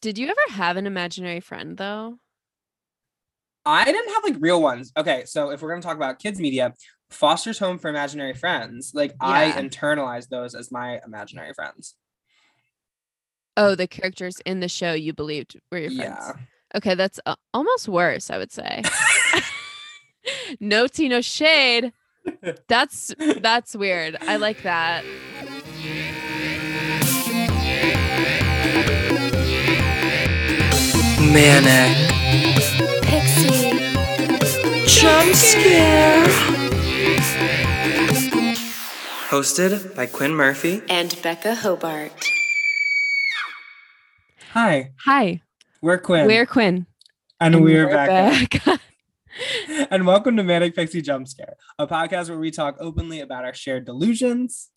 [0.00, 2.18] Did you ever have an imaginary friend though?
[3.66, 4.92] I didn't have like real ones.
[4.96, 6.72] Okay, so if we're gonna talk about kids media,
[7.10, 11.94] Foster's Home for Imaginary Friends, like I internalized those as my imaginary friends.
[13.56, 16.16] Oh, the characters in the show you believed were your friends.
[16.18, 16.32] Yeah.
[16.76, 18.82] Okay, that's uh, almost worse, I would say.
[20.60, 21.92] no tea, no shade.
[22.68, 24.18] That's that's weird.
[24.20, 25.04] I like that.
[31.32, 32.10] Manic.
[33.02, 33.70] Pixie.
[34.86, 36.24] Jump scare.
[39.28, 40.82] Hosted by Quinn Murphy.
[40.88, 42.12] And Becca Hobart.
[44.54, 45.42] Hi, Hi,
[45.80, 46.26] we're Quinn.
[46.26, 46.86] we're Quinn.
[47.40, 48.64] and, we're, back.
[48.64, 48.80] back.
[49.90, 53.54] and welcome to Manic Pixie Jump Scare, a podcast where we talk openly about our
[53.54, 54.70] shared delusions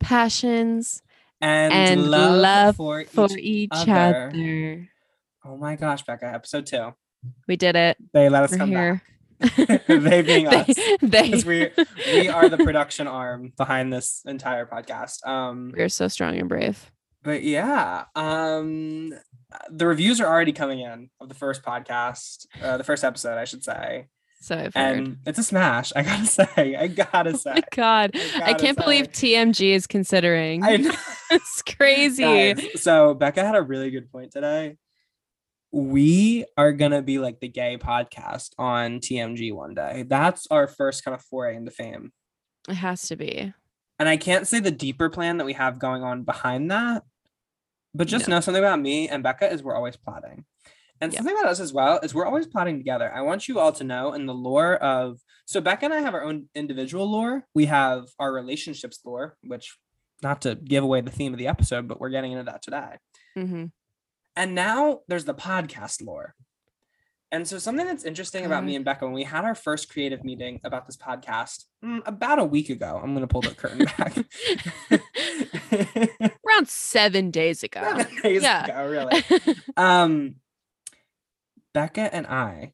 [0.00, 1.02] Passions
[1.40, 3.70] and, and love, love for, for each.
[3.72, 4.28] each other.
[4.28, 4.89] other.
[5.44, 6.94] Oh my gosh, Becca, episode two.
[7.48, 7.96] We did it.
[8.12, 9.02] They let us We're come here.
[9.40, 9.86] back.
[9.86, 10.66] they being us.
[10.76, 11.70] they, they Because we
[12.12, 15.26] we are the production arm behind this entire podcast.
[15.26, 16.90] Um we're so strong and brave.
[17.22, 19.14] but yeah um
[19.70, 23.44] the reviews are already coming in of the first podcast uh, the first episode i
[23.44, 24.06] should say
[24.40, 24.98] So I've heard.
[24.98, 28.10] and it's a smash i gotta say i gotta Oh say my god.
[28.14, 29.08] I I can't believe.
[29.10, 30.62] TMG is considering.
[30.64, 30.92] I know.
[31.30, 32.22] it's crazy.
[32.22, 34.76] Guys, so becca had a really good point today
[35.72, 41.04] we are gonna be like the gay podcast on tmg one day that's our first
[41.04, 42.12] kind of foray into fame
[42.68, 43.52] It has to be.
[43.98, 47.04] and I can't say the deeper plan that we have going on behind that,
[47.94, 48.36] but just No.
[48.36, 50.44] know something about me and Becca is we're always plotting.
[51.02, 51.18] And Yeah.
[51.20, 53.10] something about us as well is we're always plotting together.
[53.14, 56.14] I want you all to know in the lore of so Becca and I have
[56.14, 57.46] our own individual lore.
[57.54, 59.76] We have our relationships lore, which
[60.22, 62.96] not to give away the theme of the episode, but we're getting into that today.
[63.34, 63.64] hmm
[64.36, 66.34] And now there's the podcast lore.
[67.32, 70.24] And so something that's interesting about me and Becca when we had our first creative
[70.24, 72.98] meeting about this podcast mm, about a week ago.
[73.00, 74.16] I'm going to pull the curtain back.
[76.44, 77.80] Around seven days ago.
[77.82, 78.64] Seven days Yeah.
[78.64, 79.56] ago, really.
[79.76, 80.36] Um,
[81.72, 82.72] Becca and I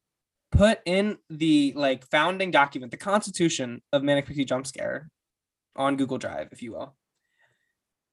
[0.53, 5.11] put in the like founding document, the Constitution of Manic Pixie Jump Scare,
[5.77, 6.97] on Google Drive, if you will.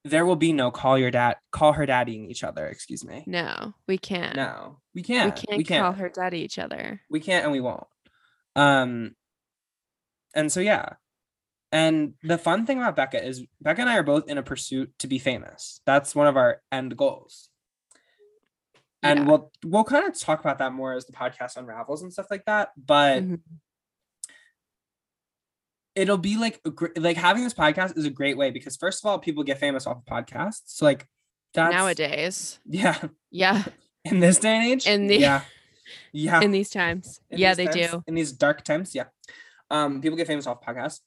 [0.05, 2.67] There will be no call your dad, call her daddying each other.
[2.67, 3.23] Excuse me.
[3.25, 4.35] no, we can't.
[4.35, 5.35] No, we we can't.
[5.35, 5.81] can't, We can't.
[5.83, 7.01] call her daddy each other.
[7.09, 7.87] we can't, and we won't.
[8.55, 9.15] Um,
[10.35, 10.93] and so yeah.
[11.71, 14.91] And the fun thing about Becca is Becca and I are both in a pursuit
[14.99, 15.79] to be famous.
[15.85, 17.49] That's one of our end goals.
[19.01, 19.25] and Yeah.
[19.25, 22.45] we'll we'll kind of talk about that more as the podcast unravels and stuff like
[22.45, 23.39] that but Mhm.
[25.95, 26.59] It'll be like
[26.97, 29.85] like having this podcast is a great way because first of all people get famous
[29.87, 31.07] off of podcasts so like
[31.53, 32.59] that's Nowadays.
[32.65, 32.97] yeah
[33.31, 33.63] Yeah.
[34.05, 35.41] in this day and age In the- yeah
[36.11, 37.19] yeah In these times.
[37.29, 38.03] in yeah, these they times- do.
[38.07, 39.05] in these dark times yeah
[39.69, 40.99] um people get famous off podcasts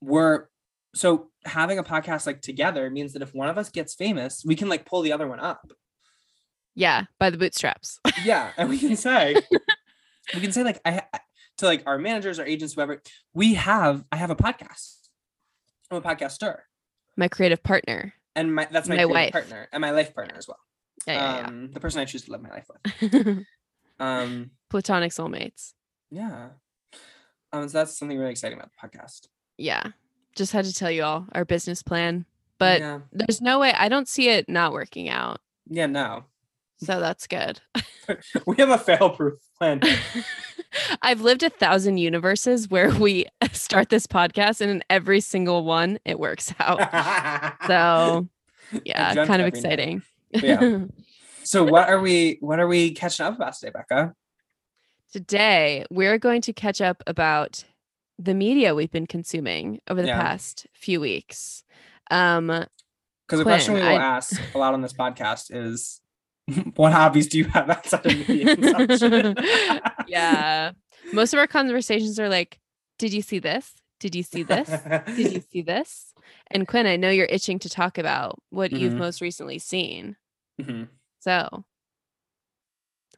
[0.00, 0.46] we're
[0.94, 4.56] so having a podcast like together means that if one of us gets famous we
[4.56, 5.70] can like pull the other one up
[6.74, 7.04] Yeah.
[7.18, 7.98] By the bootstraps.
[8.24, 9.36] yeah and we can say
[10.34, 11.20] we can say like i I-
[11.58, 13.02] to like our managers our agents whoever
[13.34, 14.96] we have i have a podcast
[15.90, 16.58] i'm a podcaster
[17.16, 18.14] My creative partner.
[18.36, 19.32] and my that's my, My wife.
[19.32, 20.58] partner and my life partner as well
[21.06, 21.40] Yeah.
[21.40, 23.44] yeah, um the person i choose to live my life with
[24.00, 25.72] um Platonic soulmates.
[26.10, 26.50] yeah
[27.52, 29.26] um so that's something really exciting about the podcast
[29.56, 29.82] Yeah.
[30.36, 32.24] Just had to tell you all our business plan.
[32.58, 35.40] But yeah there's no way I don't see it not working out.
[35.68, 36.26] yeah no
[36.80, 37.60] So that's good.
[38.46, 39.80] we have a fail proof plan
[41.02, 45.98] I've lived a thousand universes where we start this podcast and in every single one
[46.04, 46.78] it works out.
[47.66, 48.28] So
[48.84, 50.02] yeah, kind of exciting.
[50.30, 50.84] Yeah.
[51.42, 54.14] so what are we what are we catching up about today becca
[55.12, 57.64] Today we're going to catch up about
[58.18, 60.20] the media we've been consuming over the Yeah.
[60.20, 61.64] past few weeks.
[62.10, 62.46] Um
[63.26, 66.00] Because the question we will I- ask a lot on this podcast is,
[66.76, 69.34] what hobbies do you have outside of media consumption?
[70.06, 70.72] yeah.
[71.12, 72.58] Most of our conversations are like,
[72.98, 73.72] did you see this?
[74.00, 74.68] Did you see this?
[75.16, 76.12] Did you see this?
[76.50, 78.98] And Quinn, I know you're itching to talk about what you've Mhm.
[78.98, 80.16] most recently seen.
[80.60, 80.88] Mhm.
[81.20, 81.64] So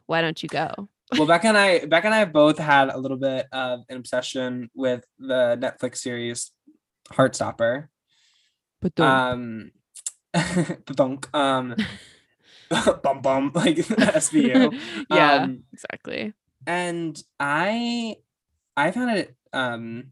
[0.07, 0.89] why don't you go?
[1.17, 3.97] Well, Becca and I, Becca and I have both had a little bit of an
[3.97, 6.53] obsession with the Netflix series
[7.11, 7.89] Heartstopper.
[8.81, 9.09] But don't.
[10.35, 11.75] Um, donk, um,
[13.03, 13.77] bum bum, like
[14.23, 14.79] SVU.
[15.11, 16.33] yeah, Um, exactly.
[16.67, 18.17] and I
[18.77, 20.05] I found it um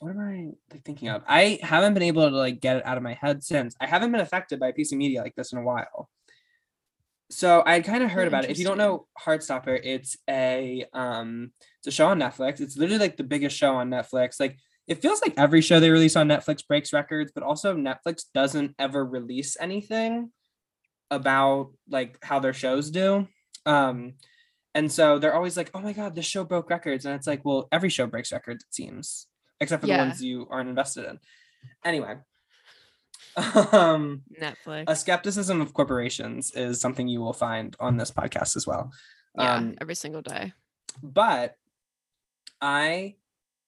[0.00, 1.22] what am I like thinking of?
[1.26, 3.74] I haven't been able to like get it out of my head since.
[3.80, 6.08] I haven't been affected by a piece of media like this in a while.
[7.30, 8.50] so I'd kind of heard Oh, about it.
[8.50, 12.60] If you don't know Heartstopper, it's a um it's a show on Netflix.
[12.60, 14.40] It's literally like the biggest show on Netflix.
[14.40, 14.56] Like
[14.86, 18.74] it feels like every show they release on Netflix breaks records, but also Netflix doesn't
[18.78, 20.30] ever release anything
[21.10, 23.26] about like how their shows do.
[23.66, 24.14] Um
[24.74, 27.44] and so they're always like, "Oh my god, this show broke records." And it's like,
[27.44, 29.26] "Well, every show breaks records it seems,
[29.60, 29.96] except for Yeah.
[29.96, 31.18] the ones you aren't invested in."
[31.84, 32.16] Anyway,
[33.72, 34.84] um Netflix.
[34.86, 38.92] a skepticism of corporations is something you will find on this podcast as well.
[39.36, 40.52] yeah, Um, every single day.
[41.02, 41.56] but
[42.60, 43.16] I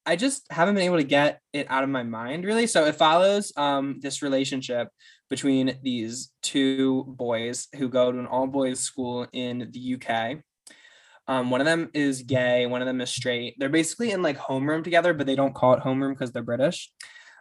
[0.07, 2.67] I just haven't been able to get it out of my mind really.
[2.67, 4.89] So it follows um this relationship
[5.31, 10.39] between these two boys who go to an all boys school in the UK.
[11.29, 13.55] Um, one of them is gay, one of them is straight.
[13.59, 16.91] They're basically in like homeroom together, but they don't call it homeroom because they're British.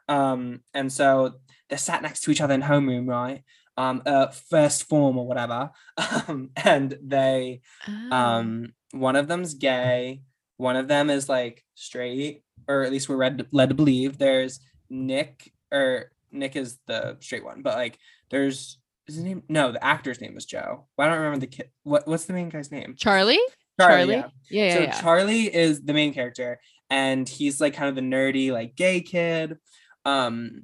[0.08, 1.34] Um, and so
[1.68, 3.44] they're sat next to each other in homeroom, right?
[3.78, 5.72] Um, uh, first form or whatever.
[6.28, 8.12] Um, and they Oh.
[8.12, 10.22] um one of them's gay
[10.58, 14.60] one of them is like straight or at least we're led, led to believe there's
[14.90, 17.98] nick or nick is the straight one but like
[18.30, 18.78] there's
[19.08, 21.70] is his name no the actor's name is joe well, i don't remember the kid
[21.84, 23.40] what what's the main guy's name Charlie.
[23.80, 24.66] Charlie, Yeah, yeah.
[24.66, 25.02] yeah, so yeah.
[25.02, 26.60] charlie is the main character
[26.90, 29.58] and he's like kind of the nerdy like gay kid
[30.06, 30.64] um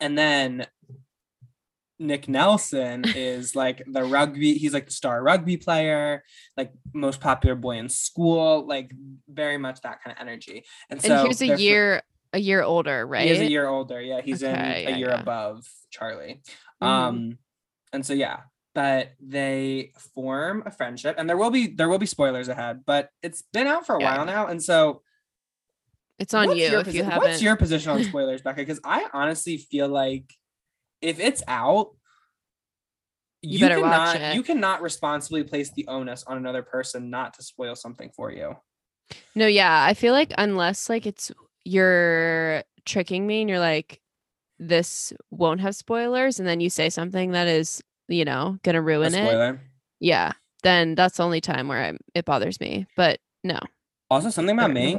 [0.00, 0.66] and then
[1.98, 6.22] Nick Nelson is like the rugby, he's like the star rugby player,
[6.56, 8.92] like most popular boy in school, like
[9.28, 10.64] very much that kind of energy.
[10.90, 12.02] And so here's a year
[12.38, 13.26] a year older, right?
[13.26, 14.00] He is a year older.
[14.00, 15.20] Yeah, he's Okay, in yeah, a year yeah.
[15.20, 16.40] above Charlie.
[16.82, 16.86] Mhm.
[16.86, 17.38] Um,
[17.92, 18.40] and so yeah,
[18.74, 23.10] but they form a friendship, and there will be there will be spoilers ahead, but
[23.22, 24.16] it's been out for a Yeah.
[24.16, 25.02] while now, and so
[26.18, 27.28] It's on you if you haven't.
[27.28, 28.60] What's your position on spoilers, Becca?
[28.60, 30.32] Because I honestly feel like
[31.00, 31.94] if it's out,
[33.40, 34.34] You better watch cannot, it.
[34.34, 38.56] You cannot responsibly place the onus on another person not to spoil something for you.
[39.36, 39.84] No, yeah.
[39.84, 41.30] I feel like unless like it's
[41.68, 44.00] you're tricking me and you're like,
[44.58, 49.14] this won't have spoilers, and then you say something that is, you know, gonna ruin
[49.14, 49.18] it.
[49.18, 49.60] spoiler.
[50.00, 50.32] Yeah.
[50.62, 52.86] Then that's the only time where I'm, it bothers me.
[52.96, 53.60] But no.
[54.10, 54.98] Also, something about me,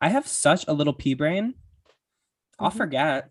[0.00, 1.54] I have such a little pea brain.
[2.58, 2.76] I'll Mhm.
[2.76, 3.30] forget.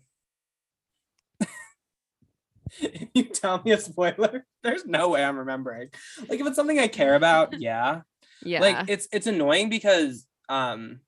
[2.80, 5.90] if you tell me a spoiler, there's no way I'm remembering.
[6.28, 8.02] Like if it's something I care about, yeah.
[8.44, 8.60] Yeah.
[8.60, 10.98] Like it's it's annoying because um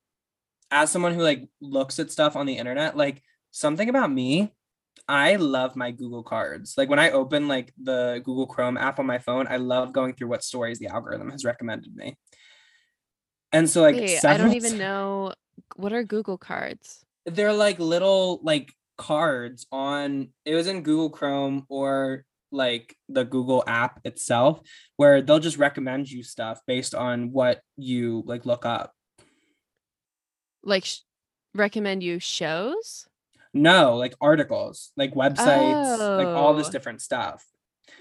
[0.75, 3.23] as someone who like looks at stuff on the internet, like
[3.53, 4.53] something about me,
[5.09, 6.75] I love my Google cards.
[6.77, 10.15] Like when I open like the Google Chrome app on my phone, I love going
[10.15, 12.19] through what stories the algorithm has recommended me.
[13.53, 15.33] And so like Wait, I don't even know
[15.77, 17.05] what are Google cards.
[17.27, 23.63] they're like little like cards on it was in Google Chrome or like the Google
[23.67, 24.61] app itself
[24.97, 28.94] where they'll just recommend you stuff based on what you like look up.
[30.65, 31.01] Like sh-
[31.55, 33.07] recommend you shows?
[33.53, 36.71] No, like articles, like websites, like all this Oh.
[36.73, 37.45] different stuff.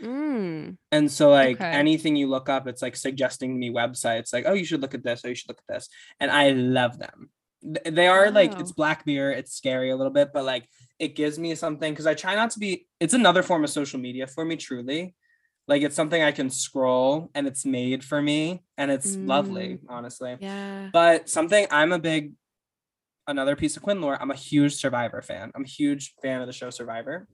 [0.02, 0.78] Mm.
[0.92, 1.70] And so like Okay.
[1.70, 5.04] anything you look up, it's like suggesting me websites like, oh, you should look at
[5.04, 5.90] this, oh, you should look at this.
[6.20, 7.30] And I love them.
[7.62, 10.68] They are like it's Black Mirror, it's scary a little bit, but like
[11.00, 14.00] it gives me something because I try not to be it's another form of social
[14.00, 15.16] media for me, truly.
[15.68, 20.36] Like it's something I can scroll and it's made for me and it's lovely, honestly.
[20.42, 20.90] Yeah.
[20.92, 22.34] But something I'm a big
[23.28, 24.18] another piece of Quinn lore.
[24.20, 25.52] I'm a huge Survivor fan.
[25.56, 27.28] I'm a huge fan of the show Survivor.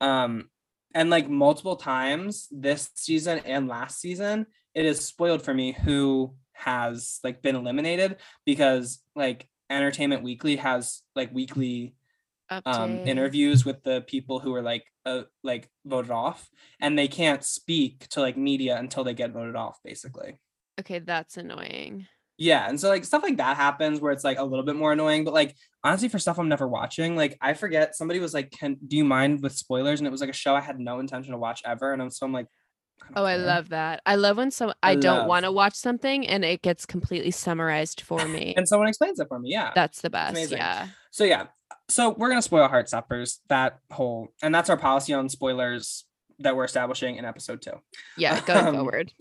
[0.00, 0.50] Um,
[0.94, 6.34] and like multiple times this season and last season, it is spoiled for me who
[6.52, 11.94] has like been eliminated because like Entertainment Weekly has like weekly
[12.64, 16.48] um interviews with the people who are like uh, like voted off
[16.80, 20.38] and they can't speak to like media until they get voted off basically
[20.78, 22.06] Okay, that's annoying.
[22.38, 24.92] Yeah, and so like stuff like that happens where it's like a little bit more
[24.92, 28.50] annoying, but like honestly, for stuff I'm never watching, like I forget somebody was like,
[28.50, 30.98] "Can do you mind with spoilers?" And it was like a show I had no
[31.00, 32.46] intention to watch ever, and I'm so I'm like,
[33.14, 34.00] don't Oh, I love that.
[34.06, 37.30] I love when some I, I don't want to watch something and it gets completely
[37.30, 38.54] summarized for me.
[38.56, 39.50] And someone explains it for me.
[39.52, 39.72] Yeah.
[39.74, 40.50] That's the best.
[40.50, 40.88] Yeah.
[41.10, 41.46] so yeah,
[41.88, 46.04] so we're gonna spoil Heartstoppers that whole, and that's our policy on spoilers
[46.40, 47.72] that we're establishing in episode two.
[48.18, 48.40] Yeah.
[48.46, 49.12] Going Um, forward.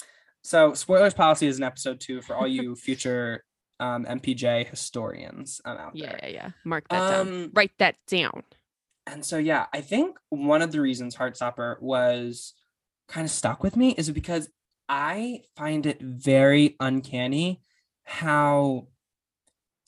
[0.45, 3.43] So spoilers policy is in episode two for all you future
[3.79, 6.19] um, MPJ historians um, out Yeah, there.
[6.21, 6.49] yeah, yeah.
[6.63, 7.27] Mark that down.
[7.27, 8.43] Um, Write that down.
[9.07, 12.53] And so yeah, I think one of the reasons Heartstopper was
[13.07, 14.47] kind of stuck with me is because
[14.87, 17.63] I find it very uncanny
[18.03, 18.89] how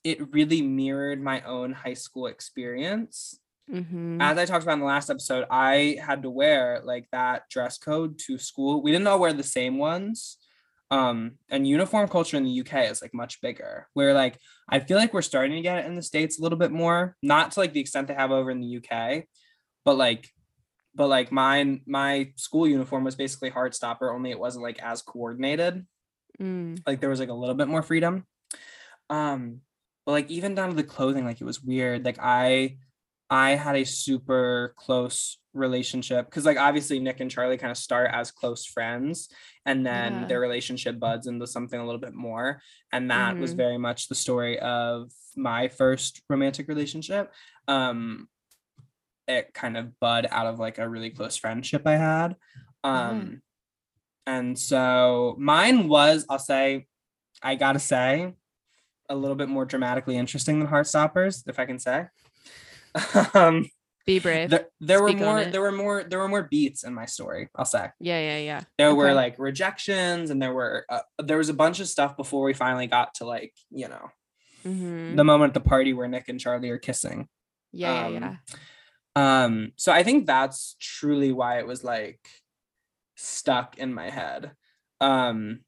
[0.03, 3.39] it really mirrored my own high school experience.
[3.71, 4.21] Mhm.
[4.21, 7.77] as I talked about in the last episode, I had to wear like that dress
[7.77, 8.81] code to school.
[8.81, 10.37] We didn't all wear the same ones.
[10.89, 13.87] Um, and uniform culture in the UK is like much bigger.
[13.93, 14.37] Where like
[14.69, 17.15] I feel like we're starting to get it in the States a little bit more,
[17.21, 19.25] not to like the extent they have over in the UK,
[19.83, 20.29] but like
[20.95, 25.85] but like mine my school uniform was basically Heartstopper, only it wasn't like as coordinated
[26.39, 26.79] Mm.
[26.85, 28.23] like there was like a little bit more freedom
[29.09, 29.61] um
[30.05, 32.77] but like even down to the clothing like it was weird like i
[33.29, 38.09] i had a super close relationship because like obviously nick and charlie kind of start
[38.13, 39.29] as close friends
[39.65, 40.27] and then Yeah.
[40.27, 43.57] their relationship buds into something a little bit more and that was Mhm.
[43.57, 47.33] very much the story of my first romantic relationship
[47.67, 48.27] um
[49.27, 52.35] it kind of bud out of like a really close friendship i had
[52.83, 53.41] um
[54.25, 56.85] and so mine was i'll say
[57.41, 58.33] i gotta say
[59.09, 62.05] a little bit more dramatically interesting than heartstoppers if i can say
[63.33, 63.65] um
[64.05, 64.49] Be brave.
[64.49, 67.65] there, there were more there were more there were more beats in my story i'll
[67.65, 68.61] say yeah, yeah, yeah.
[68.77, 72.43] there were like rejections and there were uh, there was a bunch of stuff before
[72.43, 74.09] we finally got to like you know
[74.65, 75.15] Mhm.
[75.15, 77.27] the moment at the party where nick and charlie are kissing
[77.71, 79.41] Yeah, um, yeah, yeah.
[79.43, 82.19] um so i think that's truly why it was like
[83.15, 84.51] stuck in my head
[84.99, 85.61] um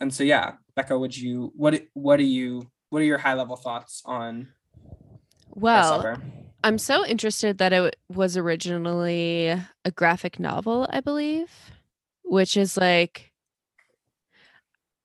[0.00, 3.56] and so yeah becca would you what what do you what are your high level
[3.56, 4.48] thoughts on
[5.54, 6.16] Well?
[6.66, 9.48] I'm so interested that it was originally
[9.84, 11.50] a graphic novel, I believe,
[12.24, 13.32] which is like,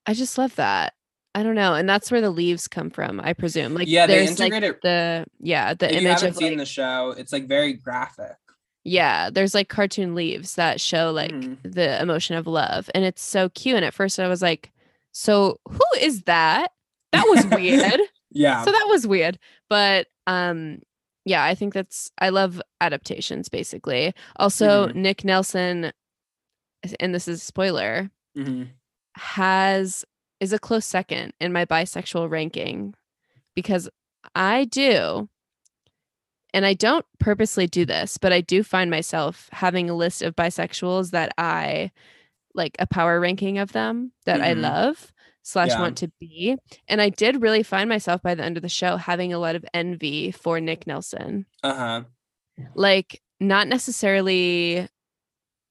[0.06, 0.94] I just love that.
[1.34, 3.74] I don't know, and that's where the leaves come from, I presume.
[3.74, 6.50] Like, Yeah, they there's like it- the yeah the if you image haven't of seen
[6.50, 8.36] like, the show it's like very graphic
[8.84, 11.58] yeah, there's like cartoon leaves that show like Mhm.
[11.64, 13.76] the emotion of love, and it's so cute.
[13.76, 14.72] And at first, I was like,
[15.12, 16.72] so who is that?
[17.14, 18.02] That was weird.
[18.32, 19.38] yeah so that was weird
[19.70, 20.80] but um
[21.26, 24.96] yeah i think that's i love adaptations basically also Mhm.
[24.96, 25.92] nick nelson
[27.00, 28.70] and this is a spoiler Mhm.
[29.16, 30.04] has
[30.40, 32.96] is a close second in my bisexual ranking
[33.56, 33.90] because
[34.36, 35.30] i do
[36.54, 40.36] and i don't purposely do this but i do find myself having a list of
[40.36, 41.92] bisexuals that i
[42.54, 44.62] like a power ranking of them that i Mhm.
[44.62, 45.11] love
[45.44, 45.80] slash Yeah.
[45.82, 46.56] want to be
[46.88, 49.56] and i did really find myself by the end of the show having a lot
[49.56, 52.04] of envy for nick nelson uh-huh
[52.76, 54.88] like not necessarily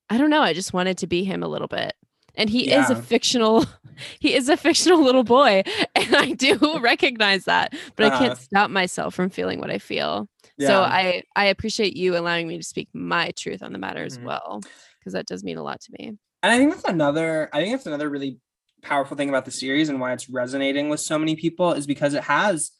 [0.08, 1.94] i don't know i just wanted to be him a little bit
[2.36, 3.64] and he is a fictional
[4.20, 5.62] he is a fictional little boy
[5.94, 8.18] and i do recognize that but i Uh-huh.
[8.18, 10.66] can't stop myself from feeling what i feel yeah.
[10.66, 14.18] so i i appreciate you allowing me to speak my truth on the matter as
[14.18, 14.24] Mhm.
[14.24, 14.60] well
[14.98, 16.08] because that does mean a lot to me
[16.42, 18.38] And I think that's another I think that's another really
[18.82, 22.14] powerful thing about the series and why it's resonating with so many people is because
[22.14, 22.70] it has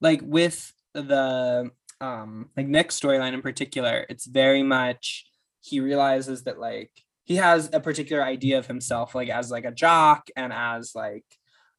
[0.00, 5.26] like with the um like Nick's storyline in particular, it's very much
[5.60, 6.90] he realizes that like
[7.24, 11.24] he has a particular idea of himself like as like a jock and as like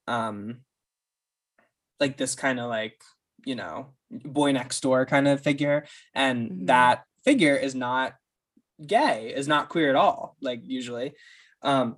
[0.08, 0.62] um
[2.00, 3.02] like this kind of like
[3.46, 6.68] you know boy next door kind of figure and Mhm.
[6.68, 8.14] that figure is not
[8.86, 11.14] gay is not queer at all like usually
[11.62, 11.98] um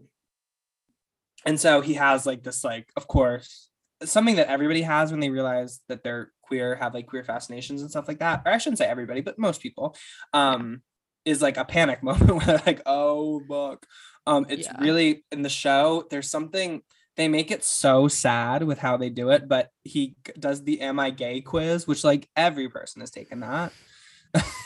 [1.46, 3.70] and so he has like this like of course
[4.04, 7.90] something that everybody has when they realize that they're queer have like queer fascinations and
[7.90, 9.96] stuff like that or i shouldn't say everybody but most people
[10.34, 10.82] um
[11.26, 13.86] is like a panic moment where they're like oh look.
[14.28, 14.78] Um it's Yeah.
[14.80, 16.82] really in the show there's something
[17.16, 21.00] they make it so sad with how they do it but he does the am
[21.00, 21.42] i gay?
[21.42, 23.72] quiz which like every person has taken that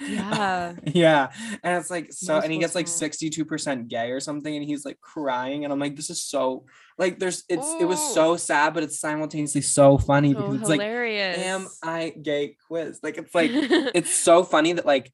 [0.00, 0.74] Yeah.
[0.86, 1.30] yeah
[1.62, 5.00] and it's like so and he gets like 62% gay or something and he's like
[5.00, 6.64] crying and i'm like this is so
[6.98, 8.14] like there's it's it was Oh.
[8.14, 13.00] so sad but it's simultaneously so funny because it's like hilarious am i gay quiz
[13.02, 15.12] like it's like it's so funny that like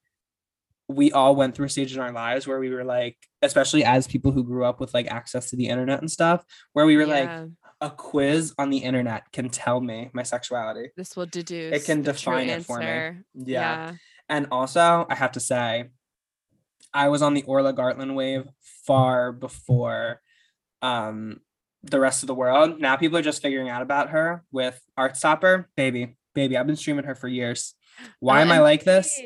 [0.88, 4.06] we all went through a stage in our lives where we were like especially as
[4.06, 7.06] people who grew up with like access to the internet and stuff where we were
[7.06, 7.28] like
[7.82, 12.02] a quiz on the internet can tell me my sexuality this will deduce It can
[12.02, 12.86] define it for me.
[12.86, 13.24] answer.
[13.34, 13.92] yeah.
[14.28, 15.90] And also, I have to say,
[16.92, 18.48] I was on the Orla Gartland wave
[18.84, 20.20] far before
[20.82, 21.40] um,
[21.82, 22.80] the rest of the world.
[22.80, 25.66] Now people are just figuring out about her with Heartstopper.
[25.76, 27.74] Baby, baby, I've been streaming her for years.
[28.20, 29.18] Why am I like this?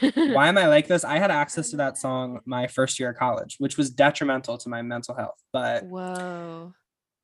[0.14, 1.04] Why am I like this?
[1.04, 4.68] I had access to that song my first year of college, which was detrimental to
[4.68, 5.38] my mental health.
[5.52, 6.74] But Whoa.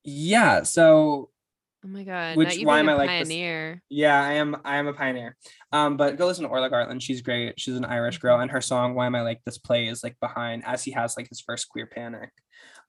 [0.02, 1.30] yeah, so
[1.84, 2.36] Oh my god.
[2.38, 3.28] Which- why am I like this?
[3.28, 3.82] pioneer.
[3.90, 4.56] Yeah, I am.
[4.64, 5.36] I am a pioneer.
[5.70, 7.02] Um, but go listen to Orla Gartland.
[7.02, 7.60] She's great.
[7.60, 10.62] She's an Irish girl, and her song "Why Am I Like This" plays like behind
[10.64, 12.30] as he has like his first queer panic.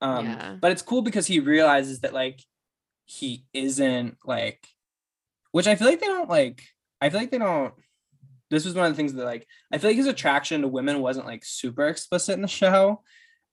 [0.01, 0.55] Um, Yeah.
[0.61, 2.41] but it's cool because he realizes that like
[3.05, 4.65] he isn't like,
[5.51, 6.63] which I feel like they don't like.
[7.01, 7.73] I feel like they don't
[8.51, 11.01] this was one of the things that like I feel like his attraction to women
[11.01, 13.03] wasn't like super explicit in the show.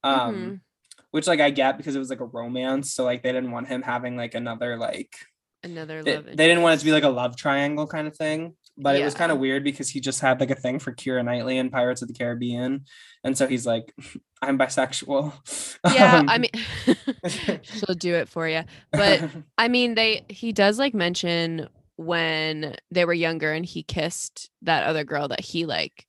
[0.04, 0.60] Um Mhm.
[1.10, 2.94] which like I get because it was like a romance.
[2.94, 5.14] So like they didn't want him having like another like
[5.64, 6.26] Another they, love.
[6.26, 8.54] they didn't want it to be like a love triangle kind of thing.
[8.76, 11.22] But it was kind of weird because he just had like a thing for Keira
[11.24, 12.86] Knightley in Pirates of the Caribbean.
[13.22, 13.94] And so he's like,
[14.42, 15.32] I'm bisexual.
[15.94, 16.50] Yeah, Um, I mean,
[17.62, 18.62] she'll do it for you.
[18.90, 19.28] But
[19.58, 24.84] I mean, they he does like mention when they were younger and he kissed that
[24.84, 26.06] other girl that he like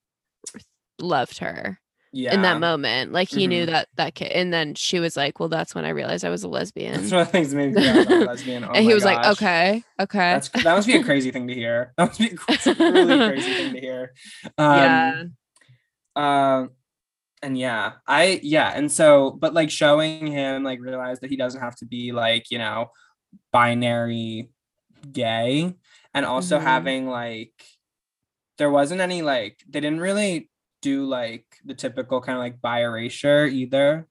[0.99, 1.79] loved her
[2.13, 2.33] yeah.
[2.33, 3.11] in that moment.
[3.11, 3.71] Like he knew Mhm.
[3.71, 6.43] that that kid, and then she was like, "Well, that's when I realized I was
[6.43, 8.63] a lesbian." That's one of the things that made me feel like I'm a lesbian.
[8.63, 11.53] Oh and he was like, "Okay, okay." That's that must be a crazy thing to
[11.53, 11.93] hear.
[11.97, 14.13] That must be a really crazy thing to hear.
[14.57, 15.23] Um, yeah,
[16.15, 16.71] Um,
[17.41, 21.61] and yeah, I yeah, and so but like showing him like realize that he doesn't
[21.61, 22.91] have to be like you know
[23.51, 24.49] binary
[25.11, 25.75] gay,
[26.13, 26.63] and also Mhm.
[26.63, 27.53] having like
[28.57, 30.49] there wasn't any like they didn't really
[30.83, 34.07] do like the typical kind of like bi erasure either.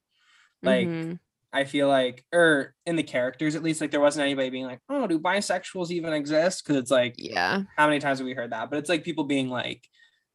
[0.61, 1.19] Like Mhm.
[1.53, 4.79] I feel like, or in the characters at least, like there wasn't anybody being like,
[4.89, 8.51] "Oh, do bisexuals even exist?" Because it's like yeah, how many times have we heard
[8.51, 8.69] that?
[8.71, 9.83] But it's like people being like,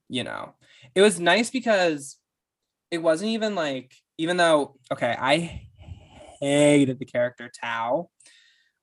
[0.09, 0.55] you know,
[0.95, 2.17] it was nice because
[2.93, 5.67] it wasn't even like, even though, okay, I
[6.41, 8.11] hated the character Tao.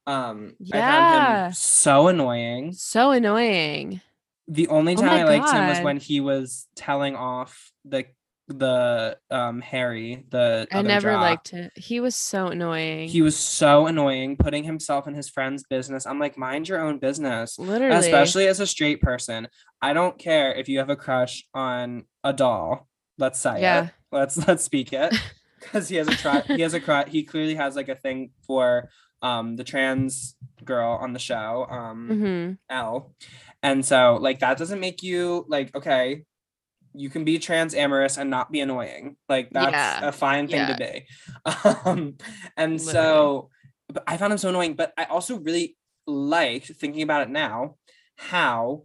[0.05, 1.45] Um, I found Yeah.
[1.47, 2.73] him so annoying.
[2.73, 4.01] so annoying.
[4.47, 8.05] The only Oh time my I liked him was when he was telling off the
[8.47, 11.71] the um Harry, the I never liked it.
[11.75, 13.09] He was so annoying.
[13.09, 16.05] He was so annoying, putting himself in his friend's business.
[16.05, 17.57] I'm like, mind your own business.
[17.57, 19.47] literally, especially as a straight person
[19.81, 22.87] i don't care if you have a crush on a doll
[23.17, 23.85] let's say Yeah.
[23.85, 25.13] it let's let's speak it
[25.59, 28.31] because he has a try he has a crush he clearly has like a thing
[28.47, 28.89] for
[29.21, 32.57] um the trans girl on the show um Mhm.
[32.69, 33.13] Elle
[33.65, 36.23] and so like that doesn't make you like okay
[36.97, 39.17] you can be trans amorous and not be annoying.
[39.27, 40.07] Like that's Yeah.
[40.07, 40.93] a fine thing to be.
[41.85, 42.15] Um
[42.55, 43.49] and so
[43.95, 45.75] but i found him so annoying but i also really
[46.07, 47.75] liked thinking about it now
[48.31, 48.83] how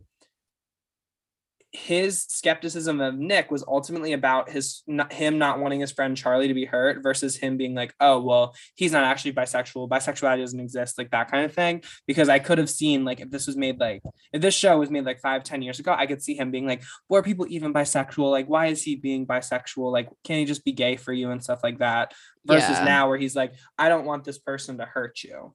[1.73, 6.49] his skepticism of Nick was ultimately about his not, him not wanting his friend Charlie
[6.49, 9.89] to be hurt versus him being like, oh well, he's not actually bisexual.
[9.89, 11.83] Bisexuality doesn't exist, like that kind of thing.
[12.09, 14.03] Because I could have seen like if this was made like
[14.33, 16.67] if this show was made like five, ten years ago, I could see him being
[16.67, 18.31] like, well, are people even bisexual?
[18.33, 19.93] Like, why is he being bisexual?
[19.93, 22.15] Like, can he just be gay for you and stuff like that?
[22.45, 22.85] Versus Yeah.
[22.85, 25.55] now where he's like, I don't want this person to hurt you.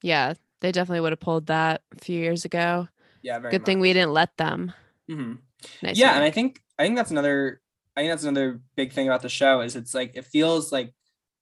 [0.00, 2.86] Yeah, they definitely would have pulled that a few years ago.
[3.22, 4.72] Yeah, very Good thing we didn't let them.
[5.10, 5.38] Mhm.
[5.82, 5.98] Nice.
[5.98, 7.60] yeah and i think i think that's another
[7.96, 10.92] i think that's another big thing about the show is it's like it feels like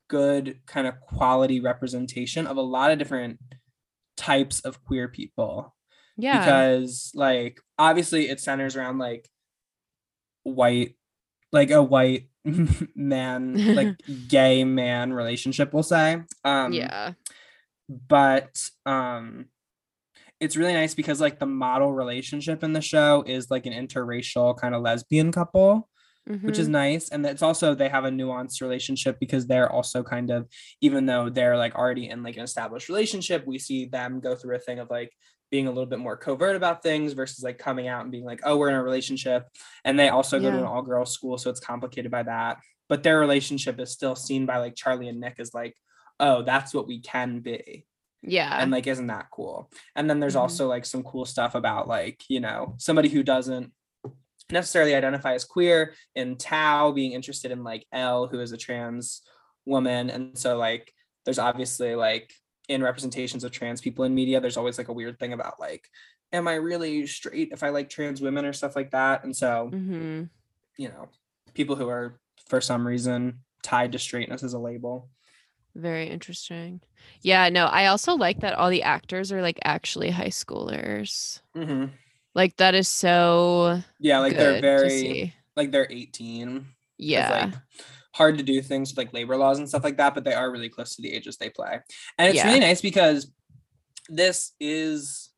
[0.08, 3.38] good kind of quality representation of a lot of different
[4.16, 5.74] types of queer people
[6.16, 6.38] yeah.
[6.38, 9.28] because like obviously it centers around like
[10.44, 10.94] white
[11.52, 12.28] like a white
[12.94, 13.96] man like
[14.28, 17.12] gay man relationship we'll say um yeah.
[17.88, 19.46] but um
[20.40, 24.56] it's really nice because like the model relationship in the show is like an interracial
[24.56, 25.88] kind of lesbian couple
[26.40, 26.72] which is Mhm.
[26.72, 27.10] nice.
[27.10, 30.48] And it's also they have a nuanced relationship because they're also kind of
[30.80, 34.56] even though they're like already in like an established relationship we see them go through
[34.56, 35.12] a thing of like
[35.50, 38.40] being a little bit more covert about things versus like coming out and being like
[38.44, 39.46] oh we're in a relationship.
[39.84, 42.56] And they also go to an all girls school so it's complicated by that.
[42.88, 45.76] But their relationship is still seen by like charlie and nick as like
[46.20, 47.84] oh that's what we can be
[48.26, 48.56] yeah.
[48.60, 49.70] and like isn't that cool?
[49.96, 50.40] And then there's Mhm.
[50.40, 53.72] also like some cool stuff about like you know somebody who doesn't
[54.50, 59.22] necessarily identify as queer and tao being interested in like Elle who is a trans
[59.64, 60.10] woman.
[60.10, 60.92] And so like
[61.24, 62.32] there's obviously like
[62.68, 65.86] in representations of trans people in media there's always like a weird thing about like
[66.32, 69.22] am i really straight if i like trans women or stuff like that?
[69.24, 70.24] And so hmm
[70.76, 71.08] you know
[71.54, 75.08] people who are for some reason tied to straightness as a label
[75.74, 76.80] Very interesting.
[77.22, 77.48] Yeah.
[77.48, 81.40] No, I also like that all the actors are like actually high schoolers.
[81.56, 81.90] Mhm.
[82.34, 86.66] Like that is so yeah like they're very like they're 18 It's,
[86.98, 87.46] Yeah.
[87.46, 87.54] like
[88.12, 90.50] hard to do things with like labor laws and stuff like that, but they are
[90.50, 91.80] really close to the ages they play.
[92.18, 92.46] And it's Yeah.
[92.46, 93.30] really nice because
[94.08, 95.30] this is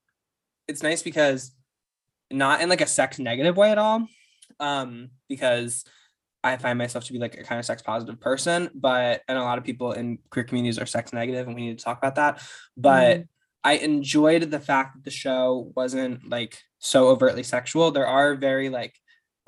[0.68, 1.52] it's nice because
[2.30, 4.06] not in like a sex negative way at all.
[4.58, 5.84] Um, because
[6.46, 9.42] I find myself to be like a kind of sex positive person, but and a
[9.42, 12.14] lot of people in queer communities are sex negative, and we need to talk about
[12.16, 12.42] that.
[12.76, 13.24] But
[13.64, 17.90] I enjoyed the fact that the show wasn't like so overtly sexual.
[17.90, 18.94] There are very like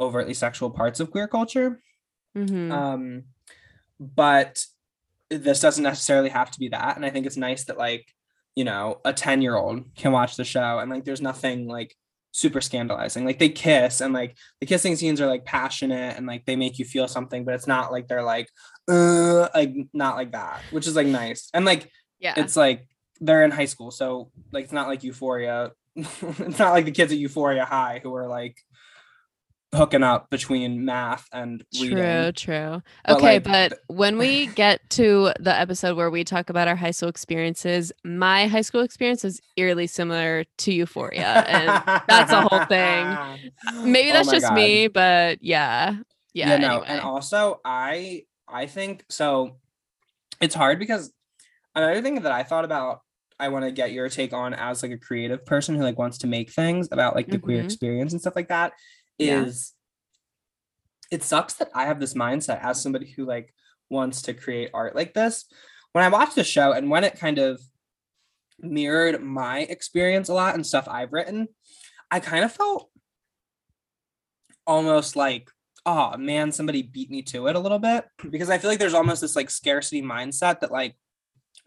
[0.01, 1.81] overtly sexual parts of queer culture,
[2.37, 2.71] Mhm.
[2.73, 3.25] um
[4.01, 4.65] but
[5.31, 8.07] this doesn't necessarily have to be that and i think it's nice that like
[8.55, 11.97] you know a 10 year old can watch the show and like there's nothing like
[12.39, 13.25] super scandalizing.
[13.25, 16.79] Like they kiss and like the kissing scenes are like passionate and like they make
[16.79, 18.49] you feel something, but it's not like they're like
[18.89, 21.51] uh like not like that, which is like nice.
[21.53, 22.35] And like Yeah.
[22.37, 22.87] it's like
[23.21, 25.73] they're in high school, so like it's not like Euphoria.
[25.97, 28.57] it's not like the kids at Euphoria High who are like
[29.75, 32.33] hooking up between math and True, reading.
[32.33, 32.83] true.
[33.07, 36.77] But, Okay, like, but when we get to the episode where we talk about our
[36.77, 41.45] high school experiences, my high school experience is eerily similar to Euphoria.
[41.47, 43.51] And that's a whole thing.
[43.85, 44.55] maybe Oh that's my just God.
[44.55, 45.97] me, but yeah.
[46.35, 46.51] Yeah.
[46.51, 46.87] yeah, no anyway.
[46.89, 49.57] and also i i think so
[50.41, 51.11] it's hard because
[51.75, 53.01] another thing that i thought about
[53.41, 56.19] i want to get your take on as like a creative person who like wants
[56.19, 57.65] to make things about like the queer Mhm.
[57.65, 58.73] experience and stuff like that
[59.19, 59.43] Yeah.
[59.43, 59.75] is
[61.11, 63.53] it sucks that i have this mindset as somebody who like
[63.91, 65.47] wants to create art like this.
[65.93, 67.61] When i watched the show and when it kind of
[68.61, 71.49] mirrored my experience a lot and stuff i've written
[72.11, 72.91] i kind of felt
[74.67, 75.51] almost like
[75.87, 78.05] oh man somebody beat me to it a little bit.
[78.31, 80.97] Because i feel like there's almost this like scarcity mindset that like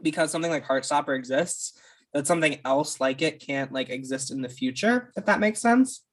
[0.01, 1.79] because something like heartstopper exists
[2.13, 6.03] that something else like it can't like exist in the future if that makes sense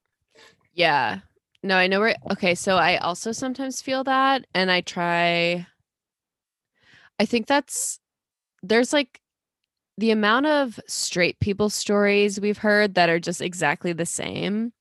[0.79, 1.21] Yeah.
[1.63, 5.67] No, I know where okay, so I also sometimes feel that and I try
[7.19, 7.99] I think that's
[8.63, 9.21] there's like
[9.99, 14.73] the amount of straight people stories we've heard that are just exactly the same.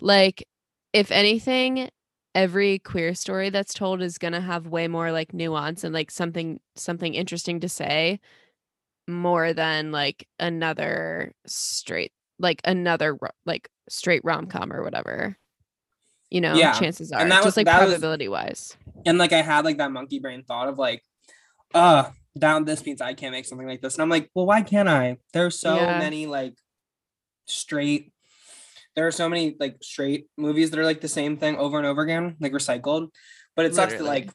[0.00, 0.44] Like
[0.92, 1.90] if anything
[2.34, 6.10] every queer story that's told is going to have way more like nuance and like
[6.10, 8.20] something something interesting to say
[9.08, 15.36] more than like another straight like another like straight rom-com or whatever
[16.32, 19.18] you know Yeah, chances are and that just was- like that was- probability wise and
[19.18, 21.02] like i had like that monkey brain thought of like
[21.74, 22.04] uh
[22.38, 23.94] down this means i can't make something like this.
[23.94, 25.18] And i'm like well why can't i?
[25.34, 25.98] There's so Yeah.
[25.98, 26.54] many like
[27.46, 28.12] straight
[28.94, 31.86] there are so many like straight movies that are like the same thing over and
[31.86, 33.08] over again like recycled
[33.56, 34.30] but it sucks that like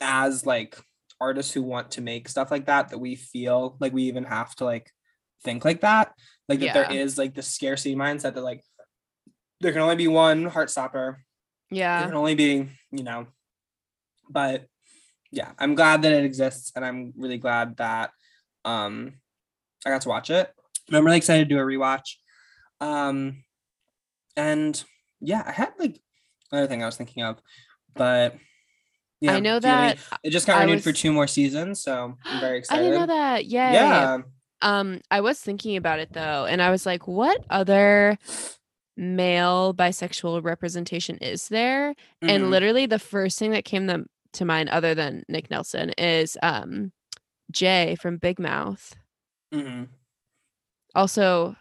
[0.00, 0.78] as like
[1.20, 4.54] artists who want to make stuff like that that we feel like we even have
[4.56, 4.90] to like
[5.44, 6.12] think like that
[6.48, 8.62] like that there is like the scarcity mindset that like
[9.60, 11.16] there can only be one heartstopper.
[11.70, 12.04] There yeah.
[12.04, 13.26] can only be you know
[14.28, 14.66] but
[15.30, 18.10] yeah i'm glad that it exists and i'm really glad that
[18.64, 19.14] um
[19.86, 20.50] i got to watch it.
[20.88, 22.16] And i'm really excited to do a rewatch.
[22.80, 23.44] Um
[24.36, 24.82] and
[25.20, 26.00] yeah i had like
[26.50, 27.40] another thing i was thinking of
[27.94, 28.36] but
[29.20, 31.26] yeah i know do you any- that it just got I renewed for two more
[31.26, 32.80] seasons so i'm very excited.
[32.80, 33.44] i didn't know that.
[33.44, 33.72] Yay.
[33.72, 34.18] yeah.
[34.62, 38.18] Um i was thinking about it though and i was like what other
[39.00, 42.50] male bisexual representation is there and Mhm.
[42.50, 46.92] literally the first thing that came them to mind other than nick nelson is um
[47.50, 48.94] jay from big mouth
[49.54, 49.84] Mm-hmm.
[50.94, 51.56] also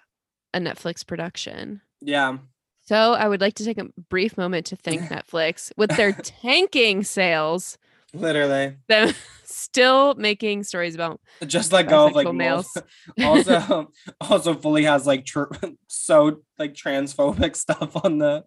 [0.54, 2.38] a netflix production yeah
[2.82, 7.04] so i would like to take a brief moment to thank netflix with their tanking
[7.04, 7.78] sales
[8.13, 8.78] literally.
[8.88, 9.13] Them
[9.45, 12.76] still making stories about just let go of like males.
[13.24, 13.91] also
[14.22, 15.52] also fully has like tr-
[15.88, 18.43] so like transphobic stuff on the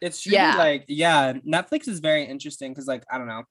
[0.00, 0.56] it's truly Yeah.
[0.56, 3.42] like yeah netflix is very interesting because like i don't know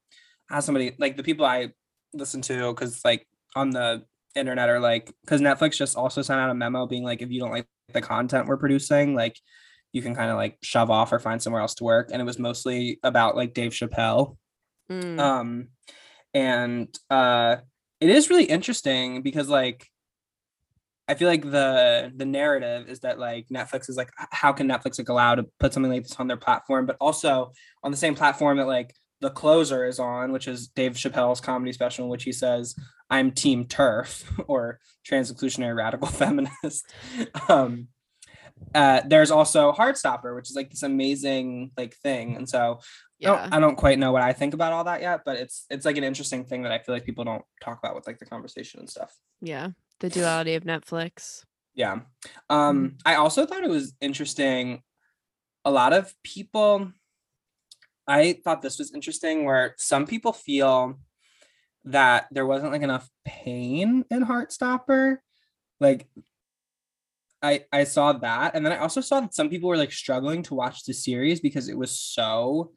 [0.52, 1.70] as somebody like the people i
[2.14, 4.04] listen to because like on the
[4.36, 7.40] internet are like because netflix just also sent out a memo being like if you
[7.40, 9.36] don't like the content we're producing like
[9.94, 12.10] you can kind of like shove off or find somewhere else to work.
[12.12, 14.36] And it was mostly about like dave chappelle
[14.92, 15.68] Mm, um
[16.34, 17.58] and uh
[18.00, 19.88] it is really interesting because like
[21.08, 24.98] i feel like the the narrative is that like netflix is like how can netflix
[24.98, 27.52] like allow to put something like this on their platform but also
[27.84, 31.74] on the same platform that like the closer is on which is dave chappelle's comedy
[31.74, 32.76] special in which he says
[33.10, 36.86] i'm team TERF or trans inclusionary radical feminist.
[37.50, 37.88] Um
[38.76, 42.80] uh there's also heartstopper which is like this amazing like thing and so
[43.24, 45.66] I don't, I don't quite know what I think about all that yet, but it's
[45.72, 48.20] it's like an interesting thing that I feel like people don't talk about with like
[48.20, 49.12] the conversation and stuff.
[49.42, 51.44] yeah the duality of netflix
[51.74, 52.02] Yeah.
[52.50, 54.84] Um I also thought it was interesting
[55.66, 56.92] a lot of people
[58.08, 61.00] I thought this was interesting where some people feel
[61.86, 65.18] that there wasn't like enough pain in Heartstopper.
[65.80, 66.08] Like
[67.42, 70.44] I I saw that and then I also saw that some people were like struggling
[70.44, 72.72] to watch the series because it was so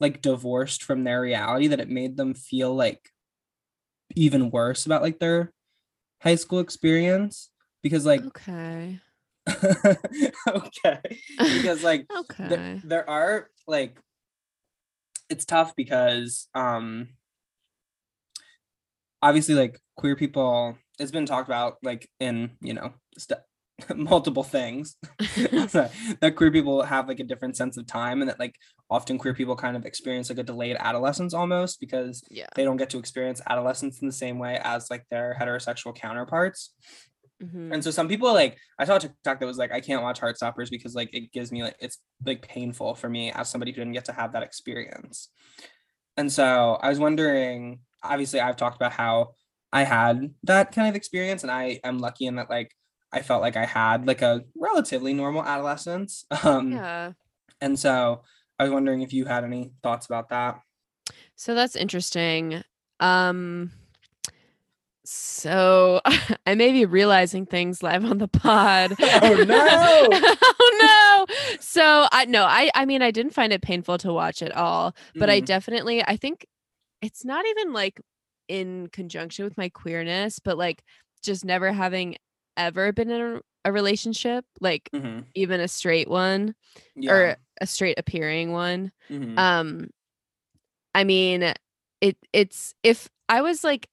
[0.00, 3.10] like divorced from their reality that it made them feel like
[4.14, 5.52] even worse about like their
[6.22, 7.50] high school experience
[7.82, 9.00] because like okay.
[10.48, 11.00] Okay.
[11.38, 12.48] Because like okay.
[12.48, 13.98] there, there are like
[15.28, 17.08] it's tough because um
[19.22, 23.40] obviously like queer people it's been talked about like in you know st-
[23.94, 28.54] multiple things that queer people have like a different sense of time and that like
[28.88, 32.46] often queer people kind of experience like a delayed adolescence almost because Yeah.
[32.54, 36.72] they don't get to experience adolescence in the same way as like their heterosexual counterparts
[37.42, 37.70] Mhm.
[37.74, 40.22] and so some people like I saw a TikTok that was like I can't watch
[40.22, 43.76] Heartstoppers because like it gives me like it's like painful for me as somebody who
[43.76, 45.28] didn't get to have that experience.
[46.16, 49.34] And so I was wondering, obviously I've talked about how
[49.70, 52.70] I had that kind of experience and I am lucky in that like
[53.12, 56.24] I felt like I had like a relatively normal adolescence.
[56.44, 57.12] Um Yeah.
[57.60, 58.22] and so
[58.58, 60.60] I was wondering if you had any thoughts about that.
[61.36, 62.62] So that's interesting.
[63.00, 63.70] Um
[65.04, 66.00] so
[66.46, 68.96] I may be realizing things live on the pod.
[69.22, 69.56] Oh, no.
[69.62, 71.34] oh no.
[71.60, 74.94] So I no, I I mean I didn't find it painful to watch at all,
[75.14, 75.46] but I Mhm.
[75.46, 76.46] definitely I think
[77.02, 78.00] it's not even like
[78.48, 80.82] in conjunction with my queerness, but like
[81.22, 82.16] just never having
[82.56, 85.24] ever been in a, a relationship, like Mhm.
[85.34, 86.54] even a straight one
[86.94, 87.12] Yeah.
[87.12, 89.38] or a straight appearing one Mhm.
[89.38, 89.90] um
[90.94, 91.42] i mean
[92.00, 93.88] it it's if i was like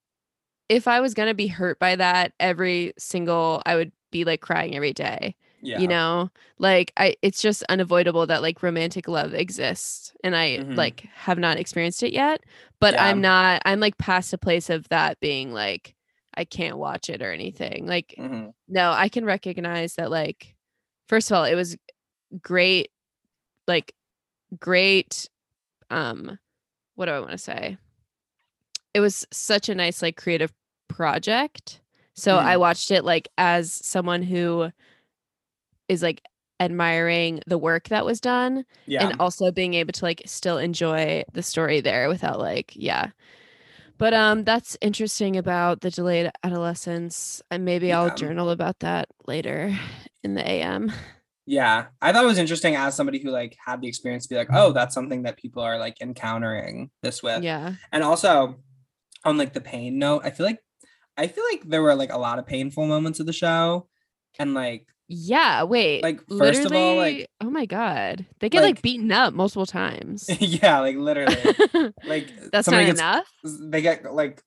[0.70, 4.76] if i was gonna be hurt by that every single i would be like crying
[4.76, 5.80] every day yeah.
[5.80, 10.76] you know like i it's just unavoidable that like romantic love exists and i Mhm.
[10.78, 12.42] like have not experienced it yet
[12.80, 13.06] but Yeah.
[13.06, 15.96] i'm not i'm like past a place of that being like
[16.36, 18.54] i can't watch it or anything like Mhm.
[18.68, 20.56] no i can recognize that like
[21.08, 21.78] first of all it was
[22.42, 22.90] great
[23.68, 23.94] like
[24.60, 25.30] great
[25.90, 26.38] um
[26.96, 27.78] what do i want to say
[28.94, 30.52] it was such a nice like creative
[30.88, 31.82] project
[32.16, 32.44] so Mm.
[32.44, 34.70] i watched it like as someone who
[35.90, 36.22] is like
[36.60, 39.04] admiring the work that was done Yeah.
[39.08, 43.10] and also being able to like still enjoy the story there without like yeah
[43.98, 49.78] but um that's interesting about the delayed adolescence and maybe i'll journal about that later
[50.24, 50.92] in the am
[51.46, 54.38] Yeah, I thought it was interesting as somebody who like had the experience to be
[54.38, 57.44] like, oh, that's something that people are like encountering this with.
[57.44, 58.64] yeah And also
[59.26, 60.60] on like the pain note, I feel like
[61.18, 63.90] I feel like there were like a lot of painful moments of the show.
[64.40, 68.76] And like yeah wait Like, first of all, like- oh my god they get like,
[68.76, 71.36] like- beaten up multiple times yeah, like literally.
[72.06, 74.42] Like that's not gets enough they get like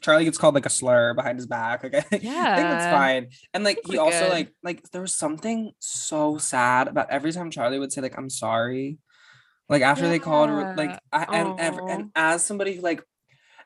[0.00, 1.82] Charlie gets called like a slur behind his back.
[1.82, 3.28] Like I think, I think that's fine.
[3.52, 4.30] And like he also good.
[4.30, 8.30] like like there was something so sad about every time Charlie would say like I'm
[8.30, 8.98] sorry.
[9.68, 13.02] Like after they called her like I, and ever and as somebody who like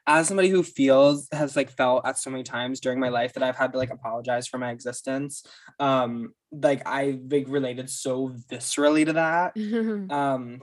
[0.06, 3.42] as somebody who feels has like felt at so many times during my life that
[3.42, 5.44] I've had to like apologize for my existence.
[5.80, 9.56] Um like I like related so viscerally to that.
[10.12, 10.62] Um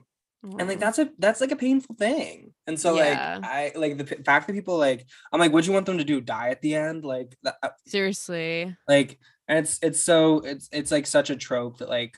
[0.59, 3.39] and like that's a that's like a painful thing and so Yeah.
[3.39, 5.99] like i like the p- fact that people like i'm like what'd you want them
[5.99, 10.39] to do die at the end like that uh, seriously like and it's it's so
[10.39, 12.17] it's it's like such a trope that like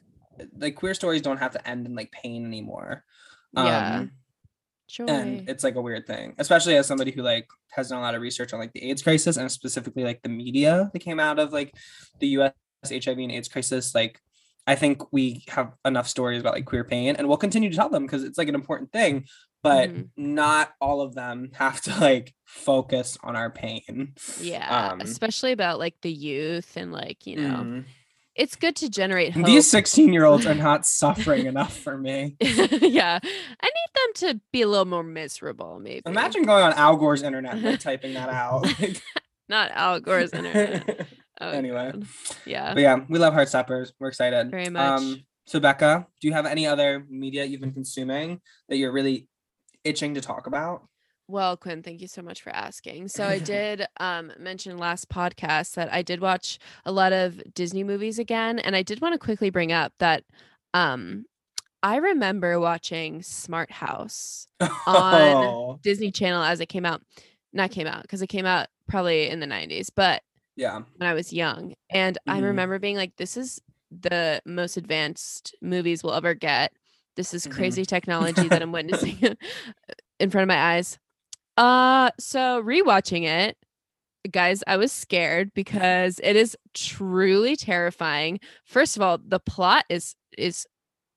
[0.58, 3.04] like queer stories don't have to end in like pain anymore
[3.54, 3.98] Yeah.
[3.98, 4.12] um
[4.88, 8.02] joy and it's like a weird thing especially as somebody who like has done a
[8.02, 11.20] lot of research on like the aids crisis and specifically like the media that came
[11.20, 11.74] out of like
[12.20, 12.52] the us
[12.90, 14.20] hiv and aids crisis like
[14.68, 17.90] i think we have enough stories about like queer pain and we'll continue to tell
[17.90, 19.26] them because it's like an important thing
[19.64, 20.10] but Mhm.
[20.16, 25.80] not all of them have to like focus on our pain yeah um, especially about
[25.80, 27.86] like the youth and like you know Mm.
[28.36, 29.46] It's good to generate hope.
[29.46, 34.42] these 16 year olds are not suffering enough for me yeah i need them to
[34.52, 38.30] be a little more miserable maybe imagine going on al gore's internet and typing that
[38.30, 38.68] out
[39.50, 41.08] not al gore's internet
[41.42, 41.92] Oh, Anyway.
[41.92, 42.06] God.
[42.46, 43.92] yeah But yeah, we love Heartstoppers.
[44.00, 44.52] We're excited.
[44.52, 45.20] Very um, much.
[45.46, 49.28] so Becca, do you have any other media you've been consuming that you're really
[49.84, 50.88] itching to talk about?
[51.28, 53.08] Well, Quinn, thank you so much for asking.
[53.08, 57.84] So I did um mention last podcast that I did watch a lot of Disney
[57.84, 60.24] movies again, and I did want to quickly bring up that
[60.74, 61.26] um
[61.84, 67.02] I remember watching Smart House On- Oh, Disney Channel as it came out.
[67.54, 70.22] Not came out because it came out probably in the 90s, but
[70.56, 70.82] yeah.
[70.98, 71.74] when I was young.
[71.90, 72.44] And I Mhm.
[72.44, 73.62] remember being like, this is
[73.92, 76.74] the most advanced movies we'll ever get.
[77.16, 77.52] This is Mhm.
[77.52, 79.18] crazy technology that I'm witnessing
[80.20, 80.98] in front of my eyes.
[81.58, 83.58] Uh so rewatching it,
[84.32, 88.40] guys, I was scared because it is truly terrifying.
[88.66, 90.68] First of all, the plot is is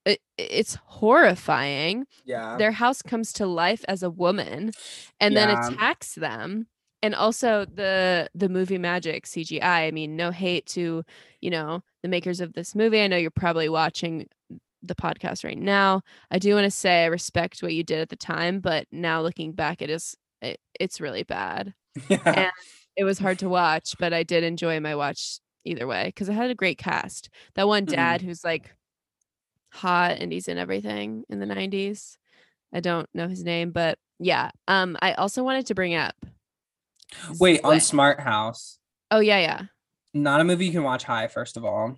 [0.06, 2.56] it, it's horrifying Yeah.
[2.56, 4.72] their house comes to life as a woman
[5.20, 6.66] and then attacks them
[7.02, 11.04] and also the the movie magic cgi i mean no hate to
[11.40, 14.26] you know the makers of this movie i know you're probably watching
[14.82, 18.08] the podcast right now i do want to say i respect what you did at
[18.10, 21.74] the time but now looking back it is it, it's really bad
[22.08, 22.18] yeah.
[22.24, 22.52] and
[22.96, 26.32] it was hard to watch but i did enjoy my watch either way because it
[26.32, 27.28] had a great cast.
[27.54, 27.90] That one Mhm.
[27.90, 28.74] dad who's like
[29.70, 32.16] hot and he's in everything in the 90s.
[32.72, 34.50] I don't know his name, but yeah.
[34.66, 36.14] Um, I also wanted to bring up.
[37.38, 38.78] Wait, on Smart House.
[39.10, 39.62] Oh yeah, yeah.
[40.14, 41.96] Not a movie you can watch high, first of all.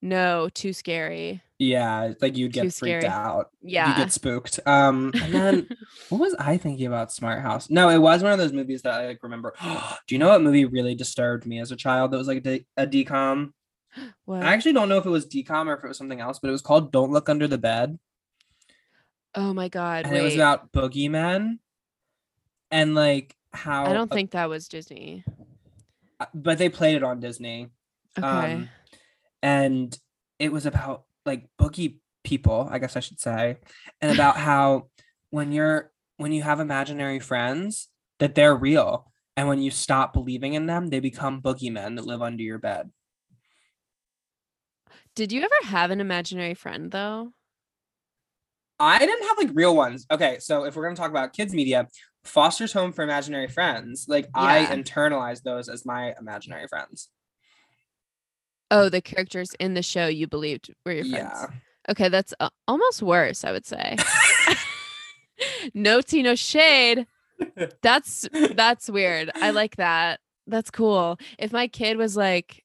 [0.00, 1.42] No, too scary.
[1.60, 3.06] Yeah, like you'd Too get freaked scary.
[3.06, 3.50] out.
[3.60, 3.90] Yeah.
[3.90, 4.60] You get spooked.
[4.64, 5.68] Um, and then
[6.08, 7.68] what was I thinking about Smart House?
[7.68, 9.52] No, it was one of those movies that I like remember.
[9.62, 12.40] Do you know what movie really disturbed me as a child that was like a,
[12.40, 13.52] de- a DCOM?
[14.24, 14.42] what?
[14.42, 16.48] I actually don't know if it was DCOM or if it was something else, but
[16.48, 17.98] it was called Don't Look Under the Bed.
[19.34, 20.06] oh my god.
[20.06, 20.20] And Wait.
[20.20, 21.58] it was about boogeymen
[22.70, 25.24] and like how I don't uh, think that was Disney.
[26.34, 27.68] but they played it on Disney.
[28.18, 28.26] Okay.
[28.54, 28.70] Um,
[29.42, 29.98] and
[30.38, 33.58] it was about like boogie people, I guess I should say,
[34.00, 34.88] and about how
[35.30, 37.88] when you're when you have imaginary friends
[38.18, 42.20] that they're real, and when you stop believing in them, they become boogeymen that live
[42.20, 42.90] under your bed.
[45.14, 47.32] Did you ever have an imaginary friend though?
[48.78, 50.06] I didn't have like real ones.
[50.10, 51.86] Okay, so if we're gonna talk about kids media,
[52.24, 57.08] Foster's Home for Imaginary Friends, like I internalized those as my imaginary friends.
[58.70, 61.30] Oh, the characters in the show you believed were your friends.
[61.34, 61.46] Yeah.
[61.88, 63.96] Okay, that's uh, almost worse, I would say.
[65.74, 67.06] no tea, no shade.
[67.82, 69.30] That's that's weird.
[69.34, 70.20] I like that.
[70.46, 71.18] That's cool.
[71.38, 72.64] If my kid was like,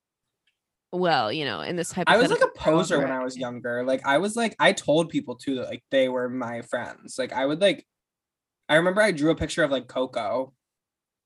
[0.91, 3.83] well, you know, in this type, I was like a poser when I was younger.
[3.83, 7.17] Like I was like I told people too that like they were my friends.
[7.17, 7.85] Like I would like
[8.67, 10.53] I remember I drew a picture of like Coco,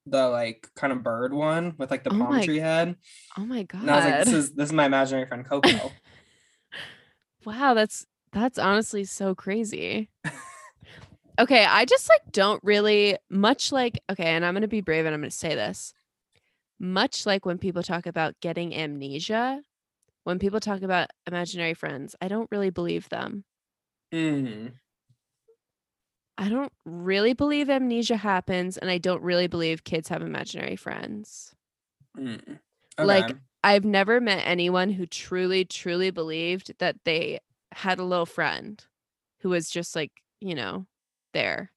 [0.09, 2.95] the like kind of bird one with like the Oh palm my tree head.
[3.37, 3.81] Oh my god!
[3.81, 5.91] And I was like, this is this is my imaginary friend Coco.
[7.45, 10.09] wow, that's that's honestly so crazy.
[11.39, 15.13] okay, I just like don't really much like okay, and I'm gonna be brave and
[15.13, 15.93] I'm gonna say this.
[16.79, 19.61] Much like when people talk about getting amnesia,
[20.23, 23.43] when people talk about imaginary friends, I don't really believe them.
[24.13, 24.73] Mhm.
[26.39, 31.53] I don't really believe amnesia happens, and I don't really believe kids have imaginary friends.
[32.17, 32.59] Mm.
[32.97, 37.39] Like, I've never met anyone who truly, truly believed that they
[37.73, 38.81] had a little friend
[39.41, 40.85] who was just like, you know,
[41.33, 41.73] there.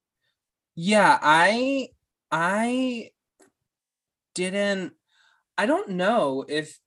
[0.77, 1.89] Yeah, I
[2.31, 3.11] I
[4.35, 4.95] didn't
[5.59, 6.79] I don't know if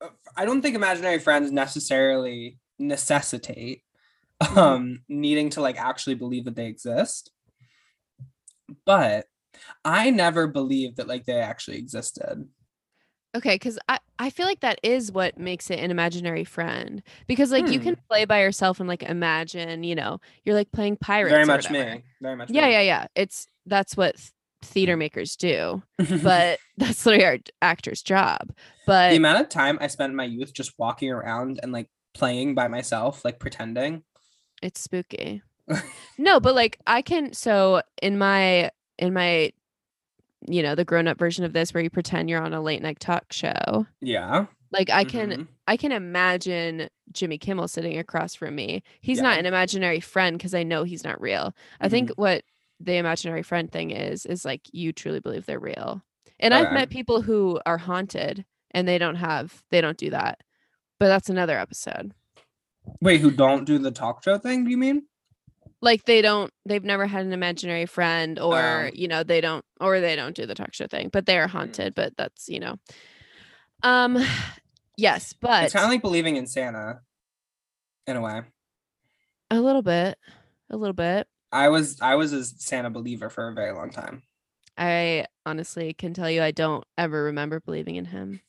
[0.00, 3.83] uh, I don't think imaginary friends necessarily necessitate
[4.44, 4.56] Mhm.
[4.58, 7.30] um needing to like actually believe that they exist.
[8.86, 9.26] But
[9.84, 12.48] I never believed that like they actually existed.
[13.36, 17.02] Okay, because I, I feel like that is what makes it an imaginary friend.
[17.26, 17.84] Because like you Hmm.
[17.84, 21.32] can play by yourself and like imagine, you know, you're like playing pirates.
[21.32, 21.94] Very much whatever.
[21.96, 22.04] me.
[22.20, 22.72] Very much Yeah, me.
[22.72, 23.06] yeah, yeah.
[23.16, 24.14] It's that's what
[24.62, 25.82] theater makers do.
[26.22, 28.52] But that's literally our actor's job.
[28.86, 31.88] But the amount of time I spent in my youth just walking around and like
[32.14, 34.04] playing by myself, like pretending.
[34.64, 35.42] It's spooky.
[36.18, 39.50] No but like i can so in my in my
[40.46, 43.00] you know the grown-up version of this where you pretend you're on a late night
[43.00, 44.46] talk show Yeah.
[44.70, 45.48] like i can mhm.
[45.66, 48.82] i can imagine jimmy kimmel sitting across from me.
[49.00, 51.54] He's not an imaginary friend because i know he's not real.
[51.80, 52.20] I think Mm-hmm.
[52.22, 52.42] what
[52.80, 56.02] the imaginary friend thing is is like you truly believe they're real.
[56.40, 60.40] And i've met people who are haunted and they don't have they don't do that.
[61.00, 62.12] But that's another episode
[63.00, 64.64] Wait, who don't do the talk show thing?
[64.64, 65.02] Do you mean?
[65.80, 68.90] like they don't they've never had an imaginary friend or Oh.
[68.94, 71.46] you know they don't or they don't do the talk show thing but they are
[71.46, 72.76] haunted but that's you know
[73.82, 74.16] um
[74.96, 77.00] yes but It's kind of like believing in Santa,
[78.06, 78.42] in a way.
[79.50, 80.16] a little bit
[80.70, 84.22] a little bit I was I was a Santa believer for a very long time.
[84.78, 88.40] i honestly can tell you i don't ever remember believing in him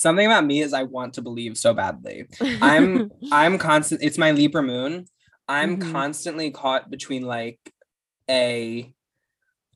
[0.00, 2.26] Something about me is I want to believe so badly.
[2.62, 4.02] I'm I'm constant.
[4.02, 5.04] It's my Libra moon.
[5.46, 5.92] I'm Mhm.
[5.92, 7.60] constantly caught between like
[8.30, 8.90] a.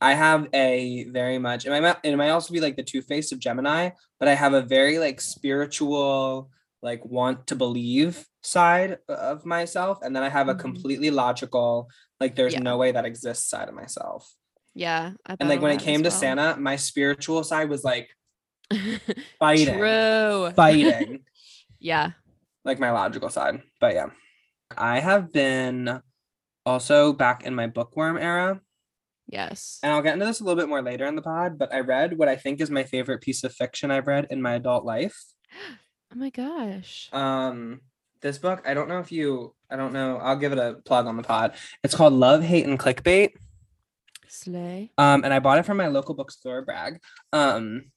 [0.01, 1.67] I have a very much.
[1.67, 4.55] It might it might also be like the two face of Gemini, but I have
[4.55, 6.49] a very like spiritual,
[6.81, 10.59] like want to believe side of myself, and then I have a Mhm.
[10.67, 12.61] completely logical, like there's Yeah.
[12.71, 14.25] no way that exists side of myself.
[14.77, 16.19] yeah I And like when it came to well.
[16.19, 18.09] Santa, my spiritual side was like
[19.39, 21.21] fighting, true fighting.
[21.81, 22.11] yeah
[22.65, 23.63] like my logical side.
[23.81, 24.07] But yeah,
[24.77, 26.01] I have been
[26.67, 28.61] also back in my bookworm era,
[29.27, 31.59] yes and I'll get into this a little bit more later in the pod.
[31.59, 34.43] But I read what I think is my favorite piece of fiction I've read in
[34.43, 35.17] my adult life.
[36.13, 37.81] oh my gosh Um,
[38.21, 41.07] this book, I don't know if you, I don't know, I'll give it a plug
[41.07, 41.55] on the pod.
[41.83, 43.33] It's called Love, Hate, and Clickbait.
[44.29, 47.01] slay Um, and I bought it from my local bookstore, Bragg.
[47.33, 47.93] Um,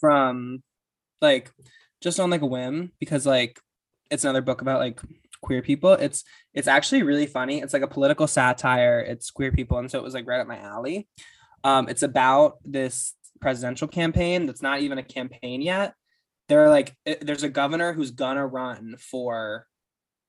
[0.00, 0.62] from
[1.20, 1.50] like
[2.02, 3.58] just on like a whim because like
[4.10, 5.00] it's another book about like
[5.42, 5.92] queer people.
[5.92, 7.60] It's it's actually really funny.
[7.60, 9.00] It's like a political satire.
[9.00, 11.08] It's queer people, and so it was like right up my alley.
[11.64, 15.94] Um, it's about this presidential campaign that's not even a campaign yet.
[16.48, 19.66] They're like, it- there's a governor who's gonna run for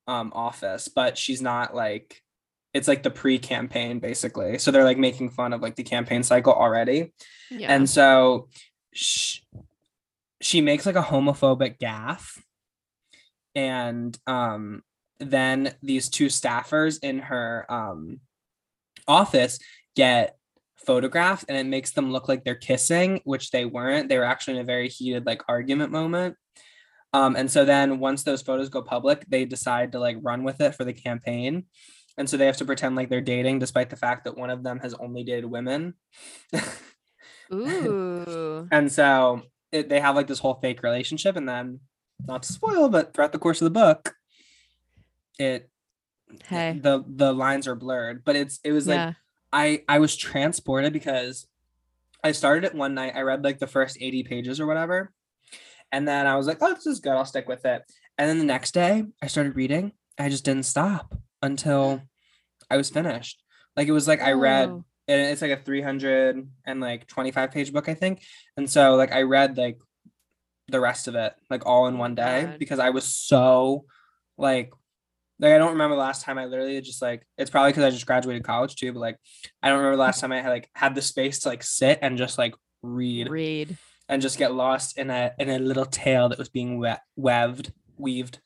[0.06, 2.20] um office, but she's not like
[2.72, 4.58] it's like the pre-campaign basically.
[4.58, 7.12] So they're like making fun of like the campaign cycle already.
[7.50, 7.72] Yeah.
[7.74, 8.48] And so
[8.92, 9.40] she,
[10.40, 12.40] she makes like a homophobic gaffe.
[13.54, 14.82] And um
[15.18, 18.20] then these two staffers in her um
[19.06, 19.58] office
[19.96, 20.36] get
[20.76, 24.08] photographed and it makes them look like they're kissing, which they weren't.
[24.08, 26.36] They were actually in a very heated like argument moment.
[27.12, 30.60] Um, and so then once those photos go public, they decide to like run with
[30.60, 31.64] it for the campaign.
[32.16, 34.62] And so they have to pretend like they're dating, despite the fact that one of
[34.62, 35.94] them has only dated women.
[37.52, 38.68] Ooh.
[38.70, 39.42] and so
[39.72, 41.36] it, they have like this whole fake relationship.
[41.36, 41.80] And then,
[42.26, 44.14] not to spoil, but throughout the course of the book,
[45.38, 45.68] it
[46.46, 46.78] Hey.
[46.80, 48.24] the the lines are blurred.
[48.24, 49.12] But it's it was like yeah.
[49.52, 51.46] I I was transported because
[52.22, 53.14] I started it one night.
[53.16, 55.12] I read like the first 80 pages or whatever.
[55.90, 57.12] And then I was like, oh, this is good.
[57.12, 57.82] I'll stick with it.
[58.16, 59.92] And then the next day I started reading.
[60.18, 62.02] I just didn't stop until
[62.70, 63.42] I was finished.
[63.76, 64.84] Like it was like I read.
[65.10, 68.22] And it's like a 300 and like 25 page book, I think.
[68.56, 69.78] And so like I read like
[70.68, 72.58] the rest of it like all in one day God.
[72.58, 73.86] because I was so
[74.38, 74.72] like
[75.40, 77.90] like I don't remember the last time I literally just like it's probably because I
[77.90, 79.16] just graduated college too, but like
[79.62, 81.98] I don't remember the last time I had like had the space to like sit
[82.02, 83.76] and just like read Read.
[84.08, 87.72] and just get lost in a in a little tale that was being we- weaved
[87.98, 88.38] weaved.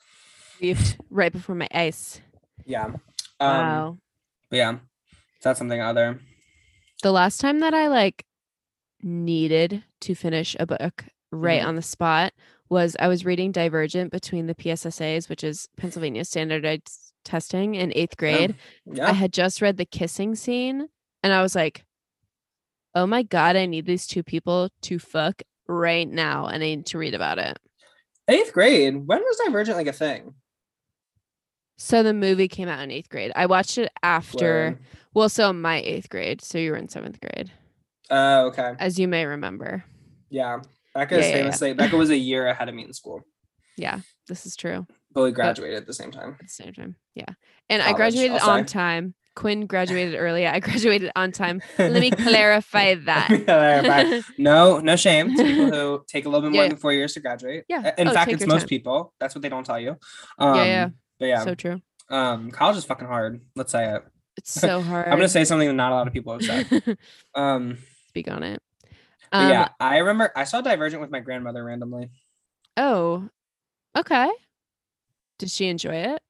[0.62, 2.22] Weaved right before my eyes.
[2.64, 2.84] Yeah.
[2.84, 2.98] Um
[3.40, 3.98] wow.
[4.48, 4.76] but yeah.
[5.42, 6.20] That's something other.
[7.02, 8.24] The last time that I like
[9.02, 11.66] needed to finish a book right Mhm.
[11.66, 12.32] on the spot
[12.70, 18.16] was I was reading Divergent between the PSSAs, which is Pennsylvania Standardized Testing in eighth
[18.18, 18.54] grade.
[18.84, 19.08] Yeah.
[19.08, 20.88] I had just read the kissing scene
[21.22, 21.84] and I was like,
[22.94, 26.86] oh my God, I need these two people to fuck right now and I need
[26.86, 27.58] to read about it.
[28.28, 28.94] Eighth grade.
[29.06, 30.34] When was Divergent like a thing?
[31.76, 33.32] So the movie came out in eighth grade.
[33.34, 34.78] I watched it after,
[35.12, 36.40] well, so my eighth grade.
[36.42, 37.50] So you were in seventh grade,
[38.10, 38.74] Oh, okay.
[38.78, 39.84] as you may remember.
[40.30, 40.60] Yeah.
[40.94, 41.42] Becca Yeah, is yeah, yeah.
[41.42, 43.22] famously Becca was a year ahead of me in school,
[43.76, 46.30] Yeah, this is true but we graduated at the same time.
[46.40, 46.96] at the same time.
[47.14, 47.26] Yeah.
[47.70, 48.72] And I graduated I'll on say.
[48.72, 49.14] time.
[49.36, 50.44] Quinn graduated early.
[50.44, 51.62] I graduated on time.
[51.78, 53.28] Let me clarify that.
[53.44, 54.22] Clarify.
[54.38, 56.68] no, no shame to people who take a little bit more Yeah.
[56.70, 57.62] than four years to graduate.
[57.68, 57.94] Yeah.
[57.96, 58.68] In Oh, fact, it's most time.
[58.68, 59.14] people.
[59.20, 59.96] That's what they don't tell you.
[60.36, 60.88] Um, yeah.
[61.18, 61.80] But yeah, So true.
[62.10, 63.40] um, college is fucking hard.
[63.56, 64.02] Let's say it.
[64.36, 65.06] It's so hard.
[65.08, 66.98] I'm gonna say something that not a lot of people have said.
[67.34, 68.60] Um, Speak on it.
[69.32, 72.10] Um, yeah, I remember I saw Divergent with my grandmother randomly.
[72.76, 73.28] Oh,
[73.96, 74.30] okay.
[75.38, 76.20] Did she enjoy it?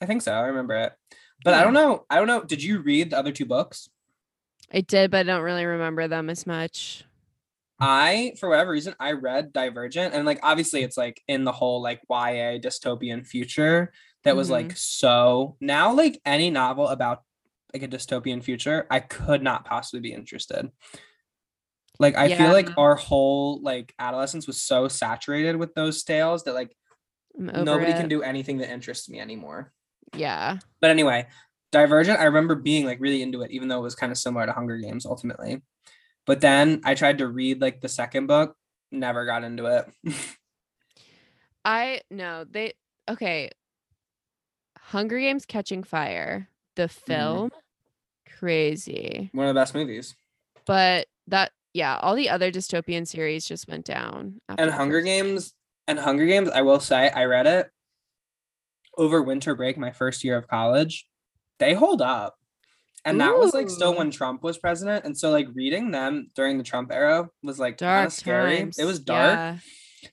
[0.00, 0.32] I think so.
[0.32, 0.92] I remember it.
[1.44, 2.04] But I don't know.
[2.10, 2.42] I don't know.
[2.44, 3.88] Did you read the other two books?
[4.72, 7.04] I did, but I don't really remember them as much.
[7.80, 11.82] I, for whatever reason, I read Divergent, and like obviously it's like in the whole
[11.82, 13.92] like YA dystopian future
[14.24, 14.76] that was like mm-hmm.
[14.76, 17.22] so now like any novel about
[17.72, 20.70] like a dystopian future, I could not possibly be interested.
[21.98, 26.54] Like I feel like our whole like adolescence was so saturated with those tales that
[26.54, 26.74] like
[27.36, 29.72] nobody can do anything that interests me anymore.
[30.14, 30.58] Yeah.
[30.80, 31.28] But anyway,
[31.70, 34.46] Divergent, I remember being like really into it, even though it was kind of similar
[34.46, 35.62] to Hunger Games ultimately.
[36.26, 38.56] But then I tried to read like the second book,
[38.90, 40.14] never got into it.
[41.64, 42.74] I no, they
[43.08, 43.50] okay.
[44.92, 47.12] Hunger Games Catching Fire, the Mm-hmm.
[47.12, 47.50] film,
[48.38, 49.30] crazy.
[49.32, 50.14] One of the best movies.
[50.66, 54.40] But that yeah, all the other dystopian series just went down.
[54.58, 55.54] And Hunger Games,
[55.88, 57.70] and Hunger Games, I will say, I read it
[58.98, 61.06] over winter break, my first year of college.
[61.58, 62.34] They hold up.
[63.04, 65.04] And that was like still when Trump was president.
[65.06, 68.58] And so like reading them during the Trump era was like kind Dark of scary.
[68.58, 68.78] times.
[68.78, 69.32] It was dark.
[69.32, 69.56] Yeah.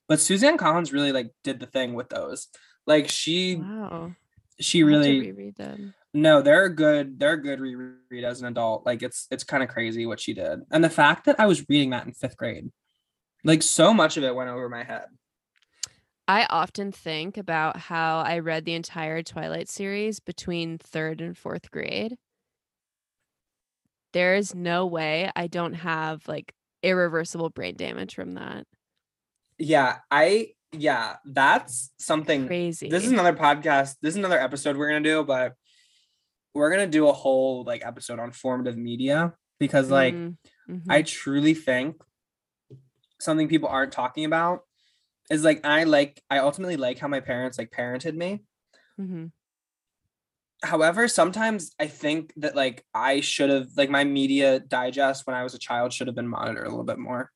[0.08, 2.48] But Suzanne Collins really like did the thing with those.
[2.88, 4.14] Like she Wow.
[4.60, 5.94] She really reread them.
[6.14, 10.06] no they're good they're good reread as an adult like it's it's kind of crazy
[10.06, 12.70] what she did and the fact that i was reading that in fifth grade
[13.44, 15.06] like so much of it went over my head
[16.28, 21.72] I often think about how I read the entire Twilight series between third and fourth
[21.72, 22.18] grade.
[24.14, 26.54] There is no way I don't have like
[26.84, 28.68] irreversible brain damage from that.
[29.58, 32.90] yeah i yeah that's something Crazy.
[32.90, 35.54] this is another podcast this is another episode we're gonna do but
[36.54, 40.38] we're gonna do a whole like episode on formative media because like Mm,
[40.70, 40.84] mhm.
[40.90, 42.02] I truly think
[43.20, 44.62] something people aren't talking about
[45.30, 48.44] is like I like I ultimately like how my parents like parented me.
[49.00, 49.26] Mm-hmm.
[50.64, 55.44] However, sometimes I think that like I should have like my media digest when I
[55.44, 57.32] was a child should have been monitored a little bit more.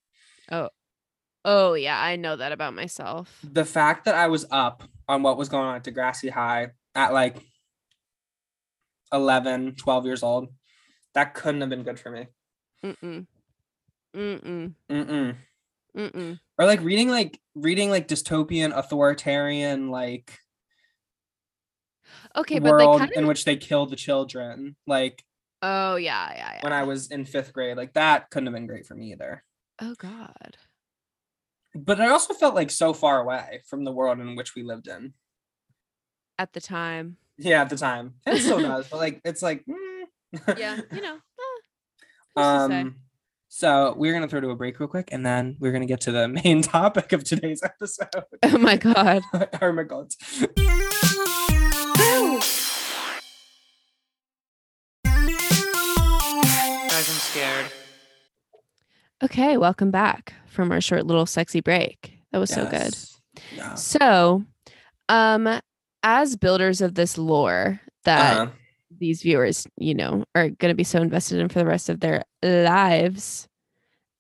[0.52, 0.70] Oh
[1.46, 3.40] Oh, yeah, I know that about myself.
[3.44, 7.12] The fact that I was up on what was going on at Degrassi High at
[7.14, 7.38] like
[9.12, 10.50] 11, 12 years old,
[11.14, 12.28] that couldn't have been good for me.
[12.84, 13.28] Mm-mm.
[14.16, 14.74] Mm-mm.
[14.90, 15.36] Mm-mm.
[15.98, 16.40] Mm-mm.
[16.58, 20.40] Or like reading like reading like dystopian authoritarian like
[22.36, 24.76] Okay, but world kind in which they kill the children.
[24.88, 25.24] Like
[25.62, 26.60] Oh yeah, yeah, yeah.
[26.62, 29.44] when I was in fifth grade, like that couldn't have been great for me either.
[29.80, 30.58] Oh God.
[31.76, 34.88] But I also felt like so far away from the world in which we lived
[34.88, 35.14] in.
[36.38, 37.18] At the time.
[37.38, 38.16] Yeah, at the time.
[38.28, 40.58] It still does, but like it's like mm.
[40.58, 41.16] Yeah, you know.
[41.16, 41.20] eh,
[42.36, 42.82] who's to say?
[42.82, 42.96] um
[43.50, 46.12] so we're gonna throw to a break real quick and then we're gonna get to
[46.12, 48.08] the main topic of today's episode.
[48.42, 49.22] Oh my God.
[49.62, 50.12] oh my god.
[56.94, 57.83] Guys, I'm scared.
[59.24, 62.18] Okay, welcome back from our short little sexy break.
[62.32, 62.94] That was so good.
[63.56, 63.74] Yeah.
[63.76, 64.44] So,
[65.08, 65.60] um,
[66.04, 68.52] as builders of this lore that Uh-huh.
[69.00, 72.00] these viewers, you know, are going to be so invested in for the rest of
[72.02, 73.48] their lives,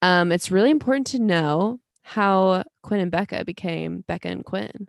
[0.01, 4.87] um, it's really important to know how Quinn and Becca became Becca and Quinn.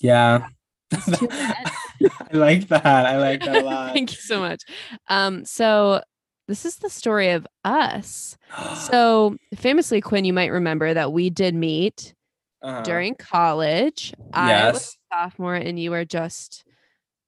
[0.00, 0.46] Yeah.
[0.90, 1.54] These two men.
[2.32, 2.86] I like that.
[3.06, 3.92] I like that a lot.
[3.92, 4.62] Thank you so much.
[5.08, 6.00] Um, so
[6.48, 8.36] this is the story of us.
[8.76, 12.14] So famously, Quinn, you might remember that we did meet
[12.62, 12.82] Uh-huh.
[12.82, 14.12] during college.
[14.32, 14.96] I was Yes.
[15.12, 16.64] a sophomore and you were just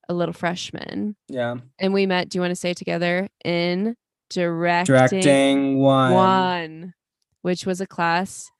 [0.08, 1.14] a little freshman.
[1.28, 1.56] Yeah.
[1.78, 3.28] And we met, do you want to say together?
[3.44, 3.94] In
[4.28, 6.12] directing, Directing one.
[6.12, 6.94] one,
[7.42, 8.50] which was a class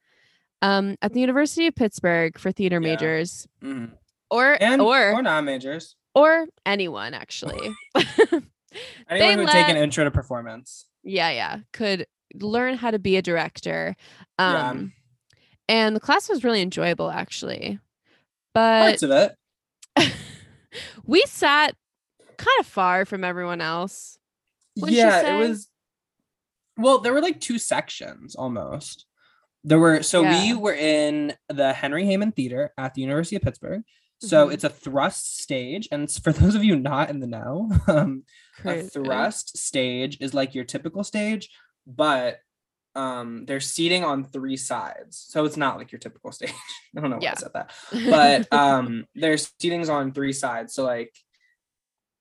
[0.63, 2.89] um, at the University of Pittsburgh for theater Yeah.
[2.91, 3.93] majors Mhm.
[4.31, 5.97] or And or or non-majors.
[6.15, 7.71] or anyone actually.
[9.09, 10.87] Anyone who would take an intro to performance.
[11.03, 13.97] yeah, yeah, could learn how to be a director.
[14.39, 14.71] Yeah.
[14.71, 14.93] Um,
[15.69, 17.79] and the class was really enjoyable actually.
[18.55, 19.35] But Parts of it.
[21.05, 21.75] we sat
[22.37, 24.19] kind of far from everyone else.
[24.75, 25.69] Yeah, it was.
[26.77, 29.07] Well, there were like two sections almost.
[29.63, 33.83] There were so we were in the Henry Heymann Theater at the University of Pittsburgh.
[34.21, 34.53] So Mhm.
[34.53, 38.25] it's a thrust stage, and for those of you not in the know, um,
[38.67, 41.51] a thrust stage is like your typical stage,
[41.87, 42.41] but
[42.95, 46.53] um, they're seating on three sides, so it's not like your typical stage.
[46.97, 47.33] I don't know why Yeah.
[47.33, 47.73] I said that,
[48.11, 51.15] but um, there's seatings on three sides, so like,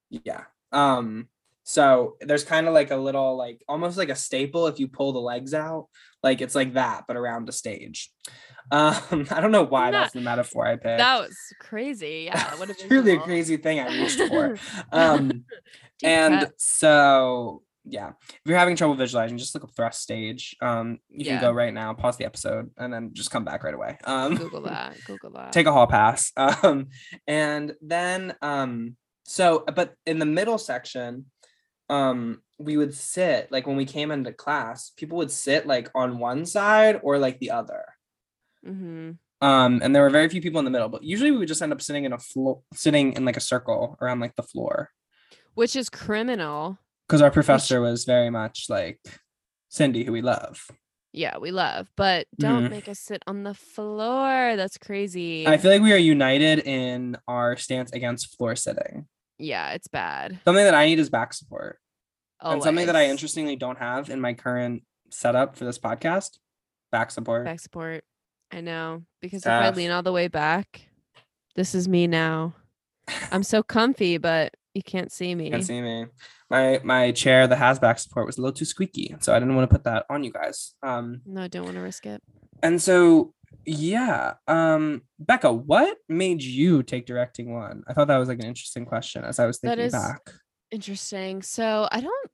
[0.10, 1.28] yeah, um,
[1.64, 5.12] so there's kind of like a little like almost like a staple if you pull
[5.14, 5.88] the legs out,
[6.24, 8.12] like it's like that, but around a stage.
[8.72, 11.00] Um, I don't know why Not- that's the metaphor I picked.
[11.00, 12.24] that was crazy.
[12.26, 14.58] Yeah, what a really a crazy thing I reached for.
[14.92, 15.46] Um,
[16.04, 16.54] and cut.
[16.62, 20.56] so yeah, if you're having trouble visualizing, just look up thrust stage.
[20.62, 21.40] Um, you Yeah.
[21.40, 23.98] can go right now, pause the episode, and then just come back right away.
[24.04, 24.98] Um, Google that.
[25.06, 25.52] Google that.
[25.54, 26.32] take a hall pass.
[26.38, 26.88] Um,
[27.28, 28.96] and then um,
[29.26, 31.26] so but in the middle section,
[31.90, 36.20] um, we would sit like when we came into class, people would sit like on
[36.20, 37.86] one side or like the other.
[38.64, 41.48] hmm Um, and there were very few people in the middle, but usually we would
[41.48, 44.44] just end up sitting in a floor, sitting in like a circle around like the
[44.44, 44.92] floor,
[45.56, 46.78] Which is criminal.
[47.08, 49.00] because our professor was very much like
[49.70, 50.68] Cindy, who we love.
[51.14, 52.70] Yeah, we love, but don't Mhm.
[52.70, 54.56] make us sit on the floor.
[54.56, 55.48] That's crazy.
[55.48, 59.08] I feel like we are united in our stance against floor sitting.
[59.42, 60.38] yeah, it's bad.
[60.44, 61.80] Something that I need is back support,
[62.42, 66.38] and something that I interestingly don't have in my current setup for this podcast.
[66.92, 67.46] Back support.
[67.46, 68.04] back support.
[68.52, 70.88] I know because if I lean all the way back,
[71.56, 72.56] this is me now.
[73.32, 75.46] I'm so comfy, but you can't see me.
[75.46, 76.06] You can see me.
[76.50, 79.56] My my chair that has back support was a little too squeaky, so I didn't
[79.56, 80.74] want to put that on you guys.
[80.82, 82.22] Um, No, I don't want to risk it.
[82.64, 83.34] and so
[83.66, 88.46] yeah um becca what made you take directing one i thought that was like an
[88.46, 90.22] interesting question as i was thinking is- back
[90.72, 91.42] Interesting.
[91.42, 92.32] So I don't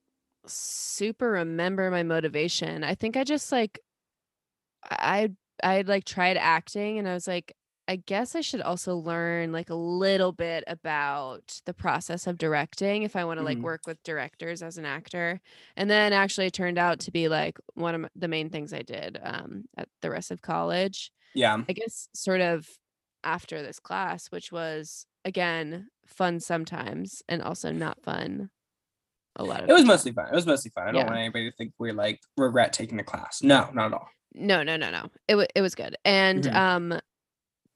[0.48, 2.84] super remember my motivation.
[2.84, 3.80] I think I just like
[4.84, 5.32] I
[5.64, 7.56] I like tried acting and I was like,
[7.88, 13.04] I guess I should also learn like a little bit about the process of directing
[13.04, 13.64] if I want to like Mhm.
[13.64, 15.40] work with directors as an actor.
[15.78, 18.82] And then actually it turned out to be like one of the main things I
[18.82, 21.12] did um at the rest of college.
[21.34, 22.70] yeah I guess sort of
[23.24, 28.50] after this class, which was again fun sometimes and also not fun
[29.38, 29.88] a lot of it was time.
[29.88, 31.06] mostly fun it was mostly fun i don't Yeah.
[31.08, 34.64] want anybody to think we're like regret taking the class no not at all no
[34.64, 36.56] no no no it, wa it was good and Mhm.
[36.56, 37.00] um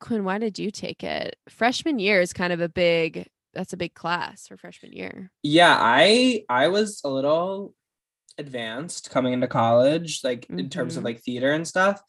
[0.01, 1.35] Quinn, why did you take it?
[1.49, 5.29] Freshman year is kind of a big that's a big class for freshman year.
[5.43, 7.75] Yeah, I I was a little
[8.37, 11.05] advanced coming into college, like in terms of Mhm.
[11.05, 12.01] like theater and stuff.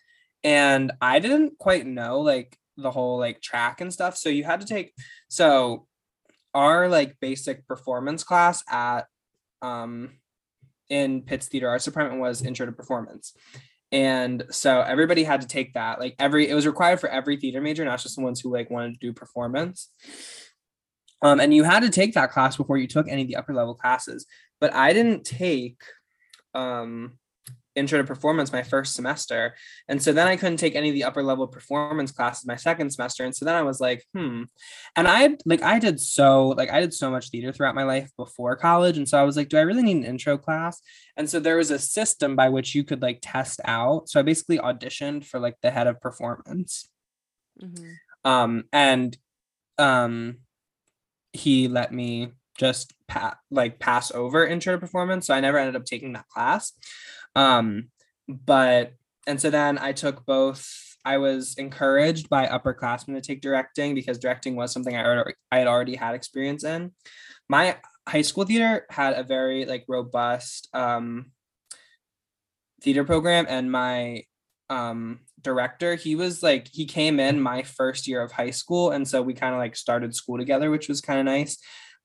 [0.44, 4.16] And I didn't quite know like the whole like track and stuff.
[4.16, 4.94] So you had to take
[5.28, 5.88] so
[6.54, 9.06] our like basic performance class at
[9.62, 10.10] um
[10.88, 13.32] in Pitt's Theater Arts Department was intro to performance.
[13.92, 15.98] And so everybody had to take that.
[15.98, 18.70] Like every it was required for every theater major, not just the ones who like
[18.70, 19.88] wanted to do performance.
[21.22, 23.52] Um, and you had to take that class before you took any of the upper
[23.52, 24.26] level classes.
[24.60, 25.80] But I didn't take
[26.54, 27.18] um
[27.76, 29.54] intro to performance my first semester.
[29.88, 32.90] And so then I couldn't take any of the upper level performance classes my second
[32.90, 33.24] semester.
[33.24, 34.44] And so then I was like, hmm.
[34.96, 38.10] And I like I did so like I did so much theater throughout my life
[38.16, 38.96] before college.
[38.96, 40.80] And so I was like, do I really need an intro class?
[41.16, 44.08] And so there was a system by which you could like test out.
[44.08, 46.88] So I basically auditioned for like the head of performance
[47.62, 47.94] Mhm.
[48.24, 49.16] um and
[49.76, 50.38] um
[51.32, 55.76] he let me just pa- like pass over intro to performance so i never ended
[55.76, 56.72] up taking that class
[57.36, 57.88] um
[58.28, 58.92] but
[59.26, 60.66] and so then i took both
[61.04, 65.58] i was encouraged by upperclassmen to take directing because directing was something i already i
[65.58, 66.92] had already had experience in.
[67.48, 67.76] My
[68.08, 71.32] high school theater had a very like robust um
[72.82, 74.24] theater program and my
[74.68, 79.06] um director he was like he came in my first year of high school and
[79.06, 81.58] so we kind of like started school together which was kind of nice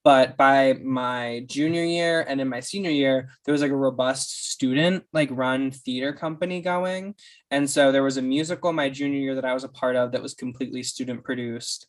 [0.05, 4.51] but by my junior year and in my senior year there was like a robust
[4.51, 7.15] student like run theater company going.
[7.49, 10.11] And so there was a musical my junior year that i was a part of
[10.11, 11.87] that was completely student produced.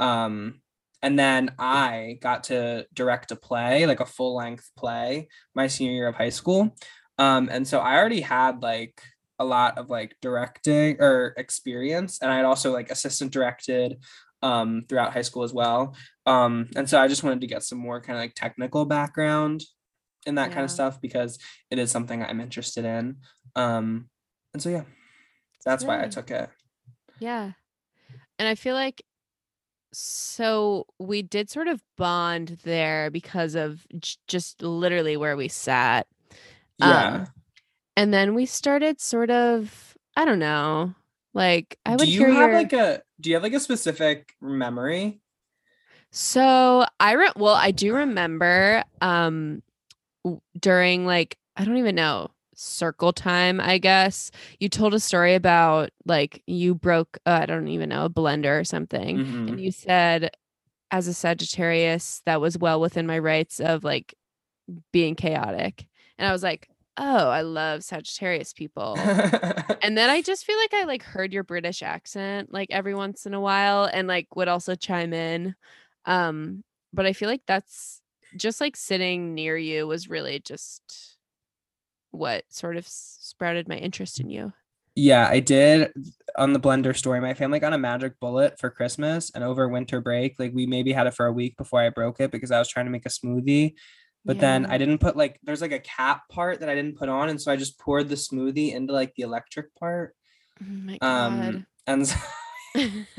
[0.00, 0.60] Um
[1.00, 5.94] and then i got to direct a play like a full length play my senior
[5.94, 6.74] year of high school.
[7.18, 9.00] Um and so i already had like
[9.38, 13.96] a lot of like directing or experience and i'd also like assistant directed
[14.44, 15.96] um throughout high school as well.
[16.26, 19.64] Um and so i just wanted to get some more kind of like technical background
[20.26, 21.38] in that kind of stuff because
[21.70, 23.16] it is something i'm interested in.
[23.56, 24.08] Um
[24.52, 24.84] and so yeah
[25.64, 26.48] that's why i took it.
[27.18, 27.52] Yeah.
[28.38, 29.02] And I feel like
[29.92, 36.06] so we did sort of bond there because of j- just literally where we sat.
[36.78, 37.08] yeah.
[37.08, 37.26] Um,
[37.96, 40.94] and then we started sort of, I don't know,
[41.32, 43.60] like I would do you hear have your like a do you have like a
[43.60, 45.22] specific memory?
[46.10, 49.62] So I re- well, I do remember um
[50.60, 54.30] during like I don't even know circle time i guess.
[54.60, 58.60] You told a story about like you broke uh, i don't even know a blender
[58.60, 59.48] or something Mhm.
[59.48, 60.30] and you said
[60.92, 64.14] as a sagittarius that was well within my rights of like
[64.92, 65.86] being chaotic.
[66.18, 68.94] And i was like oh i love sagittarius people
[69.82, 73.26] and then i just feel like i like heard your british accent like every once
[73.26, 75.54] in a while and like would also chime in
[76.06, 78.00] um but i feel like that's
[78.36, 81.16] just like sitting near you was really just
[82.10, 84.52] what sort of sprouted my interest in you
[84.94, 85.92] Yeah, I did
[86.38, 87.20] on the blender story.
[87.20, 90.92] My family got a magic bullet for Christmas and over winter break, like we maybe
[90.92, 93.06] had it for a week before I broke it because I was trying to make
[93.06, 93.74] a smoothie.
[94.24, 97.08] But then I didn't put like there's like a cap part that I didn't put
[97.08, 97.28] on.
[97.28, 100.14] And so I just poured the smoothie into like the electric part.
[100.62, 101.06] oh my god
[101.56, 102.16] Um and so,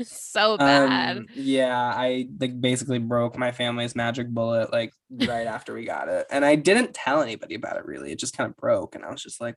[0.02, 5.72] so bad um, yeah, I like basically broke my family's magic bullet like right after
[5.74, 6.26] we got it.
[6.30, 8.12] And I didn't tell anybody about it really.
[8.12, 8.94] It just kind of broke.
[8.94, 9.54] And I was just like,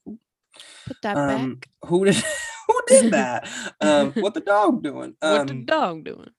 [0.85, 2.15] put that um, back who did
[2.67, 3.49] who did that?
[3.81, 5.15] um, what the dog doing?
[5.19, 6.29] what the Um, dog doing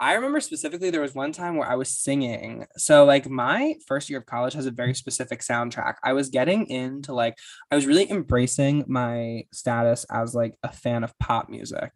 [0.00, 2.66] I remember specifically there was one time where I was singing.
[2.78, 5.96] So like my first year of college has a very specific soundtrack.
[6.02, 7.36] I was getting into like
[7.70, 11.92] I was really embracing my status as like a fan of pop music.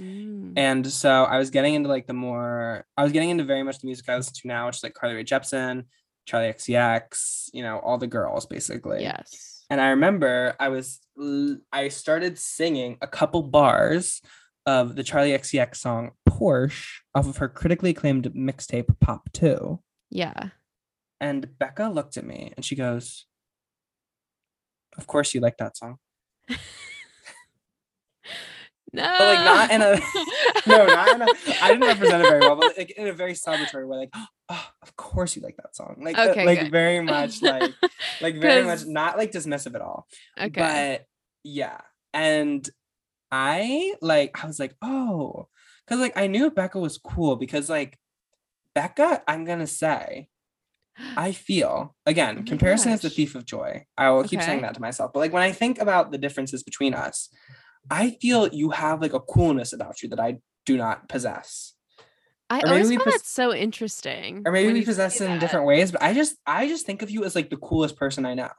[0.00, 0.52] Mm.
[0.56, 3.80] And so I was getting into like the more I was getting into very much
[3.80, 5.86] the music I listen to now, which is like Carly Rae Jepsen,
[6.28, 9.02] Charli XCX, you know, all the girls basically.
[9.02, 11.00] yes And I remember I was
[11.72, 14.22] I started singing a couple bars
[14.64, 16.12] of the Charli XCX song
[16.42, 19.78] Porsche off of her critically acclaimed mixtape Pop 2.
[20.10, 20.48] yeah
[21.20, 23.26] And Becca looked at me and she goes,
[24.98, 25.98] Of course you like that song.
[28.92, 30.00] no But like not in a
[30.66, 31.26] no, not in a
[31.62, 34.10] I didn't represent it very well, but like in a very celebratory way, like,
[34.48, 35.96] oh, of course you like that song.
[36.02, 36.70] Like uh, like good.
[36.72, 37.72] very much like
[38.20, 40.06] like very much not like dismissive at all.
[40.38, 41.06] okay But
[41.44, 41.80] yeah.
[42.12, 42.68] And
[43.30, 45.48] I like I was like, oh,
[45.92, 47.98] because like I knew Becca was cool because like
[48.74, 50.28] Becca, I'm gonna say,
[51.18, 53.84] I feel again, Oh comparison is the thief of joy.
[53.98, 55.12] I will keep saying that to myself.
[55.12, 57.28] But like when I think about the differences between us,
[57.90, 61.74] I feel you have like a coolness about you that I do not possess.
[62.48, 64.42] I maybe always found pos- that so interesting.
[64.46, 67.10] Or maybe we possess say in different ways, but I just I just think of
[67.10, 68.50] you as like the coolest person I know.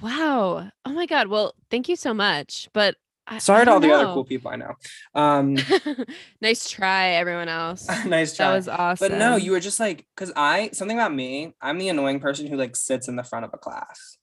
[0.00, 0.70] Wow.
[0.86, 1.28] Oh my god.
[1.28, 2.70] Well, thank you so much.
[2.72, 2.96] But
[3.30, 4.74] I, Sorry I to all don't the other cool people I know.
[5.14, 5.56] Um
[6.40, 7.88] nice try, everyone else.
[8.04, 8.48] nice try.
[8.48, 9.08] That was awesome.
[9.08, 12.46] But no, you were just like, because I something about me, I'm the annoying person
[12.46, 14.18] who like sits in the front of a class,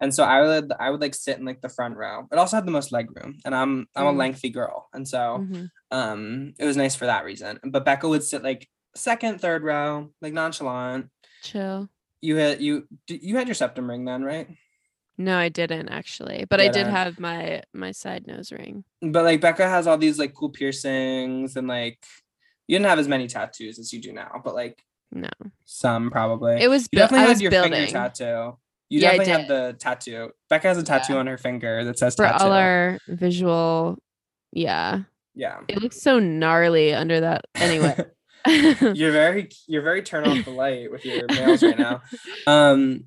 [0.00, 2.26] and so I would I would like sit in like the front row.
[2.32, 4.16] It also had the most leg room, and I'm I'm a Mm.
[4.16, 5.70] lengthy girl, and so Mhm.
[5.90, 7.60] um it was nice for that reason.
[7.62, 11.10] But Becca would sit like second, third row, like nonchalant.
[11.42, 11.90] chill.
[12.22, 14.48] You had you you had your septum ring then, right?
[15.16, 18.82] No, I didn't actually, but I did have my my side nose ring.
[19.00, 22.04] But like Becca has all these like cool piercings and like
[22.66, 25.28] you didn't have as many tattoos as you do now, but like No,
[25.64, 26.60] some probably.
[26.60, 26.88] it was.
[26.90, 28.58] You definitely I had your building finger tattoo.
[28.90, 29.48] You Yeah, definitely had did.
[29.48, 30.30] the tattoo.
[30.50, 31.18] Becca has a tattoo Yeah.
[31.20, 32.44] on her finger that says for tattoo.
[32.44, 33.98] all our visual.
[34.52, 35.02] Yeah,
[35.34, 35.60] yeah.
[35.68, 37.44] it looks so gnarly under that.
[37.54, 37.96] Anyway,
[38.46, 42.02] you're very you're very turn off the light with your nails right now.
[42.48, 43.04] Um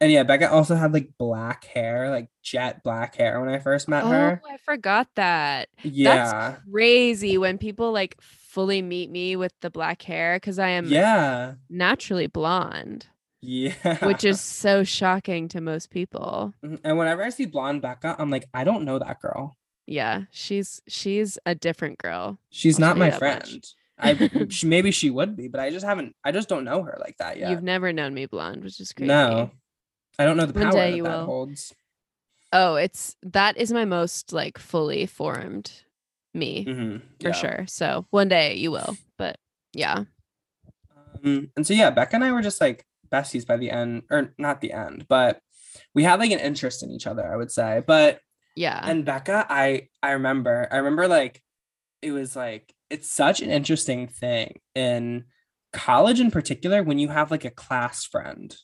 [0.00, 3.88] and yeah, Becca also had like black hair, like jet black hair when I first
[3.88, 4.42] met oh, her.
[4.48, 5.68] I forgot that.
[5.82, 6.14] Yeah.
[6.52, 10.86] That's Crazy when people like fully meet me with the black hair because I am
[10.86, 11.54] Yeah.
[11.68, 13.06] naturally blonde,
[13.42, 14.04] Yeah.
[14.06, 16.54] which is so shocking to most people.
[16.64, 16.80] Mhm.
[16.84, 19.56] and whenever I see blonde Becca, I'm like, I don't know that girl.
[19.86, 22.38] Yeah, she's she's a different girl.
[22.50, 23.18] She's I'll not my much.
[23.18, 23.64] friend.
[23.98, 24.14] I
[24.48, 26.14] she, maybe she would be, but I just haven't.
[26.24, 27.50] I just don't know her like that yet.
[27.50, 29.08] You've never known me blonde, which is crazy.
[29.08, 29.50] no,
[30.20, 31.24] I don't know the One power day that you that will.
[31.24, 31.74] holds.
[32.52, 35.72] Oh, it's that is my most like fully formed
[36.34, 37.32] me Mhm, for yeah.
[37.32, 37.64] sure.
[37.68, 39.38] So one day you will, but
[39.72, 40.04] yeah,
[41.24, 44.34] Um, and so yeah, Becca and I were just like besties by the end, or
[44.36, 45.40] not the end, but
[45.94, 47.82] we had like an interest in each other, I would say.
[47.86, 48.20] But
[48.54, 51.40] yeah, and Becca, I I remember, I remember like
[52.02, 55.24] it was like it's such an interesting thing in
[55.72, 58.54] college in particular when you have like a class friend.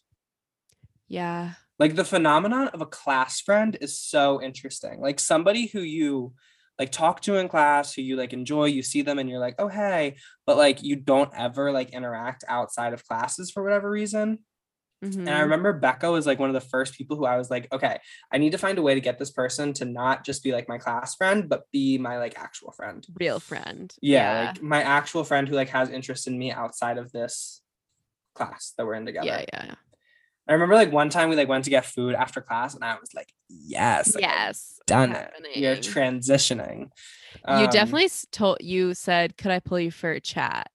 [1.08, 5.00] Yeah, Like the phenomenon of a class friend is so interesting.
[5.00, 6.34] Like somebody who you
[6.78, 9.56] like talk to in class, who you like enjoy, you see them and you're like,
[9.58, 14.38] oh hey, but like you don't ever like interact outside of classes for whatever reason.
[15.26, 17.50] And I mhm, remember Becca was like one of the first people who I was
[17.50, 17.98] like, okay,
[18.32, 20.68] I need to find a way to get this person to not just be like
[20.68, 23.06] my class friend, but be my like actual friend.
[23.18, 23.94] real friend.
[24.00, 27.62] Yeah, like my actual friend who like has interest in me outside of this
[28.34, 29.26] class that we're in together.
[29.26, 29.74] yeah, yeah, yeah.
[30.48, 32.94] I remember like one time we like went to get food after class and I
[33.00, 35.32] was like, yes, like, yes, done it.
[35.54, 35.92] You're happening.
[36.20, 36.80] transitioning.
[37.48, 40.70] you Um, definitely told you said, "Could I pull you for a chat?"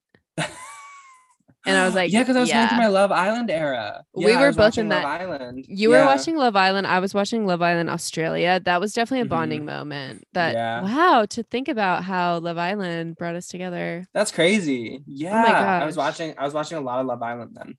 [1.63, 4.03] And I was like, yeah, because I was going through my Love Island era.
[4.15, 5.65] We Yeah, I were both in Love that- Island.
[5.67, 5.99] You Yeah.
[6.01, 6.87] were watching Love Island.
[6.87, 8.59] I was watching Love Island Australia.
[8.65, 9.29] That was definitely a Mhm.
[9.29, 10.23] bonding moment.
[10.33, 10.81] That Yeah.
[10.81, 14.05] wow, to think about how Love Island brought us together.
[14.13, 15.03] That's crazy.
[15.05, 16.33] Yeah, I was watching.
[16.37, 17.75] I was watching a lot of Love Island then,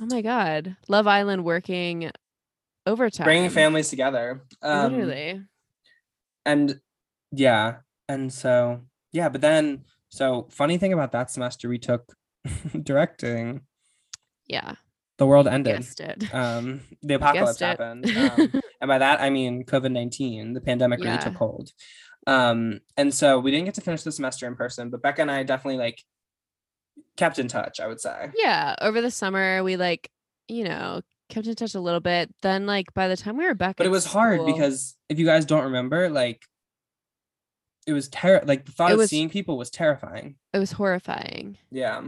[0.00, 2.10] Oh my god, Love Island working
[2.86, 4.42] overtime, bringing families together.
[4.62, 5.42] Um, Literally,
[6.44, 6.80] and
[7.30, 7.76] yeah,
[8.08, 8.80] and so
[9.12, 12.12] yeah, but then so funny thing about that semester, we took
[12.82, 13.62] directing.
[14.46, 14.74] yeah,
[15.18, 15.86] The world ended.
[16.32, 18.06] Um, the apocalypse happened.
[18.16, 20.52] Um, and by that I mean COVID nineteen.
[20.52, 21.70] The pandemic really took hold.
[22.26, 25.30] Um, and so we didn't get to finish the semester in person, but Becca and
[25.30, 26.02] I definitely like
[27.16, 27.80] kept in touch.
[27.80, 28.30] I would say.
[28.36, 30.10] yeah, over the summer we like,
[30.48, 32.30] you know, kept in touch a little bit.
[32.42, 35.26] Then like by the time we were back, but it was hard because if you
[35.26, 36.42] guys don't remember, like
[37.86, 38.42] it was terror.
[38.46, 40.36] Like the thought It of seeing people was terrifying.
[40.52, 41.58] it was horrifying.
[41.70, 42.02] Yeah.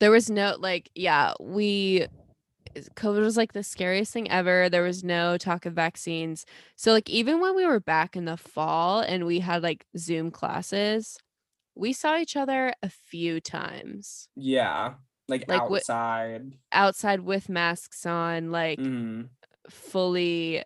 [0.00, 2.06] there was no like yeah we
[2.96, 7.08] covid was like the scariest thing ever there was no talk of vaccines so like
[7.08, 11.16] even when we were back in the fall and we had like zoom classes
[11.74, 14.94] we saw each other a few times Yeah.
[15.28, 16.52] Like, Like, outside.
[16.72, 19.28] outside with masks on like Mhm.
[19.70, 20.62] fully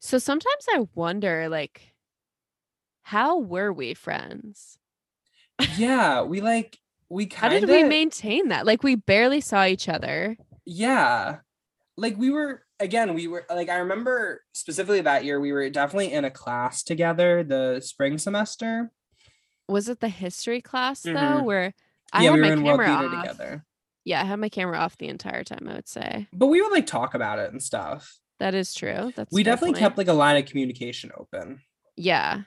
[0.00, 1.94] so sometimes i wonder like
[3.02, 4.78] how were we friends
[5.76, 6.22] Yeah.
[6.22, 6.78] We like
[7.08, 7.40] we kinda...
[7.40, 11.38] how did we maintain that like we barely saw each other Yeah.
[11.96, 16.12] Like we were again, we were like I remember specifically that year we were definitely
[16.12, 18.90] in a class together the spring semester.
[19.68, 21.44] Was it the history class though Mhm.
[21.44, 21.74] where
[22.12, 23.22] I yeah, had we my camera off.
[23.22, 23.64] together.
[24.04, 26.28] Yeah, I had my camera off the entire time, I would say.
[26.32, 28.18] But we would like talk about it and stuff.
[28.38, 29.12] That is true.
[29.16, 31.60] That's we definitely kept like a line of communication open.
[31.96, 32.42] Yeah.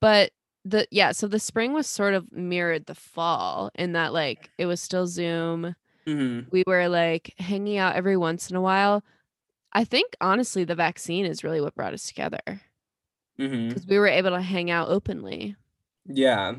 [0.00, 0.32] But
[0.64, 4.66] the yeah, so the spring was sort of mirrored the fall in that like it
[4.66, 5.74] was still Zoom.
[6.06, 6.48] Mm-hmm.
[6.50, 9.04] We were like hanging out every once in a while.
[9.72, 12.62] I think honestly the vaccine is really what brought us together
[13.38, 13.68] Mm-hmm.
[13.68, 15.56] because we were able to hang out openly.
[16.06, 16.54] Yeah.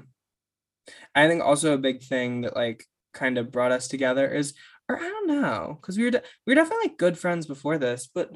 [1.15, 4.53] I think also a big thing that like kind of brought us together is,
[4.89, 7.77] or I don't know, because we were de- we were definitely like good friends before
[7.77, 8.31] this, but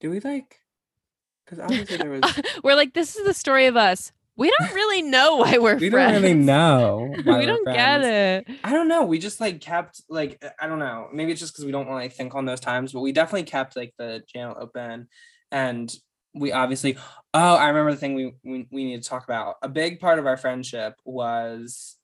[0.00, 0.60] do we like?
[1.44, 2.22] Because obviously there was.
[2.64, 4.12] We're like, this is the story of us.
[4.36, 6.12] We don't really know why we're we friends.
[6.12, 7.12] don't really know.
[7.16, 8.46] we don't get it.
[8.62, 9.04] I don't know.
[9.04, 11.08] We just like kept like uh, I don't know.
[11.12, 13.10] Maybe it's just because we don't want to like think on those times, but we
[13.10, 15.08] definitely kept like the channel open,
[15.50, 15.92] and
[16.38, 16.96] we obviously.
[17.34, 19.56] Oh, I remember the thing we we, we need to talk about.
[19.62, 21.96] A big part of our friendship was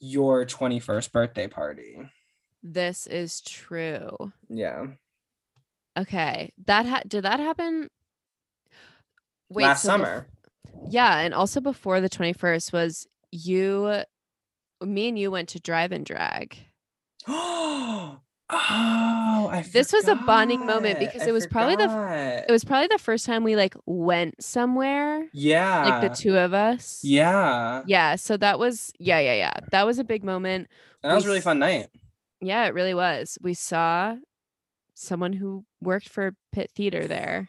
[0.00, 1.98] your twenty first birthday party.
[2.62, 4.32] This is true.
[4.48, 4.86] Yeah,
[5.96, 6.52] Okay.
[6.66, 7.88] That ha- did that happen?
[9.48, 10.26] Wait, last so bef- summer.
[10.90, 14.02] yeah, and also before the 21st was you
[14.82, 16.56] me and you went to drive and drag.
[19.58, 19.62] I.
[19.62, 22.44] This was a bonding moment because I it was probably the.
[22.48, 26.54] It was probably the first time we like went somewhere, yeah, like the two of
[26.54, 27.00] us.
[27.02, 29.54] Yeah, Yeah, so that was yeah, yeah, yeah.
[29.70, 30.68] That was a big moment.
[31.02, 31.88] that was a really fun night.
[32.40, 33.38] Yeah, it really was.
[33.42, 34.16] We saw
[34.94, 37.48] someone who worked for Pitt Theater there.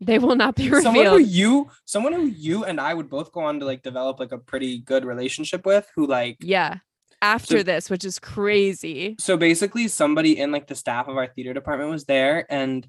[0.00, 0.82] They will not be revealed.
[0.84, 4.18] someone who you someone who you and I would both go on to like develop
[4.18, 6.78] like a pretty good relationship with who like Yeah.
[7.22, 9.16] After So- this, which is crazy.
[9.18, 12.86] so basically somebody in like the staff of our theater department was there and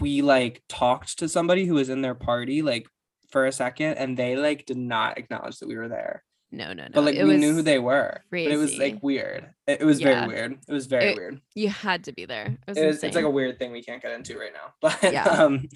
[0.00, 2.86] we like talked to somebody who was in their party like
[3.30, 6.84] for a second and they like did not acknowledge that we were there No, no,
[6.84, 6.88] no.
[6.92, 9.84] but like it we knew who they were but it was like weird it, it
[9.84, 10.26] was Yeah.
[10.26, 12.46] very weird it was very It- weird You had to be there.
[12.66, 14.72] It was it was, it's like a weird thing we can't get into right now
[14.80, 15.24] but Yeah.
[15.24, 15.68] um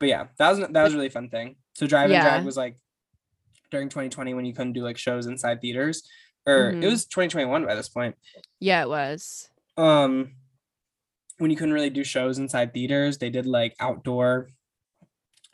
[0.00, 2.22] but yeah that was that was a really fun thing so drive and Yeah.
[2.24, 2.76] drag was like
[3.70, 6.02] during 2020 when you couldn't do like shows inside theaters
[6.48, 6.82] or Mhm.
[6.82, 8.16] it was 2021 by this point
[8.60, 9.48] Yeah, it was.
[9.76, 10.32] um
[11.38, 14.48] when you couldn't really do shows inside theaters they did like outdoor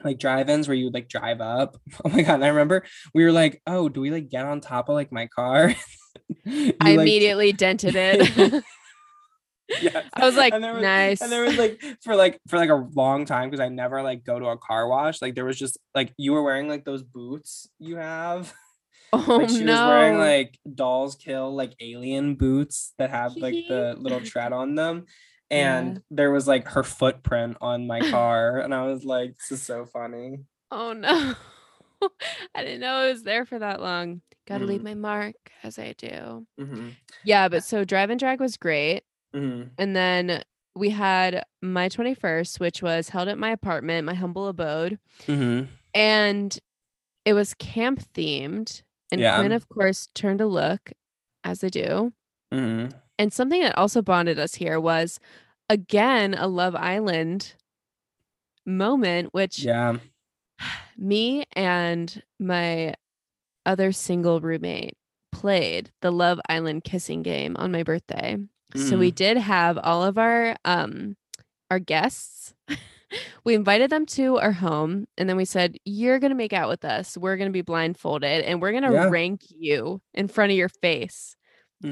[0.02, 2.84] like drive-ins where you would like drive up oh my god and i remember
[3.14, 5.74] we were like oh do we like get on top of like my car
[6.44, 8.64] You, I like, immediately dented it.
[9.80, 10.04] Yes.
[10.12, 11.20] I was like, and was, nice.
[11.22, 14.22] And there was like for like for like a long time because I never like
[14.22, 15.22] go to a car wash.
[15.22, 18.52] Like there was just like you were wearing like those boots you have.
[19.28, 19.72] oh like she no.
[19.72, 24.74] was wearing like dolls kill like alien boots that have like the little tread on
[24.74, 25.06] them.
[25.50, 26.00] And Yeah.
[26.10, 28.58] there was like her footprint on my car.
[28.58, 30.38] and I was like, this is so funny.
[30.70, 31.34] oh no.
[32.54, 34.20] I didn't know it was there for that long.
[34.46, 34.84] Gotta leave Mm.
[34.84, 36.46] my mark as I do.
[36.60, 36.88] Mm-hmm.
[37.24, 39.02] Yeah, but so drive and drag was great.
[39.34, 39.68] Mm-hmm.
[39.78, 40.42] And then
[40.76, 44.98] we had my 21st, which was held at my apartment, my humble abode.
[45.26, 45.66] Mm-hmm.
[45.94, 46.58] And
[47.24, 48.82] it was camp themed.
[49.12, 49.38] And Yeah.
[49.38, 50.92] Quinn, of course, turned to look,
[51.44, 52.12] as they do.
[52.52, 52.96] Mm-hmm.
[53.18, 55.20] And something that also bonded us here was
[55.68, 57.54] again a Love Island
[58.66, 59.98] moment, which Yeah.
[60.96, 62.94] me and my
[63.66, 64.96] other single roommate
[65.32, 68.38] played the Love Island kissing game on my birthday.
[68.76, 71.16] So we did have all of our um
[71.70, 72.54] our guests.
[73.44, 76.84] we invited them to our home and then we said, You're gonna make out with
[76.84, 77.16] us.
[77.16, 79.08] We're gonna be blindfolded and we're gonna Yeah.
[79.08, 81.36] rank you in front of your face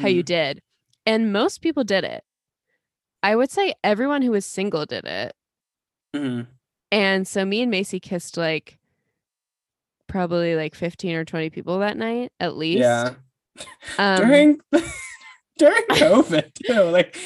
[0.00, 0.26] how you Mhm.
[0.26, 0.62] did.
[1.06, 2.24] And most people did it.
[3.22, 5.34] I would say everyone who was single did it.
[6.14, 6.46] Mhm.
[6.90, 8.78] And so me and Macy kissed like
[10.08, 12.80] probably like 15 or 20 people that night at least.
[12.80, 13.14] Yeah.
[13.98, 14.60] Um, during
[15.58, 17.18] during COVID too, like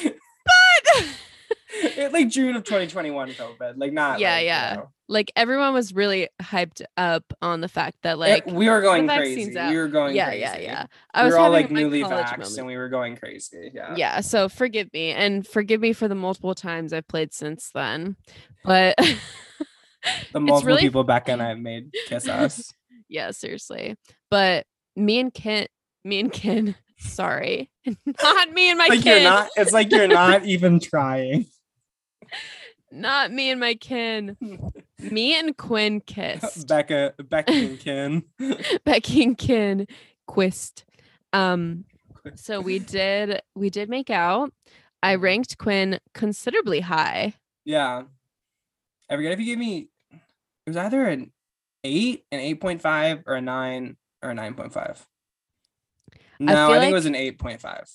[1.83, 4.73] it- like June of 2021 COVID, like not Yeah, like, you yeah.
[4.77, 4.89] know.
[5.09, 9.07] like everyone was really hyped up on the fact that It- like we were going
[9.07, 9.57] crazy.
[9.57, 9.71] out.
[9.71, 10.41] We were going yeah, crazy.
[10.41, 10.85] yeah, yeah.
[11.13, 12.57] I We was were all like newly vaxxed moment.
[12.57, 13.71] and we were going crazy.
[13.73, 13.95] Yeah.
[13.97, 18.15] yeah so forgive me and forgive me for the multiple times i've played since then
[18.63, 18.95] but
[20.31, 22.73] The multiple really people Becca and I have made kiss us.
[23.09, 23.95] yeah seriously
[24.31, 24.65] but
[24.95, 25.69] me and Kent,
[26.03, 27.69] me and ken sorry
[28.23, 31.45] not me and my like kin you're not it's like you're not even trying.
[32.91, 34.37] Not me and my kin
[34.99, 38.23] me and quinn kissed Becca, Becca and Ken.
[38.85, 39.87] becky and kin
[40.25, 40.85] quist
[41.33, 41.83] um
[42.35, 44.51] so we did we did make out
[45.03, 45.23] i Mm-hmm.
[45.23, 47.33] ranked quinn considerably high
[47.65, 48.03] Yeah.
[49.09, 51.31] I forget if you gave me it was either an
[51.85, 55.05] eight, an eight point five, or a nine, or a nine point five.
[56.39, 57.89] No, I, feel think like- it was an eight point five.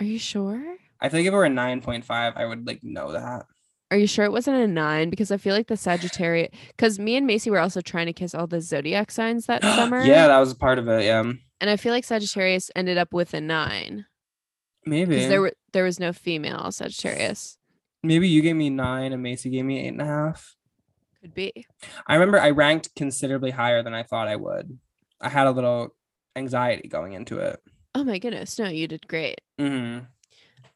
[0.00, 2.66] are you sure I feel like if it were a nine point five, I would
[2.68, 3.46] like know that.
[3.94, 5.08] Are you sure it wasn't a nine?
[5.08, 8.34] Because I feel like the Sagittarius, because me and Macy were also trying to kiss
[8.34, 10.02] all the zodiac signs that summer.
[10.04, 11.04] yeah, that was a part of it.
[11.04, 11.20] Yeah,
[11.60, 14.06] and I feel like Sagittarius ended up with a nine
[14.84, 15.14] maybe.
[15.14, 17.56] because there were there was no female Sagittarius.
[18.02, 20.56] maybe you gave me nine and Macy gave me eight and a half.
[21.22, 21.64] Could be.
[22.08, 24.76] I remember I ranked considerably higher than I thought I would.
[25.20, 25.94] I had a little
[26.34, 27.60] anxiety going into it.
[27.94, 28.58] Oh my goodness.
[28.58, 29.40] No, you did great.
[29.56, 29.98] hmm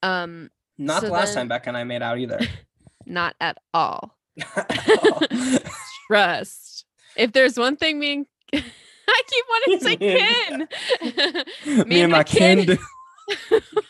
[0.05, 2.39] Um, Not So the last then- time Becca and I made out either.
[3.09, 4.17] not at all.
[6.09, 6.85] Trust.
[7.17, 8.27] If there's one thing me and
[9.11, 11.89] I keep wanting to say kin.
[11.89, 12.67] Me and my kin.
[12.67, 12.79] do-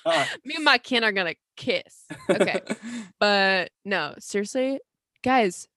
[0.04, 0.26] God.
[0.44, 2.06] me and my kin are gonna kiss.
[2.30, 2.60] Okay.
[3.20, 4.80] but no, seriously,
[5.22, 5.68] guys,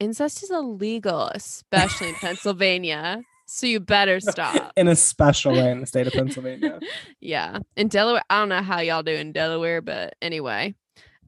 [0.00, 3.22] incest is illegal, especially in Pennsylvania.
[3.46, 4.72] So you better stop.
[4.76, 6.80] in a special way in the state of Pennsylvania.
[7.20, 7.58] yeah.
[7.76, 10.74] In Delaware, I don't know how y'all do in Delaware, but anyway.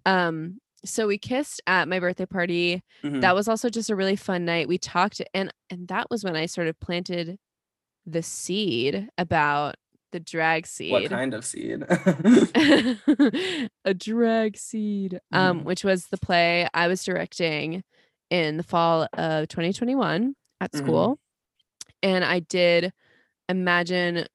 [0.07, 2.83] Um, so we kissed at my birthday party.
[3.03, 3.21] Mhm.
[3.23, 4.69] That was also just a really fun night.
[4.69, 7.39] We talked and and that was when I sort of planted
[8.05, 9.75] the seed about
[10.13, 10.93] the drag seed.
[10.93, 11.83] what kind of seed?
[13.85, 15.21] a drag seed.
[15.33, 15.65] Um, Mhm.
[15.65, 17.83] which was the play I was directing
[18.31, 20.79] in the fall of 2021 at Mhm.
[20.79, 21.19] school.
[22.03, 22.93] And I did
[23.49, 24.27] imagine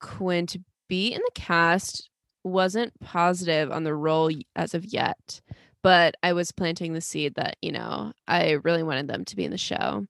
[0.00, 2.08] Quinn to be in the cast.
[2.42, 5.42] Wasn't positive on the role as of yet,
[5.82, 9.44] but I was planting the seed that, you know, I really wanted them to be
[9.44, 10.06] in the show.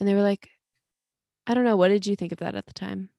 [0.00, 0.48] And they were like,
[1.46, 3.10] I don't know, what did you think of that at the time?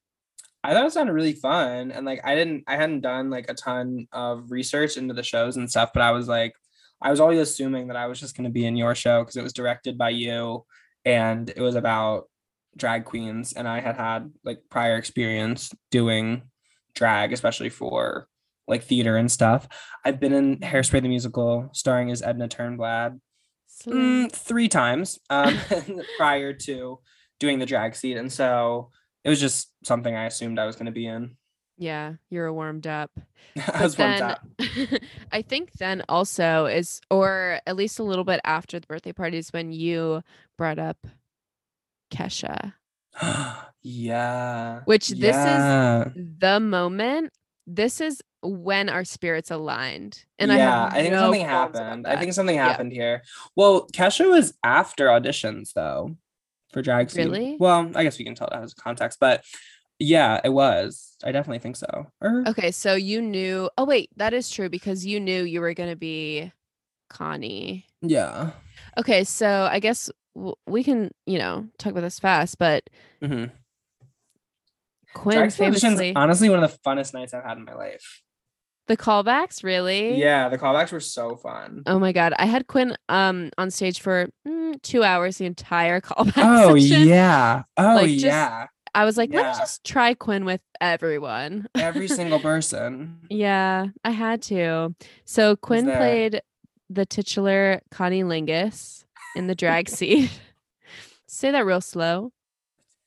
[0.64, 1.92] I thought it sounded really fun.
[1.92, 5.58] And like I didn't I hadn't done like a ton of research into the shows
[5.58, 6.54] and stuff, but I was like,
[7.02, 9.44] I was always assuming that I was just gonna be in your show because it
[9.44, 10.66] was directed by you
[11.06, 12.30] and it was about
[12.76, 13.54] drag queens.
[13.54, 16.42] And I had had like prior experience doing
[16.96, 18.28] drag, especially for
[18.68, 19.68] like theater and stuff.
[20.04, 23.20] I've been in Hairspray the musical, starring as Edna Turnblad
[23.86, 25.58] mm, three times um,
[26.18, 27.00] prior to
[27.40, 28.18] doing the drag seat.
[28.18, 28.90] And so
[29.24, 31.36] it was just something I assumed I was going to be in.
[31.78, 33.12] Yeah, you're warmed up.
[33.74, 34.48] I was then tap.
[35.32, 39.52] I think then also is, or at least a little bit after the birthday parties,
[39.52, 40.22] when you
[40.58, 41.06] brought up
[42.14, 42.74] Kesha,
[43.84, 44.82] yeah.
[44.86, 47.34] Which this is- the moment.
[47.68, 52.08] This is when our spirits aligned, and I yeah, have I think no something happened.
[52.08, 52.68] I think something Yeah.
[52.68, 53.24] happened here.
[53.56, 56.16] Well, Kesha was after auditions though
[56.72, 57.26] for drag seat.
[57.26, 57.58] Really?
[57.60, 59.44] Well, I guess we can tell that as a context, but
[60.00, 61.16] yeah, it was.
[61.24, 62.08] I definitely think so.
[62.22, 63.70] Or Okay, so you knew.
[63.78, 66.52] Oh wait, that is true because you knew you were gonna be
[67.10, 67.86] Connie.
[68.02, 68.52] yeah.
[68.98, 72.84] Okay, so I guess w- we can, you know, talk about this fast, but
[73.22, 73.46] hmm
[75.14, 78.22] Quinn famously honestly, one of the funnest nights I've had in my life.
[78.88, 80.16] The callbacks, really?
[80.20, 81.84] Yeah, the callbacks were so fun.
[81.88, 86.02] Oh my god, I had Quinn um on stage for mm, two hours, the entire
[86.08, 86.34] callback.
[86.38, 87.08] Oh section.
[87.08, 87.64] yeah.
[87.78, 88.68] Oh Like, just- yeah.
[88.94, 89.52] I was like, let Yeah.
[89.52, 91.68] me just try Quinn with everyone.
[91.76, 93.18] Every single person.
[93.30, 94.96] yeah, I had to.
[95.26, 96.42] So Quinn played
[96.90, 99.04] the titular Connie Lingus
[99.36, 100.32] in the drag seat.
[101.28, 102.32] Say that real slow.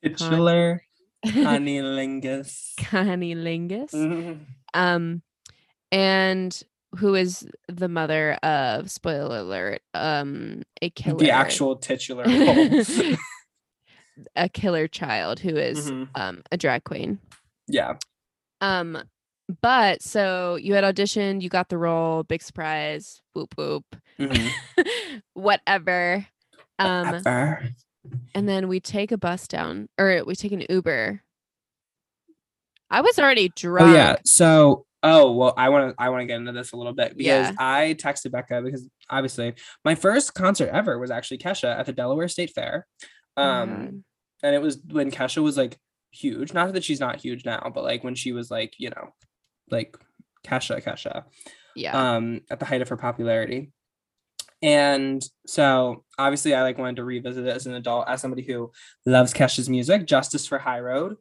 [0.03, 0.83] Titular
[1.25, 2.73] Cunnilingus.
[2.77, 3.91] Connie Lingus.
[3.93, 4.39] Mhm.
[4.73, 5.21] um
[5.91, 6.61] and
[6.97, 12.25] who is the mother of spoiler alert um a killer The actual titular
[14.35, 16.07] a killer child who is Mhm.
[16.15, 17.19] um a drag queen
[17.67, 17.93] Yeah.
[18.61, 18.97] um
[19.61, 23.85] but so you had auditioned you got the role big surprise whoop whoop
[24.19, 24.49] Mhm.
[25.33, 26.25] whatever
[26.79, 27.63] um Ever.
[28.35, 31.23] and then we take a bus down or we take an uber
[32.89, 34.15] i was already drunk Oh yeah.
[34.25, 37.15] So oh well I want to I want to get into this a little bit
[37.17, 37.53] because Yeah.
[37.57, 39.53] I texted Becca because obviously
[39.85, 42.85] my first concert ever was actually Kesha at the Delaware State Fair.
[43.37, 44.03] Oh Um God.
[44.43, 45.77] and it was when Kesha was like
[46.11, 46.53] huge.
[46.53, 49.09] Not that she's not huge now, but like when she was like, you know,
[49.71, 49.95] like
[50.45, 51.23] Kesha, Kesha.
[51.75, 53.71] yeah um at the height of her popularity
[54.61, 58.71] and so obviously i like wanted to revisit it as an adult as somebody who
[59.05, 61.15] loves kesha's music justice for high road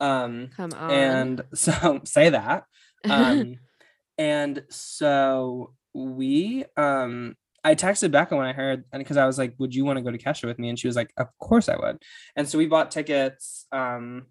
[0.00, 2.64] um come on and so say that
[3.10, 3.56] um
[4.18, 7.36] and so we um
[7.66, 10.02] I texted Becca when I heard, and because I was like, "Would you want to
[10.02, 12.02] go to Kesha with me?" And she was like, "Of course I would."
[12.36, 13.66] And so we bought tickets.
[13.72, 14.26] Um,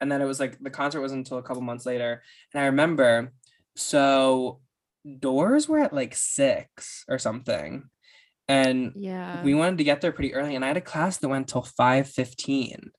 [0.00, 2.22] and then it was like the concert wasn't until a couple months later.
[2.52, 3.32] And I remember,
[3.76, 4.60] so
[5.20, 7.84] doors were at like six or something,
[8.48, 10.56] and yeah we wanted to get there pretty early.
[10.56, 12.90] And I had a class that went till five fifteen,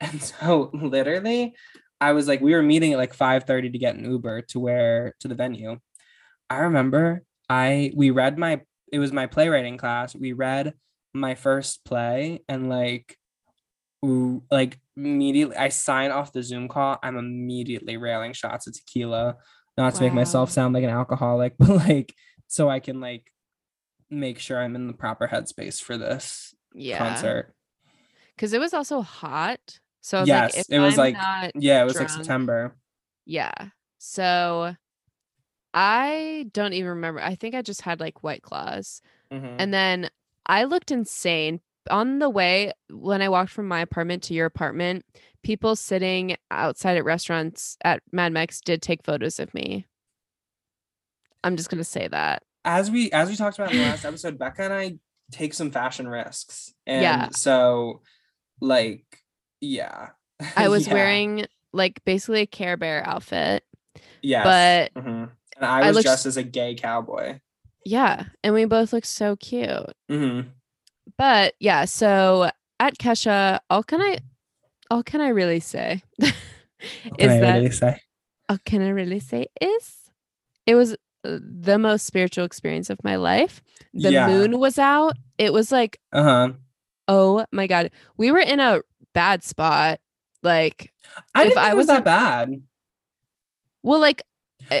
[0.00, 1.54] and so literally,
[2.02, 4.58] I was like, we were meeting at like five thirty to get an Uber to
[4.58, 5.78] where to the venue.
[6.50, 10.14] I remember I we read my it was my playwriting class.
[10.14, 10.74] We read
[11.14, 13.16] my first play and like
[14.04, 16.98] ooh, like immediately I sign off the Zoom call.
[17.04, 19.36] I'm immediately railing shots of tequila,
[19.78, 22.14] not to make myself sound like an alcoholic, but like
[22.48, 23.30] so I can like
[24.10, 27.54] make sure I'm in the proper headspace for this yeah concert.
[28.34, 31.52] because it was also hot So I was Yes, like, if it was I'm like-
[31.54, 32.10] Yeah, it was like.
[32.10, 32.76] September.
[33.24, 33.52] yeah.
[33.98, 34.74] So
[35.74, 37.20] I don't even remember.
[37.20, 39.00] I think I just had like white claws.
[39.32, 39.56] Mhm.
[39.58, 40.10] And then
[40.44, 45.04] I looked insane on the way when I walked from my apartment to your apartment.
[45.42, 49.86] People sitting outside at restaurants at Mad Mex did take photos of me.
[51.44, 52.42] I'm just gonna say that.
[52.64, 54.98] as we as we talked about in the last episode, Becca and I
[55.32, 56.72] take some fashion risks.
[56.86, 57.28] And Yeah.
[57.30, 58.02] so
[58.60, 59.21] like
[59.62, 60.10] yeah.
[60.56, 60.92] I was Yeah.
[60.94, 63.64] wearing like basically a Care Bear outfit,
[64.20, 64.44] Yeah.
[64.44, 65.30] but Mhm.
[65.56, 67.40] and I I was looked- dressed as a gay cowboy.
[67.86, 69.94] yeah, and we both look so cute.
[70.08, 70.40] hmm
[71.16, 74.18] But yeah, so at Kesha, all can I
[74.90, 78.00] all can I really say is that say?
[78.48, 80.10] all can I really say is
[80.66, 80.92] it was
[81.24, 83.62] uh, the most spiritual experience of my life.
[83.94, 84.26] The Yeah.
[84.26, 85.16] moon was out.
[85.38, 86.52] It was like, Uh-huh.
[87.08, 87.90] oh my god.
[88.16, 88.80] We were in a
[89.14, 90.00] bad spot.
[90.42, 90.92] Like,
[91.34, 92.62] I If didn't I was that bad.
[93.82, 94.22] well, like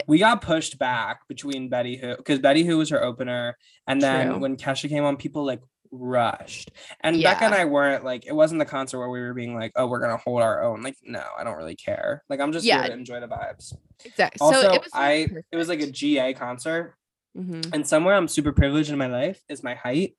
[0.06, 3.56] We got pushed back between Betty Who because Betty Who was her opener,
[3.86, 4.38] and then True.
[4.38, 5.60] when Kesha came on, people like
[5.90, 6.70] rushed.
[7.02, 9.72] And Becca and I weren't like it wasn't the concert where we were being like,
[9.76, 10.82] oh, we're gonna hold our own.
[10.82, 12.22] Like, no, I don't really care.
[12.28, 12.80] Like, I'm just Yeah.
[12.80, 13.74] here to enjoy the vibes.
[14.04, 14.38] exactly.
[14.40, 15.90] Also, so it was I it was like a.
[15.90, 16.94] GA concert,
[17.36, 17.72] Mhm.
[17.74, 20.16] and somewhere I'm super privileged in my life is my height.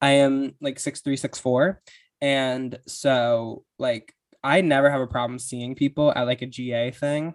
[0.00, 1.80] I am like six three, six four,
[2.24, 7.34] and so like I never have a problem seeing people at like a GA thing.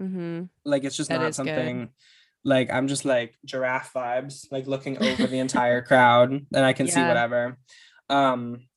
[0.00, 0.48] Mhm.
[0.64, 1.46] Like it's just That not is good.
[1.46, 1.88] something.
[2.44, 6.86] Like I'm just like giraffe vibes, like looking over the entire crowd, and I can
[6.86, 7.58] see whatever.
[8.08, 8.68] Um,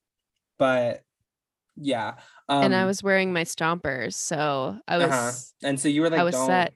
[0.58, 1.04] but
[1.78, 2.16] yeah.
[2.50, 5.32] Um, and I was wearing my stompers, so I was uh-huh.
[5.70, 6.48] and so you were like, I was don't.
[6.48, 6.74] set.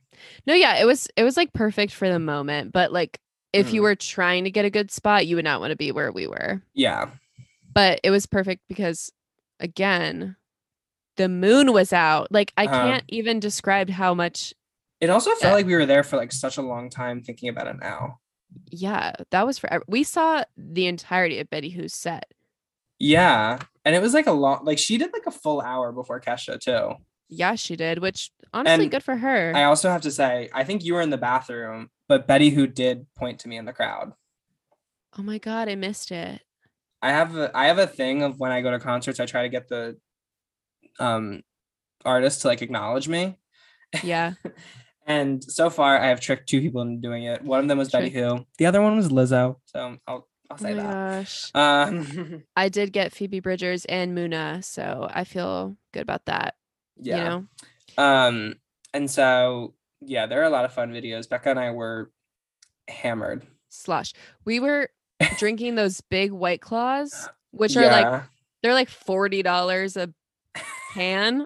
[0.47, 3.19] No, yeah, it was it was like perfect for the moment, but like
[3.51, 3.83] if you Mhm.
[3.83, 6.27] were trying to get a good spot, you would not want to be where we
[6.27, 6.61] were.
[6.73, 7.09] Yeah.
[7.75, 9.11] But it was perfect because
[9.59, 10.37] again,
[11.17, 12.31] the moon was out.
[12.31, 12.83] Like I Uh-huh.
[12.83, 14.53] can't even describe how much
[15.01, 15.53] It also felt Yeah.
[15.53, 18.19] like we were there for like such a long time thinking about it now.
[18.71, 19.83] yeah, that was forever.
[19.87, 22.31] We saw the entirety of Betty Who's set.
[22.97, 23.59] Yeah.
[23.83, 26.59] And it was like a long like she did like a full hour before Kesha
[26.59, 26.95] too.
[27.27, 29.51] Yeah, she did, which honestly And good for her.
[29.55, 32.65] I also have to say, I think you were in the bathroom, but Betty Who
[32.67, 34.13] did point to me in the crowd.
[35.17, 36.41] oh my god, I missed it.
[37.07, 39.43] I have a I have a thing of when I go to concerts, I try
[39.43, 39.97] to get the
[40.99, 41.41] um
[42.03, 43.37] artist to like acknowledge me.
[44.03, 44.33] Yeah.
[45.07, 47.43] And so far I have tricked two people into doing it.
[47.43, 48.43] One of them was Betty Trick- Who.
[48.57, 49.57] The other one was Lizzo.
[49.65, 50.93] So I'll I'll Oh say my that.
[50.93, 51.51] gosh.
[51.53, 56.55] Um I did get Phoebe Bridgers and Muna, so I feel good about that.
[56.99, 57.17] yeah.
[57.17, 58.03] You know?
[58.03, 58.55] Um,
[58.95, 61.29] and so yeah, there are a lot of fun videos.
[61.29, 62.09] Becca and I were
[62.87, 63.45] hammered.
[63.69, 64.13] Slush.
[64.43, 64.89] We were
[65.37, 68.23] drinking those big white claws, which are like
[68.61, 70.13] they're like forty dollars a
[70.93, 71.45] can.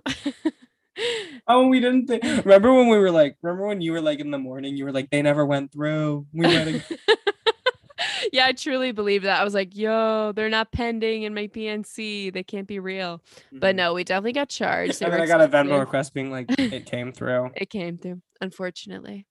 [1.47, 2.23] oh, we didn't think.
[2.45, 4.91] Remember when we were like, remember when you were like in the morning, you were
[4.91, 6.25] like, they never went through.
[6.33, 6.91] We have.
[8.31, 9.41] yeah, I truly believe that.
[9.41, 12.31] I was like, yo, they're not pending in my PNC.
[12.33, 13.21] They can't be real.
[13.51, 14.95] But no, we definitely got charged.
[14.95, 15.05] Mm-hmm.
[15.05, 17.51] And then I got a Venmo request being like, it came through.
[17.55, 19.25] It came through, unfortunately.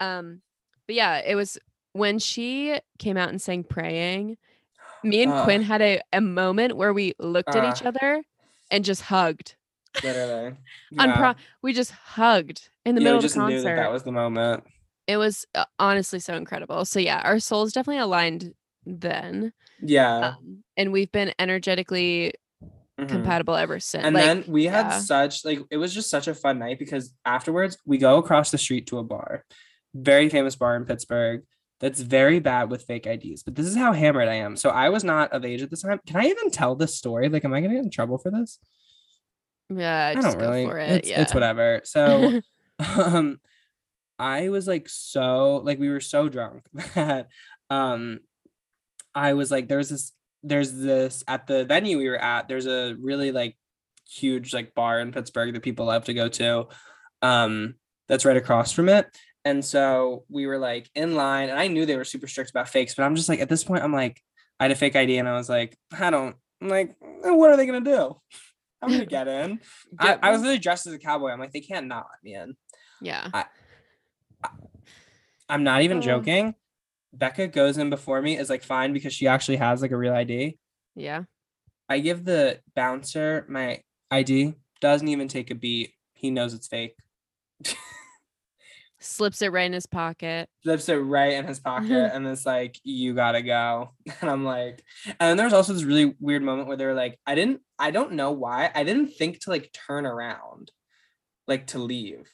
[0.00, 0.42] Um,
[0.86, 1.58] but yeah, it was
[1.92, 4.36] when she came out and sang praying,
[5.02, 5.44] me and Ugh.
[5.44, 8.22] Quinn had a, a moment where we looked at each other
[8.70, 9.54] and just hugged.
[10.02, 10.56] Literally.
[10.94, 13.62] Unpro- we just hugged in the yeah, middle of the concert.
[13.62, 14.64] that that was the moment.
[15.06, 16.84] it was uh, honestly so incredible.
[16.84, 18.54] So yeah, our souls definitely aligned
[18.84, 19.52] then.
[19.80, 20.34] Yeah.
[20.36, 22.34] Um, and we've been energetically
[23.00, 23.08] mhm.
[23.08, 24.04] compatible ever since.
[24.04, 24.98] And like, then we had yeah.
[24.98, 28.58] such like it was just such a fun night because afterwards we go across the
[28.58, 29.44] street to a bar,
[29.94, 31.42] very famous bar in Pittsburgh.
[31.80, 34.56] That's very bad with fake IDs, but this is how hammered I am.
[34.56, 36.00] So I was not of age at this time.
[36.06, 37.28] Can I even tell this story?
[37.28, 38.58] Like, am I gonna get in trouble for this?
[39.74, 40.66] yeah, I just don't go really.
[40.66, 40.90] for it.
[40.90, 41.22] It's, yeah.
[41.22, 41.80] it's whatever.
[41.84, 42.40] So
[42.80, 43.40] um
[44.18, 46.64] I was like so like we were so drunk
[46.94, 47.28] that
[47.70, 48.20] um
[49.14, 52.94] I was like there's this there's this at the venue we were at there's a
[53.00, 53.56] really like
[54.08, 56.68] huge like bar in Pittsburgh that people love to go to
[57.20, 57.74] um
[58.06, 59.06] that's right across from it
[59.48, 62.68] and so we were like in line and I knew they were super strict about
[62.68, 64.20] fakes but I'm just like at this point I'm like
[64.60, 67.56] I had a fake ID and I was like I don't I'm like what are
[67.56, 68.16] they gonna do
[68.82, 69.60] I'm gonna get in
[69.98, 70.46] I, Get I was one.
[70.48, 71.30] really dressed as a cowboy.
[71.30, 72.56] I'm like, they can't not let me in.
[73.00, 73.44] yeah.
[75.48, 76.00] I'm not even Oh.
[76.02, 76.54] joking.
[77.12, 80.12] Becca goes in before me is like fine because she actually has like a real
[80.14, 80.58] ID.
[80.94, 81.22] Yeah.
[81.88, 85.92] I give the bouncer my ID, doesn't even take a beat.
[86.12, 86.94] He knows it's fake.
[89.00, 90.48] Slips it right in his pocket.
[90.62, 92.16] Slips it right in his pocket mm-hmm.
[92.16, 95.84] and it's like you gotta go and i'm like and then there was also this
[95.84, 99.08] really weird moment where they were like i didn't i don't know why i didn't
[99.08, 100.70] think to like turn around
[101.46, 102.30] like to leave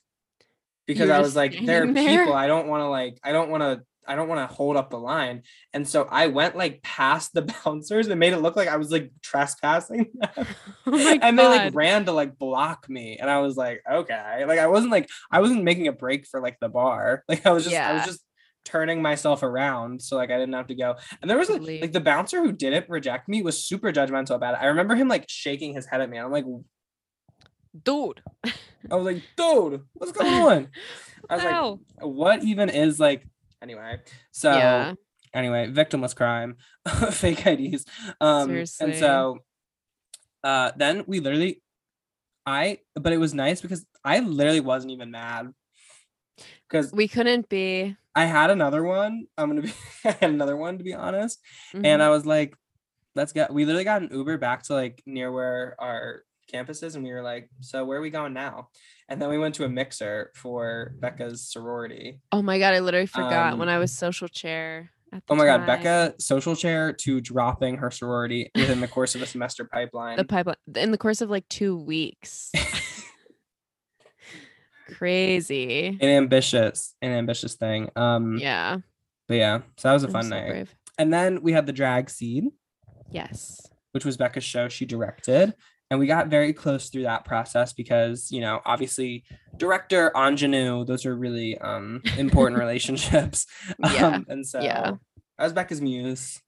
[0.87, 2.19] because i was like there are there?
[2.19, 4.77] people i don't want to like i don't want to i don't want to hold
[4.77, 5.43] up the line.
[5.73, 8.91] And so i went like past the bouncers and made it look like i was
[8.91, 10.07] like trespassing
[10.37, 10.45] Oh
[10.87, 13.19] my and they like ran to like block me.
[13.21, 14.45] And i was like okay.
[14.47, 17.25] Like i wasn't like i wasn't making a break for like the bar.
[17.29, 18.21] Like i was just i was just
[18.65, 20.97] turning myself around so like i didn't have to go.
[21.21, 24.55] And there was like, like the bouncer who didn't reject me was super judgmental about
[24.55, 24.63] it.
[24.63, 26.19] I remember him like shaking his head at me.
[26.19, 26.47] I'm like
[27.83, 28.23] Dude.
[28.91, 30.69] i was like dude what's going on?
[31.29, 33.27] I was like what even is like
[33.65, 33.93] anyway
[34.31, 34.95] so yeah.
[35.41, 36.51] anyway victimless crime
[37.23, 37.85] fake ids
[38.21, 38.85] um Seriously.
[38.87, 39.39] and so
[40.51, 41.53] uh then we literally
[42.47, 45.45] i but it was nice because i literally wasn't even mad
[46.69, 47.97] because We couldn't be.
[48.15, 49.73] i had another one i'm gonna be
[50.05, 51.41] I had another one to be honest
[51.73, 52.01] and Mhm.
[52.03, 52.55] i was like
[53.17, 56.23] let's get we literally got an uber back to like near where our
[56.53, 58.69] campus is and we were like so where are we going now
[59.09, 62.75] and then we went to a mixer for becca's sorority oh my God.
[62.75, 64.91] I literally forgot when um, I was social chair.
[65.13, 65.65] At the Oh my god.
[65.67, 70.17] Becca, social chair to dropping her sorority within the course of a semester pipeline.
[70.23, 72.51] The pipeline in the course of like two weeks.
[74.97, 75.89] Crazy.
[76.01, 77.91] an ambitious, an ambitious thing.
[77.97, 78.79] Um, Yeah.
[79.29, 80.49] but yeah, so that was a fun so night.
[80.49, 80.75] brave.
[80.99, 82.53] And then we had the drag scene,
[83.11, 83.61] Yes.
[83.93, 85.55] which was Becca's show she directed.
[85.95, 89.25] And we got very close through that process because, you know, obviously
[89.57, 93.47] director, ingenue, those are really um important relationships.
[93.79, 94.93] Yeah, Um, and so yeah.
[95.39, 96.41] I was Becca's muse.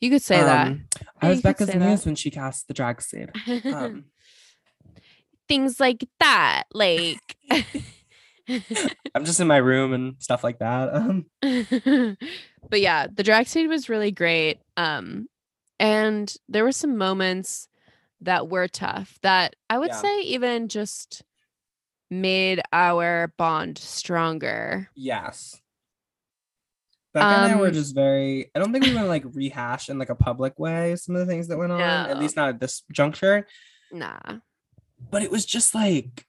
[0.00, 0.68] You could say that.
[0.68, 2.06] Um, Yeah, I was you Becca's muse that.
[2.06, 3.30] when she cast the drag scene.
[3.66, 4.04] Um,
[5.48, 6.64] Things like that.
[6.72, 7.36] Like
[9.14, 10.94] I'm just in my room and stuff like that.
[10.94, 14.60] Um, but yeah, the drag scene was really great.
[14.78, 15.28] Um,
[15.78, 17.68] and there were some moments
[18.22, 20.00] that were tough that I would Yeah.
[20.00, 21.22] say even just
[22.10, 24.88] made our bond stronger.
[24.94, 25.60] Yes.
[27.14, 28.50] Becca and I were Um, just very.
[28.54, 31.20] I don't think we want to like rehash in like a public way some of
[31.20, 31.80] the things that went on.
[31.80, 33.46] At least not at this juncture.
[33.90, 34.38] Nah.
[35.10, 36.26] But it was just like,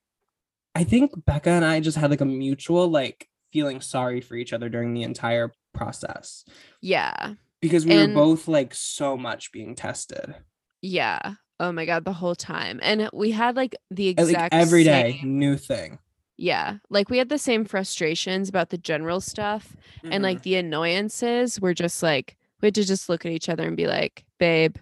[0.75, 4.51] I think Becca and I just had like a mutual like feeling sorry for each
[4.51, 6.43] other during the entire process
[6.81, 7.35] Yeah.
[7.61, 10.35] because we And- were both like so much being tested.
[10.81, 11.35] Yeah.
[11.63, 12.79] Oh my god, the whole time.
[12.83, 15.99] And we had like the exact like every day, same- new thing.
[16.35, 16.77] Yeah.
[16.89, 21.73] Like we had the same frustrations about the general stuff and like the annoyances were
[21.73, 24.75] just like we had to just look at each other and be like, babe,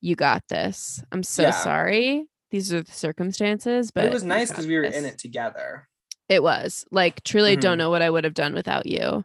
[0.00, 1.02] you got this.
[1.12, 1.50] I'm so Yeah.
[1.52, 2.26] sorry.
[2.50, 5.88] These are the circumstances, but but it was nice because we were in it together.
[6.28, 7.60] It was like truly Mhm.
[7.60, 9.24] don't know what I would have done without you.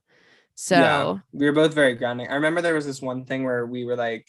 [0.55, 1.17] So Yeah.
[1.33, 2.27] we were both very grounding.
[2.29, 4.27] I remember there was this one thing where we were like,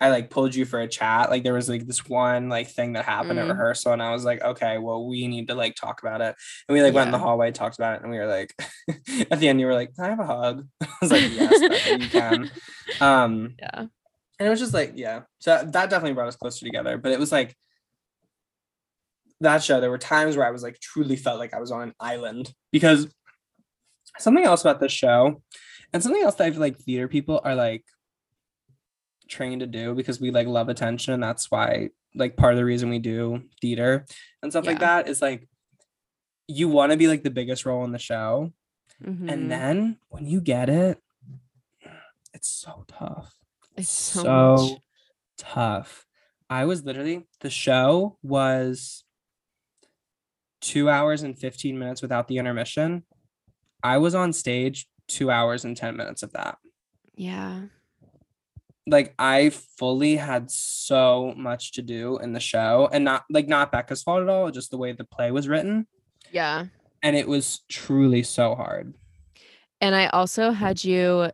[0.00, 1.30] I like pulled you for a chat.
[1.30, 3.50] Like there was like this one like thing that happened at Mm.
[3.50, 6.34] rehearsal, and I was like, okay, well, we need to like talk about it.
[6.68, 8.52] And we like went in the hallway, talked about it, and we were like,
[9.30, 10.66] at the end, you were like, can I have a hug?
[10.82, 11.60] I was like, yes,
[12.00, 12.50] you can.
[13.00, 13.78] Um, yeah.
[13.80, 13.90] and
[14.46, 15.22] it was just like, yeah.
[15.38, 16.98] So that definitely brought us closer together.
[16.98, 17.56] But it was like
[19.40, 19.80] that show.
[19.80, 22.52] There were times where I was like truly felt like I was on an island
[22.72, 23.12] because
[24.18, 25.42] something else about this show,
[25.92, 27.84] and something else that I feel like theater people are like
[29.28, 31.14] trained to do because we like love attention.
[31.14, 34.06] And that's why like part of the reason we do theater
[34.42, 35.48] and stuff like that is like
[36.46, 38.52] you want to be like the biggest role in the show.
[39.02, 39.30] Mhm.
[39.30, 40.98] And then when you get it,
[42.32, 43.34] it's so tough
[43.76, 44.22] it's so,
[44.56, 44.78] so
[45.36, 46.06] tough.
[46.48, 49.04] I was literally the show was
[50.60, 53.04] two hours and 15 minutes without the intermission.
[53.82, 56.58] I was on stage two hours and 10 minutes of that.
[57.16, 57.62] Yeah.
[58.86, 63.72] Like I fully had so much to do in the show and not like not
[63.72, 65.86] Becca's fault at all, just the way the play was written.
[66.32, 66.66] Yeah.
[67.02, 68.94] And it was truly so hard.
[69.80, 71.30] And I also had you,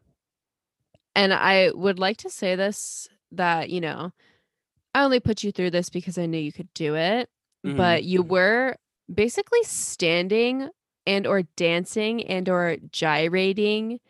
[1.14, 4.12] and I would like to say this that, you know,
[4.94, 7.28] I only put you through this because I knew you could do it,
[7.64, 7.76] Mhm.
[7.76, 8.76] but you were
[9.12, 10.68] basically standing
[11.06, 14.00] and or dancing and or gyrating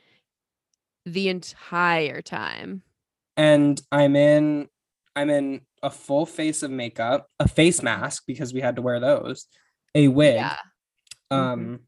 [1.07, 2.83] the entire time.
[3.37, 4.69] And I'm in
[5.17, 9.01] I'm in a full face of makeup, a face mask because we had to wear
[9.01, 9.47] those,
[9.95, 10.57] a wig, Yeah.
[11.31, 11.81] Um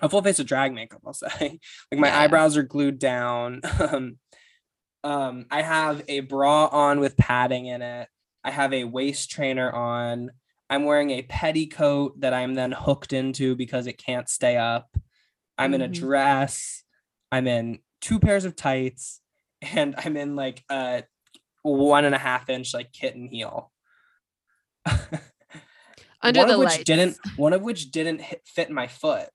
[0.00, 1.60] a full face of drag makeup i'll say
[1.92, 2.20] like my Yeah.
[2.20, 4.18] eyebrows are glued down um
[5.04, 8.08] um i have a bra on with padding in it
[8.42, 10.30] i have a waist trainer on
[10.70, 14.88] i'm wearing a petticoat that i'm then hooked into because it can't stay up
[15.58, 15.92] I'm in a Mhm.
[15.94, 16.82] dress.
[17.30, 19.20] I'm in two pairs of tights,
[19.62, 21.04] and I'm in like a
[21.62, 23.70] one and a half inch like kitten heel.
[26.24, 26.84] Under one the of which lights.
[26.84, 29.28] didn't one of which didn't hit, fit my foot.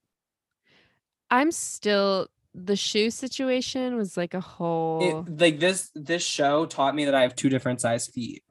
[1.29, 6.95] I'm still the shoe situation was like a whole It, like this this show taught
[6.95, 8.43] me that I have two different size feet.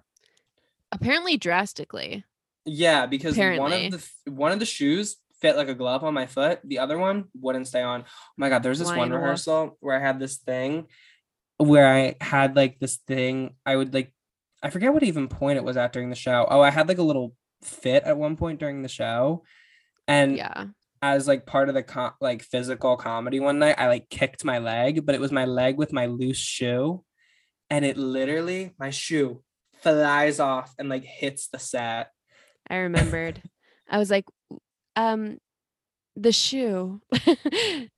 [0.92, 2.24] apparently drastically.
[2.64, 6.26] Yeah, because one of the one of the shoes fit like a glove on my
[6.26, 6.60] foot.
[6.64, 8.02] The other one wouldn't stay on.
[8.02, 9.22] Oh my god, there's this one Lion wolf.
[9.22, 10.86] rehearsal where I had this thing
[11.58, 13.54] where I had like this thing.
[13.64, 14.12] I would like
[14.62, 16.46] I forget what even point it was at during the show.
[16.50, 19.44] Oh, I had like a little fit at one point during the show.
[20.08, 20.66] And Yeah.
[21.02, 24.58] as like part of the co- like physical comedy one night, I like kicked my
[24.58, 27.04] leg, but it was my leg with my loose shoe,
[27.70, 29.42] and it literally my shoe
[29.82, 32.10] flies off and like hits the set.
[32.68, 33.42] I remembered.
[33.90, 34.24] I was like,
[34.96, 35.38] um,
[36.16, 37.00] the shoe.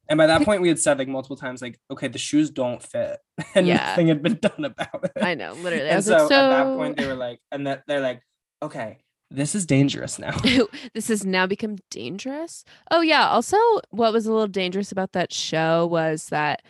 [0.08, 2.82] And by that point, we had said like multiple times, like, okay, the shoes don't
[2.82, 3.18] fit,
[3.54, 3.76] and Yeah.
[3.88, 5.12] nothing had been done about it.
[5.22, 5.88] I know, literally.
[5.88, 8.22] And so, like, at that point, they were like, and that they're like,
[8.62, 8.98] okay,
[9.30, 10.34] this is dangerous now.
[10.94, 12.64] this has now become dangerous.
[12.90, 13.28] Oh yeah.
[13.28, 13.58] Also,
[13.90, 16.62] what was a little dangerous about that show was that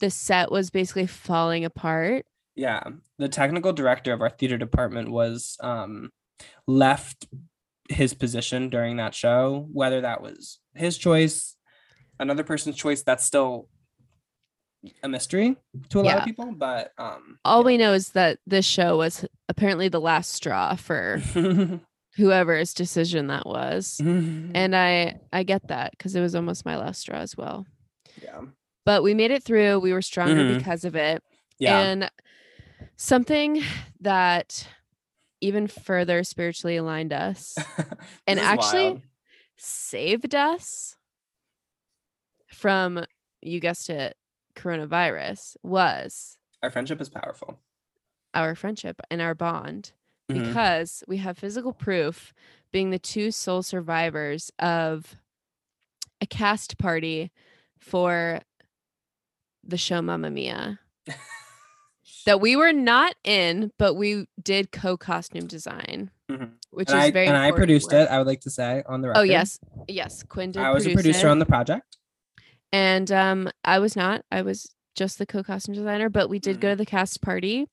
[0.00, 2.26] the set was basically falling apart.
[2.56, 2.82] yeah,
[3.18, 6.10] the technical director of our theater department was um
[6.66, 7.26] left
[7.88, 9.66] his position during that show.
[9.72, 11.56] Whether that was his choice,
[12.18, 13.68] another person's choice, that's still
[15.02, 15.56] a mystery
[15.90, 16.52] to a lot of people.
[16.52, 21.22] But um, All we know is that this show was apparently the last straw for
[22.16, 24.00] whoever's decision that was.
[24.04, 27.64] and I I get that because it was almost my last straw as well.
[28.22, 28.40] yeah,
[28.84, 29.78] But we made it through.
[29.80, 30.58] We were stronger Mhm.
[30.58, 31.22] because of it.
[31.58, 31.78] yeah.
[31.80, 32.10] And
[32.96, 33.62] something
[34.00, 34.66] that
[35.40, 37.56] even further spiritually aligned us
[38.26, 39.02] and actually wild.
[39.56, 40.96] saved us
[42.62, 43.04] from
[43.42, 44.16] you guessed it
[44.54, 47.58] coronavirus was our friendship is powerful.
[48.34, 49.92] our friendship and our bond
[50.30, 50.46] Mhm.
[50.46, 52.32] because we have physical proof
[52.70, 55.16] being the two sole survivors of
[56.20, 57.32] a cast party
[57.78, 58.40] for
[59.64, 60.78] the show Mamma Mia
[62.26, 66.52] that we were not in, but we did co-costume design, Mhm.
[66.70, 68.08] which and is I, very and I produced work.
[68.08, 68.12] it.
[68.12, 69.20] I would like to say on the record.
[69.20, 69.58] Oh yes,
[69.88, 70.22] yes.
[70.22, 70.62] Quinn did.
[70.62, 71.96] I was a producer it, on the project.
[72.72, 74.24] And um, I was not.
[74.30, 76.72] I was just the co-costume designer, but we did go Mm.
[76.72, 77.66] to the cast party,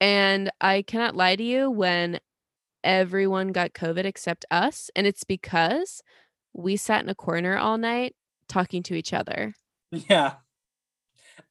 [0.00, 2.18] and I cannot lie to you when
[2.84, 6.02] everyone got COVID except us, and it's because
[6.52, 8.14] we sat in a corner all night
[8.48, 9.54] talking to each other.
[9.90, 10.34] Yeah.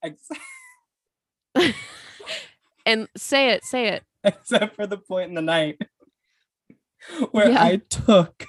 [0.03, 0.29] Ex-
[2.85, 4.03] And say it, say it.
[4.23, 5.77] Except for the point in the night
[7.31, 7.61] where Yeah.
[7.63, 8.45] I took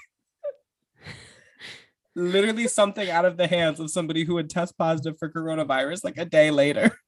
[2.14, 6.18] literally something out of the hands of somebody who would test positive for coronavirus like
[6.18, 6.98] a day later.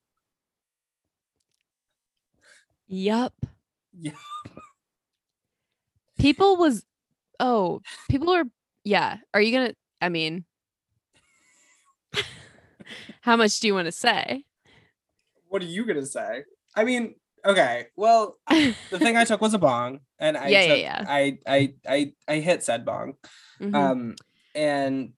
[2.89, 3.33] Yup.
[3.99, 4.13] Yeah.
[6.19, 6.85] People was
[7.41, 7.81] oh,
[8.11, 8.45] people are
[8.85, 9.17] yeah.
[9.35, 10.45] Are you gonna I mean
[13.23, 14.45] how much do you want to say?
[15.49, 16.45] What are you gonna say?
[16.77, 17.15] I mean,
[17.45, 21.05] okay, well, the thing I took was a bong, and I Yeah, yeah, took- yeah.
[21.09, 23.15] I I I I hit said bong,
[23.61, 23.75] Mhm.
[23.75, 24.15] um,
[24.55, 25.13] and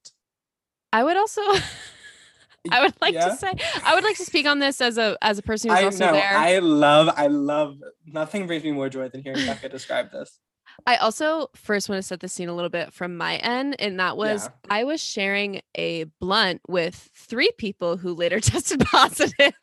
[0.93, 1.41] I would also
[2.71, 3.29] I would like Yeah?
[3.29, 3.53] to say
[3.83, 6.05] I would like to speak on this as a as a person who's I also
[6.05, 6.37] know there.
[6.37, 10.39] I love I love nothing brings me more joy than hearing Becca describe this.
[10.87, 13.99] I also first want to set the scene a little bit from my end, and
[13.99, 14.51] that was Yeah.
[14.69, 19.53] I was sharing a blunt with three people who later tested positive.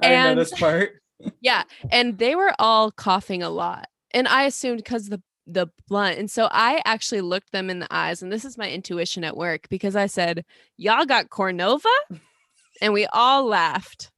[0.00, 0.92] I know this part.
[1.40, 6.18] yeah, and they were all coughing a lot, and I assumed because the the blunt,
[6.18, 9.36] and so I actually looked them in the eyes, and this is my intuition at
[9.36, 10.44] work because I said,
[10.76, 11.84] "Y'all got Cornova,"
[12.80, 14.10] and we all laughed.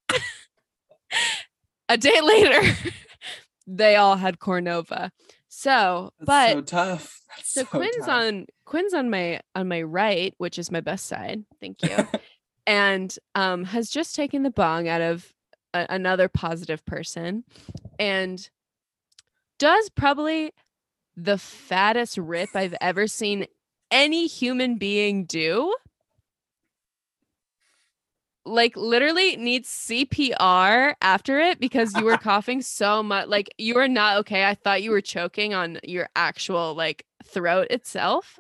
[1.88, 2.60] a day later,
[3.66, 5.10] they all had Cornova.
[5.48, 7.20] So, That's but so tough.
[7.36, 8.08] That's so, Quinn's tough.
[8.08, 11.44] on Quinn's on my on my right, which is my best side.
[11.60, 11.96] Thank you.
[12.66, 15.32] and um has just taken the bong out of
[15.74, 17.44] a- another positive person
[17.98, 18.48] and
[19.58, 20.52] does probably
[21.16, 23.47] the fattest rip I've ever seen
[23.90, 25.74] any human being do.
[28.44, 33.28] Like literally needs CPR after it because you were coughing so much.
[33.28, 34.47] Like you were not okay.
[34.47, 38.39] I thought you were choking on your actual like throat itself.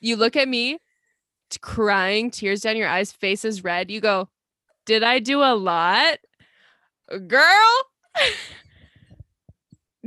[0.00, 0.78] You look at me,
[1.50, 3.90] t- crying, tears down your eyes, faces red.
[3.90, 4.30] You go,
[4.86, 6.18] Did I do a lot?
[7.26, 7.72] Girl,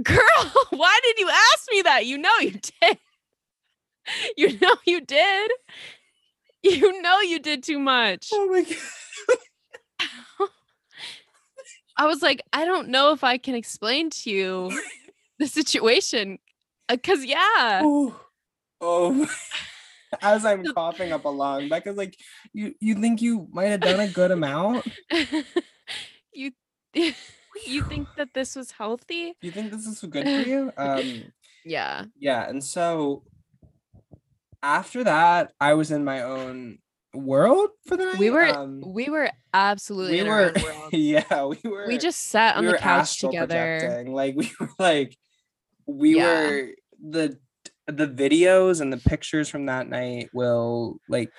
[0.04, 2.06] girl, why did you ask me that?
[2.06, 2.98] You know you did.
[4.36, 5.52] You know you did.
[6.64, 8.30] You know you did too much.
[8.34, 10.50] Oh my god.
[11.98, 14.72] I was like, I don't know if I can explain to you
[15.38, 16.40] the situation.
[16.90, 17.82] Uh, Cause yeah.
[17.84, 18.20] Oh,
[18.82, 19.30] oh.
[20.22, 22.18] As I'm coughing up a lung, Becca's like,
[22.54, 24.86] you you think you might have done a good amount?
[26.34, 26.52] you
[27.66, 29.34] you think that this was healthy?
[29.42, 30.72] You think this is good for you?
[30.78, 31.32] Um,
[31.66, 32.06] Yeah.
[32.20, 32.48] yeah.
[32.50, 33.24] And so
[34.64, 36.80] after that, I was in my own
[37.14, 38.18] world for the night.
[38.20, 40.94] We were um, we were absolutely we in were, our own world.
[40.94, 41.88] yeah, we were.
[41.88, 43.78] We just sat on we the couch together.
[43.80, 44.14] projecting.
[44.14, 45.18] Like we were like,
[45.86, 46.24] we Yeah.
[46.48, 46.70] were
[47.04, 47.38] the
[47.88, 51.32] the videos and the pictures from that night will like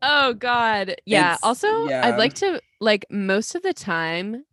[0.00, 0.94] Oh God.
[1.06, 1.36] Yeah.
[1.42, 2.06] Also, yeah.
[2.06, 4.44] I'd like to like most of the time,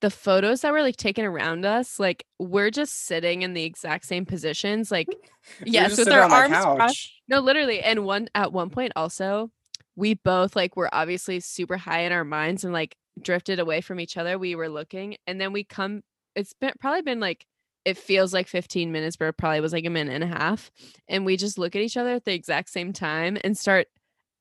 [0.00, 4.06] the photos that were like taken around us, like we're just sitting in the exact
[4.06, 4.90] same positions.
[4.90, 5.08] Like,
[5.64, 7.12] yes, with our arms crossed.
[7.28, 7.80] No, literally.
[7.80, 9.50] And one at one point also,
[9.96, 14.00] we both like were obviously super high in our minds and like drifted away from
[14.00, 14.38] each other.
[14.38, 16.02] We were looking, and then we come.
[16.34, 17.46] It's been probably been like
[17.84, 20.70] it feels like 15 minutes, but it probably was like a minute and a half.
[21.08, 23.88] And we just look at each other at the exact same time and start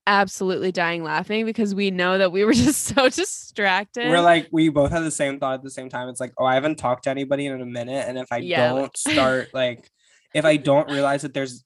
[0.07, 4.07] absolutely dying laughing because we know that we were just so distracted.
[4.07, 6.09] We're like we both had the same thought at the same time.
[6.09, 8.69] It's like, oh, I haven't talked to anybody in a minute, and if I Yeah,
[8.69, 9.89] don't start like,
[10.34, 11.63] if I don't realize that there's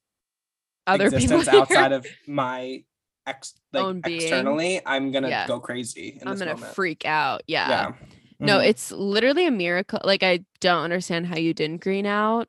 [0.85, 2.83] other people existence outside of my
[3.25, 4.17] ex like Own being.
[4.19, 5.47] externally, I'm gonna Yeah.
[5.47, 6.17] go crazy.
[6.21, 6.73] In I'm gonna moment.
[6.75, 7.43] freak out.
[7.47, 7.69] Yeah.
[7.69, 7.91] Yeah.
[8.39, 8.67] No, Mhm.
[8.67, 10.01] it's literally a miracle.
[10.03, 12.47] Like I don't understand how you didn't green out.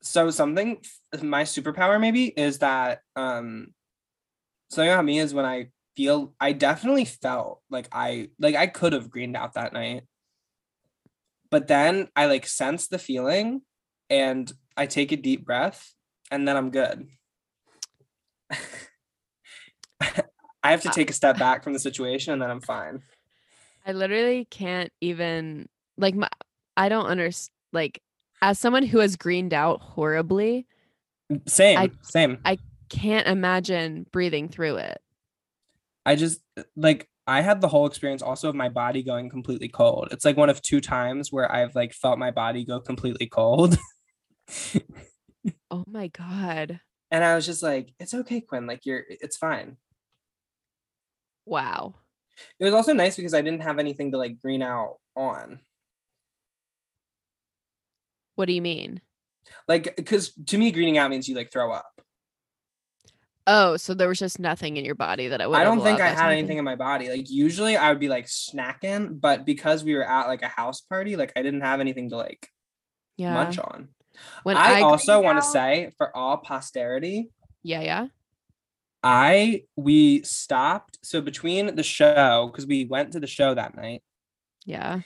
[0.00, 0.80] so something
[1.22, 3.74] my superpower maybe is that um
[4.70, 8.92] something about me is when I feel I definitely felt like I like I could
[8.92, 10.04] have greened out that night.
[11.50, 13.62] But then I like sense the feeling
[14.10, 15.92] and I take a deep breath
[16.30, 17.08] and then I'm good.
[20.62, 23.00] I have to Uh, take a step back from the situation and then I'm fine.
[23.86, 26.28] I literally can't even like my
[26.76, 28.02] I don't understand like
[28.42, 30.66] as someone who has greened out horribly,
[31.46, 32.38] Same, I- same.
[32.88, 35.00] Can't imagine breathing through it.
[36.06, 36.40] I just
[36.76, 40.08] like I had the whole experience also of my body going completely cold.
[40.12, 43.76] It's like one of two times where I've like felt my body go completely cold.
[45.70, 46.80] Oh my god.
[47.10, 48.66] and I was just like, it's okay, Quinn.
[48.66, 49.76] Like you're it's fine.
[51.46, 51.94] Wow.
[52.60, 55.60] It was also nice because I didn't have anything to like green out on.
[58.36, 59.00] What do you mean?
[59.66, 62.00] Like because to me, greening out means you like throw up.
[63.50, 66.00] Oh, so there was just nothing in your body that I would I don't think
[66.00, 67.08] I had anything in my body.
[67.08, 70.82] Like usually I would be like snacking, but because we were at like a house
[70.82, 72.48] party, like I didn't have anything to like
[73.16, 73.32] Yeah.
[73.32, 73.88] munch on.
[74.42, 77.30] When I, also want to out- say for all posterity,
[77.62, 78.06] Yeah, yeah.
[79.02, 84.02] I we stopped so between the show because we went to the show that night.
[84.66, 85.00] Yeah.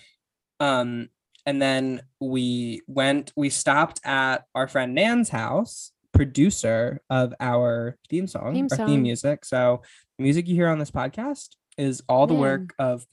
[0.58, 1.10] Um
[1.46, 8.26] and then we went we stopped at our friend Nan's house, producer of our theme
[8.26, 9.44] song, Theme our theme music.
[9.44, 9.82] So
[10.18, 12.40] the music you hear on this podcast is all the Nan.
[12.42, 13.06] work of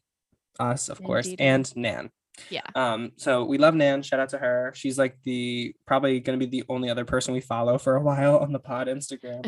[0.59, 1.41] us, of course, Indeed.
[1.43, 2.11] and Nan.
[2.49, 2.61] Yeah.
[2.76, 4.01] Um, so we love Nan.
[4.01, 4.71] Shout out to her.
[4.76, 8.38] She's like the probably gonna be the only other person we follow for a while
[8.38, 9.45] on the pod Instagram.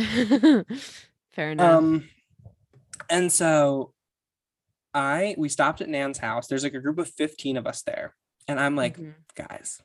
[1.32, 1.78] Fair enough.
[1.78, 2.10] Um,
[3.10, 3.94] and so
[4.94, 6.48] I we stopped at Nan's house.
[6.48, 8.14] There's like a group of 15 of us there.
[8.48, 9.14] And I'm like, Mhm.
[9.36, 9.82] guys,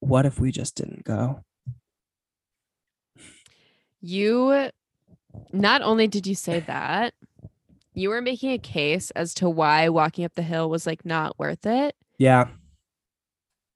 [0.00, 1.42] what if we just didn't go?
[4.06, 4.70] You
[5.52, 7.12] not only did you say that,
[7.92, 11.36] you were making a case as to why walking up the hill was like not
[11.40, 11.96] worth it.
[12.16, 12.48] Yeah.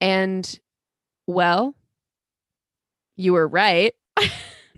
[0.00, 0.60] And
[1.26, 1.74] well,
[3.16, 3.92] you were right.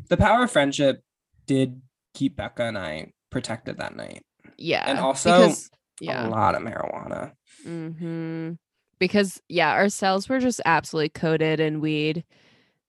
[0.09, 1.03] The power of friendship
[1.47, 1.81] did
[2.13, 4.23] keep Becca and I protected that night.
[4.59, 4.85] Yeah.
[4.87, 5.71] And also, because,
[6.03, 6.27] yeah.
[6.27, 7.33] A lot of marijuana.
[7.67, 8.53] Mm-hmm.
[8.99, 12.25] Because yeah, our cells were just absolutely coated in weed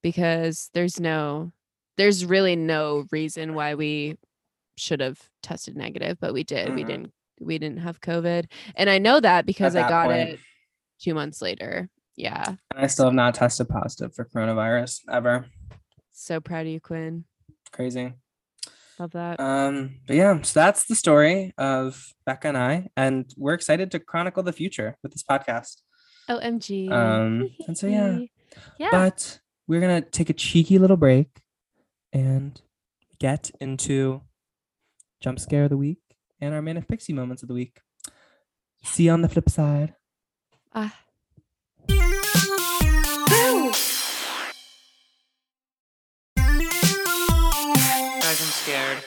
[0.02, 1.53] because there's no
[1.98, 4.18] there's really no reason why we
[4.78, 6.74] should have tested negative, but we did.
[6.74, 6.88] We Mhm.
[6.88, 8.45] didn't we didn't have COVID.
[8.76, 10.30] And I know that because I got point.
[10.30, 10.40] it
[11.02, 11.90] two months later.
[12.15, 12.45] Yeah.
[12.48, 15.48] And I still have not tested positive for coronavirus ever.
[16.14, 17.26] So proud of you, Quinn.
[17.72, 18.14] Crazy.
[18.99, 19.40] Love that.
[19.40, 23.99] Um, but yeah, so that's the story of Becca and I, and we're excited to
[23.99, 25.82] chronicle the future with this podcast.
[26.30, 26.90] OMG.
[26.91, 28.20] um, and so, yeah.
[28.80, 28.90] Yeah.
[28.91, 31.28] But we're gonna take a cheeky little break
[32.14, 32.61] and
[33.19, 34.22] get into
[35.19, 35.99] jump scare of the week
[36.40, 37.81] and our manic pixie moments of the week.
[38.84, 39.95] See you on the flip side.
[40.73, 40.94] Ah.
[48.23, 48.98] Guys, I'm scared.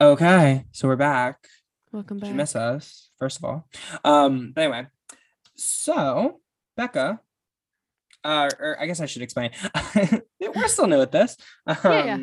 [0.00, 1.46] Okay, so we're back.
[1.92, 2.30] Welcome Did back.
[2.30, 3.10] you miss us?
[3.18, 3.68] First of all,
[4.04, 4.52] um.
[4.54, 4.86] But anyway,
[5.54, 6.40] so
[6.76, 7.20] Becca,
[8.24, 9.50] uh, or I guess I should explain.
[10.40, 11.36] we're still new at this.
[11.66, 12.18] Um, Yeah, yeah.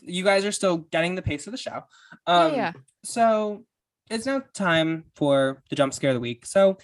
[0.00, 1.82] You guys are still getting the pace of the show.
[2.26, 2.72] Um, yeah.
[3.04, 3.64] So
[4.10, 6.46] it's now time for the jump scare of the week.
[6.46, 6.78] So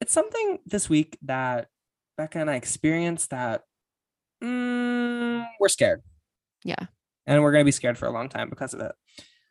[0.00, 1.68] it's something this week that
[2.16, 3.62] Becca and I experienced that
[4.42, 6.02] mm, we're scared.
[6.64, 6.86] Yeah.
[7.26, 8.92] And we're gonna be scared for a long time because of it.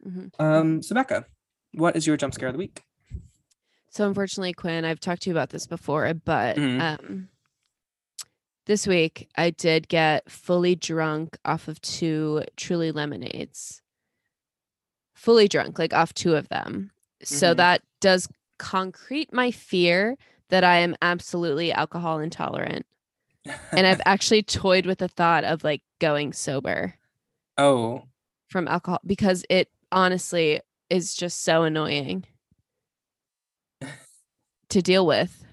[0.06, 0.32] Mhm.
[0.40, 0.82] Um.
[0.82, 1.26] So Becca,
[1.74, 2.84] what is your jump scare of the week?
[3.90, 6.82] So unfortunately, Quinn, I've talked to you about this before, but Mhm.
[6.82, 7.30] um,
[8.68, 13.82] this week I did get fully drunk off of two Truly lemonades.
[15.16, 16.92] Fully drunk, like off two of them.
[17.24, 17.58] So Mhm.
[17.58, 18.28] that does
[18.60, 20.16] concrete my fear
[20.50, 22.86] that I am absolutely alcohol intolerant.
[23.72, 26.96] And I've actually toyed with the thought of like going sober
[27.58, 28.04] oh,
[28.50, 32.26] from alcohol because it honestly is just so annoying
[34.70, 35.44] to deal with.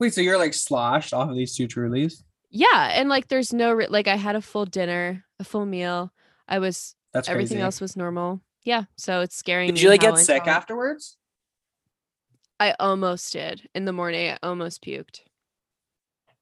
[0.00, 0.12] Wait.
[0.14, 2.22] So you're like sloshed off of these two Trulies?
[2.50, 6.12] Yeah, and like there's no re- like I had a full dinner, a full meal.
[6.48, 7.62] I was That's everything crazy.
[7.64, 8.40] else was normal.
[8.64, 11.16] Yeah, so it's scaring Did me you like how get sick intolerant- afterwards?
[12.58, 13.68] I almost did.
[13.74, 15.20] In the morning I almost puked.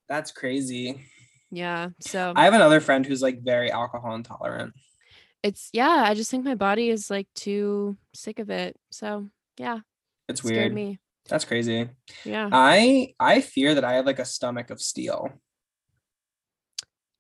[0.09, 1.05] That's crazy.
[1.51, 1.91] Yeah.
[2.01, 4.73] So I have another friend who's like very alcohol intolerant.
[5.43, 8.77] it's yeah, I just think my body is like too sick of it.
[8.91, 9.29] So
[9.59, 9.81] yeah,
[10.29, 10.75] It's it weird.
[10.75, 10.99] me.
[11.29, 11.89] That's crazy.
[12.25, 12.49] Yeah.
[12.53, 15.31] I I fear that I have like a stomach of steel.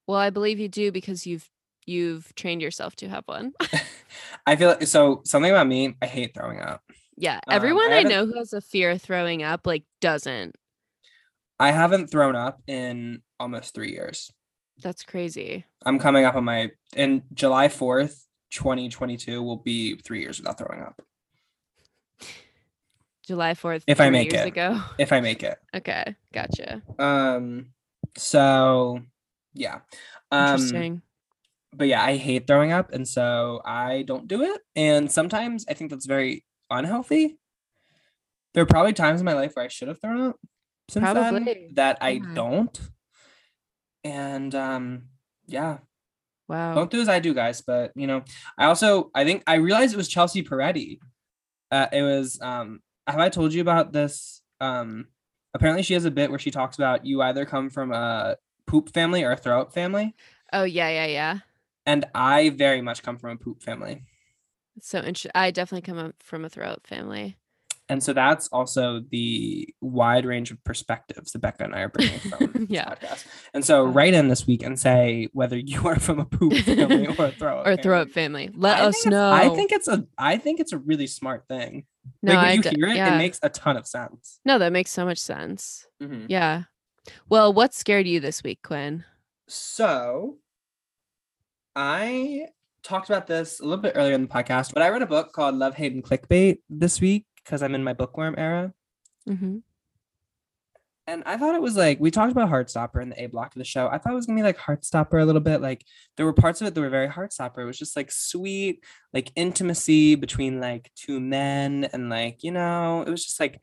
[0.06, 1.48] well, I believe you do because you've
[1.86, 3.52] you've trained yourself to have one.
[4.46, 6.82] I feel like so something about me, I hate throwing up.
[7.16, 7.40] yeah.
[7.46, 10.56] Um, Everyone I I, know who has a fear of throwing up like doesn't.
[11.60, 14.30] I haven't thrown up in almost three years.
[14.82, 15.64] That's crazy.
[15.84, 20.82] I'm coming up on my in July 4th, 2022 will be three years without throwing
[20.82, 21.00] up.
[23.28, 23.82] July 4th.
[23.86, 24.48] If I make years it.
[24.48, 24.80] ago.
[24.98, 25.58] If I make it.
[25.76, 26.82] Okay, gotcha.
[26.98, 27.66] Um
[28.16, 29.02] so
[29.52, 29.80] yeah.
[30.32, 31.02] Um Interesting.
[31.74, 34.62] but yeah, I hate throwing up, and so I don't do it.
[34.74, 37.38] And sometimes I think that's very unhealthy.
[38.54, 40.36] There are probably times in my life where I should have thrown up
[40.88, 42.34] since Probably, then that I yeah.
[42.34, 42.80] don't.
[44.04, 45.02] And um,
[45.46, 45.78] yeah,
[46.48, 46.74] wow.
[46.74, 47.60] don't do as I do, guys.
[47.60, 48.22] But you know,
[48.56, 50.98] I also I think I realized it was Chelsea Peretti.
[51.70, 54.42] Uh, it was um, have I told you about this?
[54.60, 55.06] Um,
[55.54, 58.36] apparently she has a bit where she talks about you either come from a
[58.66, 60.14] poop family or a throw up family.
[60.52, 61.38] oh yeah, yeah, yeah.
[61.86, 64.02] And I very much come from a poop family.
[64.80, 65.32] So interesting.
[65.34, 67.36] I definitely come up from a throw up family.
[67.90, 72.18] And so that's also the wide range of perspectives that Becca and I are bringing
[72.30, 72.84] from this Yeah.
[72.90, 73.24] podcast.
[73.54, 76.52] And so Uh, write in this week and say whether you are from a poop
[76.64, 78.50] family or a throw up or throw up family.
[78.54, 79.30] Let I us know.
[79.32, 81.86] I think it's a I think it's a really smart thing.
[82.22, 83.14] No, like when I you d- hear it, yeah.
[83.14, 84.40] it makes a ton of sense.
[84.44, 85.86] no, that makes so much sense.
[86.02, 86.26] Mhm.
[86.28, 86.64] Yeah.
[87.28, 89.04] Well, what scared you this week, Quinn?
[89.48, 90.38] So
[91.74, 92.48] I
[92.82, 95.32] talked about this a little bit earlier in the podcast, but I read a book
[95.32, 98.72] called Love, Hate, and Clickbait this week because I'm in my bookworm era.
[99.28, 99.58] Mm-hmm.
[101.08, 103.58] And I thought it was like we talked about Heartstopper in the A block of
[103.58, 103.88] the show.
[103.88, 105.62] I thought it was gonna be like Heartstopper a little bit.
[105.62, 105.82] Like
[106.18, 107.60] there were parts of it that were very Heartstopper.
[107.60, 113.04] It was just like sweet, like intimacy between like two men, and like you know,
[113.06, 113.58] it was just like,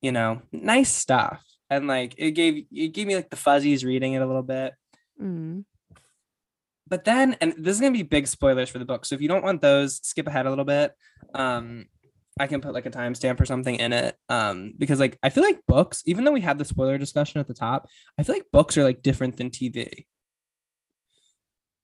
[0.00, 1.44] you know, nice stuff.
[1.68, 4.72] And like it gave it gave me like the fuzzies reading it a little bit.
[5.20, 5.66] Mm.
[6.88, 9.04] But then, and this is gonna be big spoilers for the book.
[9.04, 10.94] So if you don't want those, skip ahead a little bit.
[11.34, 11.88] Um,
[12.40, 14.16] I can put like a timestamp or something in it.
[14.28, 17.46] Um, because like I feel like books, even though we had the spoiler discussion at
[17.48, 17.86] the top,
[18.18, 20.06] I feel like books are like different than TV.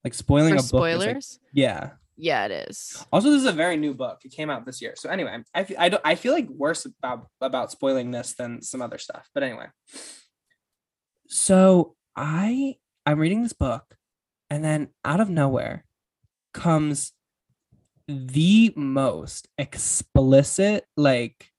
[0.03, 1.39] Like spoiling For a book, is, like- spoilers?
[1.53, 1.89] yeah.
[2.17, 3.05] yeah, it is.
[3.11, 4.19] Also, this is a very new book.
[4.25, 4.93] It came out this year.
[4.95, 8.81] So anyway, I I don't I feel like worse about about spoiling this than some
[8.81, 9.27] other stuff.
[9.33, 9.67] But anyway.
[11.27, 12.75] So I
[13.05, 13.95] I'm reading this book
[14.49, 15.83] and then out of nowhere
[16.53, 17.11] comes
[18.07, 21.51] the most explicit like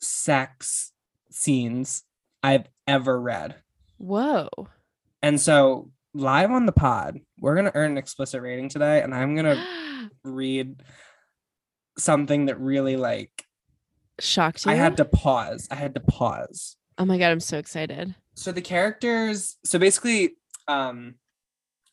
[0.00, 0.92] sex
[1.30, 2.02] scenes
[2.42, 3.56] I've ever read.
[3.98, 4.48] Whoa.
[5.22, 9.36] And so live on the pod, we're gonna earn an explicit rating today, and I'm
[9.36, 9.64] gonna
[10.24, 10.82] read
[11.98, 13.44] something that really like
[14.18, 14.72] Shocked you?
[14.72, 15.68] I had to pause.
[15.70, 16.76] I had to pause.
[16.98, 18.14] oh my god, I'm so excited.
[18.34, 20.36] So the characters, so basically,
[20.68, 21.16] um,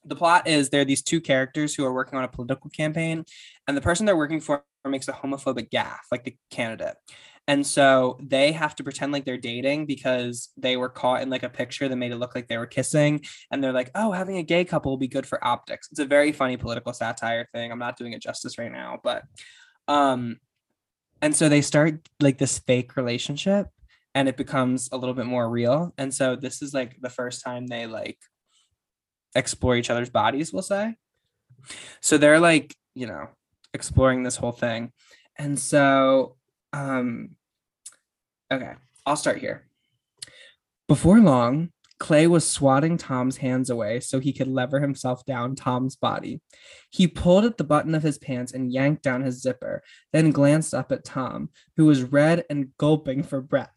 [0.05, 3.25] the plot is there are these two characters who are working on a political campaign,
[3.67, 6.95] and the person they're working for makes a homophobic gaffe, like the candidate.
[7.47, 11.41] And so they have to pretend like they're dating because they were caught in like
[11.41, 13.21] a picture that made it look like they were kissing.
[13.51, 15.87] And they're like, oh, having a gay couple will be good for optics.
[15.89, 17.71] It's a very funny political satire thing.
[17.71, 19.23] I'm not doing it justice right now, but
[19.87, 20.37] um,
[21.23, 23.67] and so they start like this fake relationship
[24.13, 25.91] and it becomes a little bit more real.
[25.97, 28.19] And so this is like the first time they like
[29.35, 30.95] explore each other's bodies, we'll say.
[32.01, 33.29] So they're like, you know,
[33.73, 34.91] exploring this whole thing.
[35.37, 36.35] And so
[36.73, 37.35] um
[38.51, 38.73] okay,
[39.05, 39.67] I'll start here.
[40.87, 41.69] Before long,
[41.99, 46.41] Clay was swatting Tom's hands away so he could lever himself down Tom's body.
[46.89, 49.83] He pulled at the button of his pants and yanked down his zipper,
[50.13, 53.75] then glanced up at Tom, who was red and gulping for breath.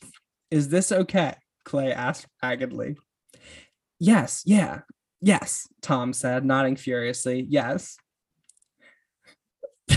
[0.51, 1.35] Is this okay?
[1.65, 2.97] Clay asked raggedly.
[3.99, 4.81] Yes, yeah,
[5.23, 7.47] yes, Tom said, nodding furiously.
[7.49, 7.97] Yes.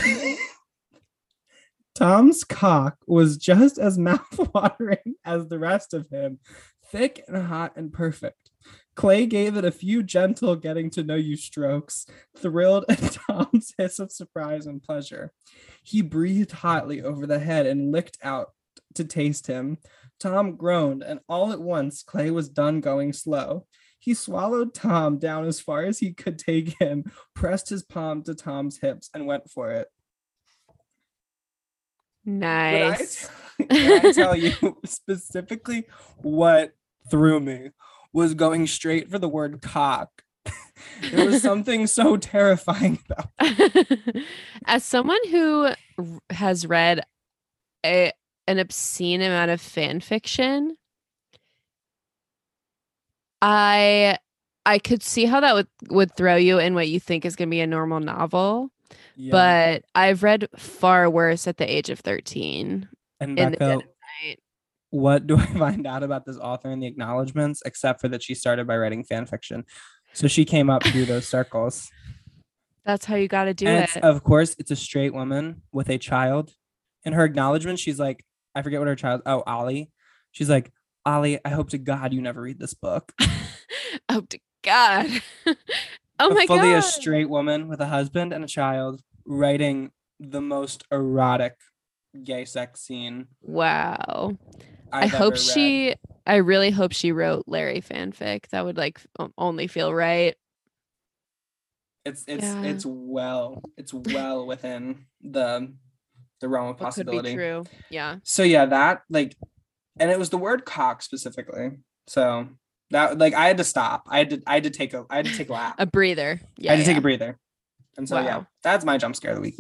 [1.96, 6.40] Tom's cock was just as mouthwatering as the rest of him,
[6.92, 8.52] thick and hot and perfect.
[8.96, 12.06] Clay gave it a few gentle getting to know you strokes,
[12.38, 15.32] thrilled at Tom's hiss of surprise and pleasure.
[15.84, 18.52] He breathed hotly over the head and licked out
[18.96, 19.78] to taste him.
[20.20, 23.68] Tom groaned, and all at once Clay was done going slow.
[24.00, 28.36] He swallowed Tom down as far as he could take him, pressed his palm to
[28.36, 29.88] Tom's hips, and went for it.
[32.26, 33.30] Nice.
[33.70, 35.86] Can I, tell you specifically
[36.18, 36.74] what
[37.10, 37.70] threw me
[38.14, 40.24] was going straight for the word cock.
[41.12, 43.30] there was something so terrifying about
[44.66, 47.04] As someone who r- has read
[47.86, 48.12] a
[48.48, 50.78] an obscene amount of fan fiction,
[53.48, 54.18] I
[54.66, 57.50] I could see how that would would throw you in what you think is going
[57.50, 58.72] to be a normal novel,
[59.16, 59.32] Yeah.
[59.32, 62.90] but I've read far worse at the age of 13.
[63.20, 63.82] and Becca,
[64.90, 68.34] what do I find out about this author in the acknowledgments, except for that she
[68.34, 69.64] started by writing fan fiction?
[70.14, 71.90] So she came up through those circles.
[72.84, 74.04] That's how you got to do and it.
[74.04, 76.52] of course, it's a straight woman with a child.
[77.04, 78.24] In her acknowledgement, she's like,
[78.56, 79.22] I forget what her child.
[79.28, 79.92] Oh, Ollie.
[80.32, 80.72] She's like,
[81.06, 83.14] Ollie, I hope to God you never read this book.
[83.20, 83.26] I
[84.12, 85.08] hope oh, to God.
[85.46, 86.60] oh my fully God.
[86.60, 91.56] Fully a straight woman with a husband and a child writing the most erotic
[92.24, 93.28] gay sex scene.
[93.42, 94.38] Wow.
[94.92, 95.96] i I've hope ever she.
[96.26, 98.48] I really hope she wrote Larry fanfic.
[98.50, 99.00] That would like
[99.38, 100.36] only feel right.
[102.04, 102.64] It's it's Yeah.
[102.64, 105.74] it's well it's well within the
[106.42, 107.36] the realm of What could be possibility.
[107.36, 107.64] true.
[107.90, 108.18] Yeah.
[108.24, 109.36] So yeah, that like,
[110.00, 111.72] and it was the word cock specifically.
[112.08, 112.48] So
[112.92, 114.08] that like I had to stop.
[114.10, 115.76] I had to I had to take a I had to take a lap.
[115.80, 116.40] A breather.
[116.58, 116.74] Yeah.
[116.74, 117.40] I had to take a breather.
[117.98, 119.56] And so yeah, that's my jump scare of the week.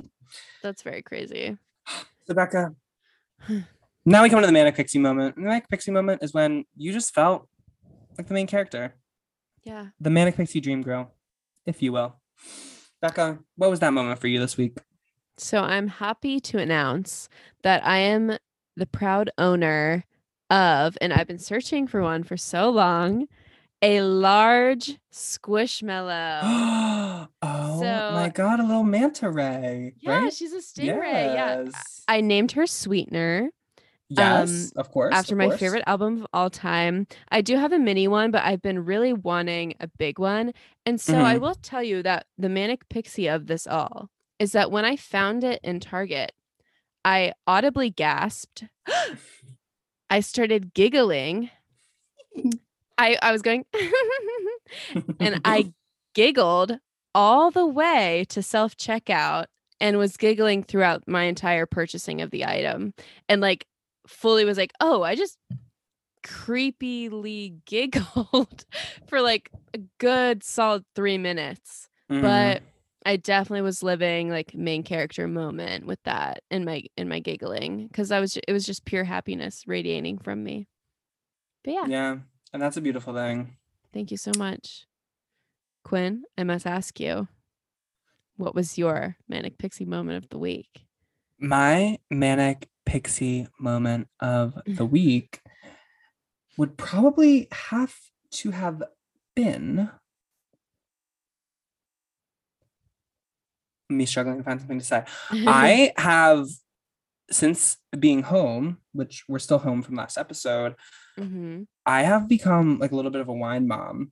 [0.61, 1.57] That's very crazy.
[2.27, 2.75] So Becca,
[4.05, 5.35] now we come to the manic pixie moment.
[5.35, 7.47] The manic pixie moment is when you just felt
[8.17, 8.95] like the main character,
[9.63, 9.87] Yeah.
[9.99, 11.13] the manic pixie dream girl,
[11.65, 12.15] if you will.
[13.01, 14.77] Becca, what was that moment for you this week?
[15.37, 17.29] So I'm happy to announce
[17.61, 18.37] that I am
[18.75, 20.03] the proud owner
[20.49, 23.27] of, and I've been searching for one for so long,
[23.81, 26.41] a large squishmallow.
[27.41, 29.93] oh my god, a little manta ray.
[29.99, 30.33] yeah, right?
[30.33, 31.33] she's a stingray.
[31.33, 31.63] Yeah.
[31.65, 32.03] Yes.
[32.07, 33.49] I named her Sweetener.
[34.09, 35.13] yes, of course.
[35.15, 35.59] after of my course.
[35.59, 37.07] favorite album of all time.
[37.29, 40.53] I do have a mini one, but I've been really wanting a big one.
[40.85, 41.41] And so I Mhm.
[41.41, 44.09] will tell you that the manic pixie of this all
[44.39, 46.33] is that when I found it in Target,
[47.03, 48.65] I audibly gasped.
[50.09, 51.49] I started giggling.
[52.97, 53.65] I I was going
[55.19, 55.73] and I
[56.13, 56.77] giggled
[57.13, 59.45] all the way to self checkout
[59.81, 62.93] and was giggling throughout my entire purchasing of the item
[63.27, 63.65] and like
[64.07, 65.37] fully was like, oh, I just
[66.25, 68.65] creepily giggled
[69.07, 71.89] for like a good solid three minutes.
[72.09, 72.21] Mhm.
[72.21, 72.63] But
[73.05, 77.87] I definitely was living like main character moment with that in my in my giggling
[77.87, 80.67] because I was it was just pure happiness radiating from me.
[81.63, 82.17] But yeah, yeah,
[82.51, 83.57] and that's a beautiful thing.
[83.93, 84.85] thank you so much.
[85.83, 87.27] Quinn, I must ask you,
[88.37, 90.87] what was your manic pixie moment of the week?
[91.39, 95.41] My manic pixie moment of the week
[96.57, 97.95] would probably have
[98.31, 98.81] to have
[99.35, 99.91] been
[103.89, 105.03] me struggling to find something to say.
[105.31, 106.47] I have
[107.31, 110.75] since being home, which we're still home from last episode,
[111.17, 114.11] hmm I have become like a little bit of a wine mom.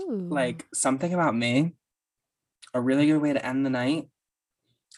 [0.00, 0.28] Ooh.
[0.30, 1.74] Like something about me,
[2.72, 4.08] a really good way to end the night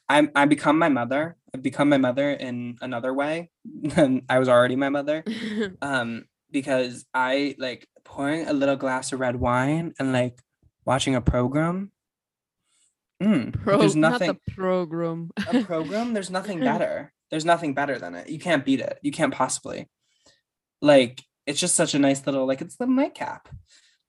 [0.09, 1.37] I'm I become my mother.
[1.55, 5.25] I've become my mother in another way than I was already my mother.
[5.83, 10.39] Um, because I like pouring a little glass of red wine and like
[10.85, 11.92] watching a program.
[13.23, 15.31] Mm, Pro- there's not nothing the program.
[15.49, 17.13] a program, there's nothing better.
[17.31, 18.29] There's nothing better than it.
[18.29, 18.99] You can't beat it.
[19.03, 19.89] You can't possibly.
[20.81, 23.49] Like it's just such a nice little like it's the nightcap.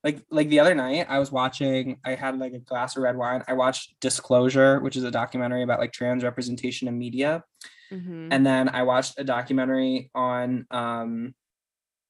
[0.02, 3.16] Like like the other night I was watching I had like a glass of red
[3.16, 3.42] wine.
[3.48, 7.44] I watched Disclosure, which is a documentary about like trans representation in media.
[7.92, 8.28] Mhm.
[8.30, 11.34] And then I watched a documentary on um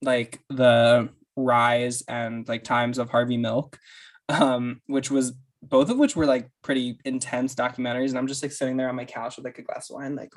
[0.02, 3.78] like the rise and like times of Harvey Milk.
[4.26, 5.34] Um, which was
[5.68, 8.10] both of which were like pretty intense documentaries.
[8.10, 10.14] And I'm just like sitting there on my couch with like a glass of wine,
[10.14, 10.30] like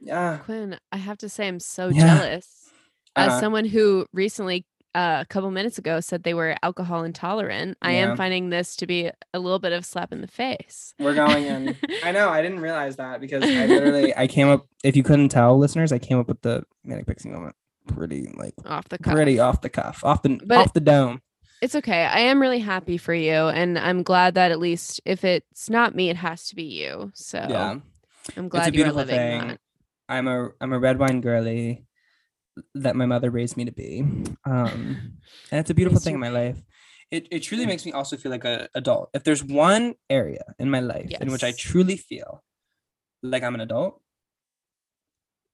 [0.00, 0.38] yeah.
[0.38, 2.16] Quinn, I have to say I'm so Yeah.
[2.18, 2.70] jealous.
[3.16, 3.40] As Uh-huh.
[3.40, 8.16] someone who recently uh, a couple minutes ago said they were alcohol intolerant, I am
[8.16, 10.94] finding this to be a little bit of slap in the face.
[10.98, 11.76] We're going in.
[12.04, 12.28] I know.
[12.28, 14.66] I didn't realize that because I literally I came up.
[14.82, 17.54] If you couldn't tell, listeners, I came up with the manic pixie moment
[17.86, 19.14] pretty like off the cuff.
[19.14, 21.22] pretty off the cuff, off the But- off the dome.
[21.60, 22.04] It's okay.
[22.04, 25.94] I am really happy for you, and I'm glad that at least if it's not
[25.94, 27.12] me, it has to be you.
[27.14, 27.80] So Yeah,
[28.36, 29.48] I'm glad you're living thing.
[29.48, 29.60] that.
[30.08, 31.84] I'm a I'm a red wine girly
[32.74, 34.00] that my mother raised me to be.
[34.44, 35.18] Um,
[35.50, 36.62] and it's a beautiful thing in my life.
[37.10, 39.10] It it truly makes me also feel like a adult.
[39.12, 42.42] If there's one area in my life in which I truly feel
[43.22, 44.00] like I'm an adult,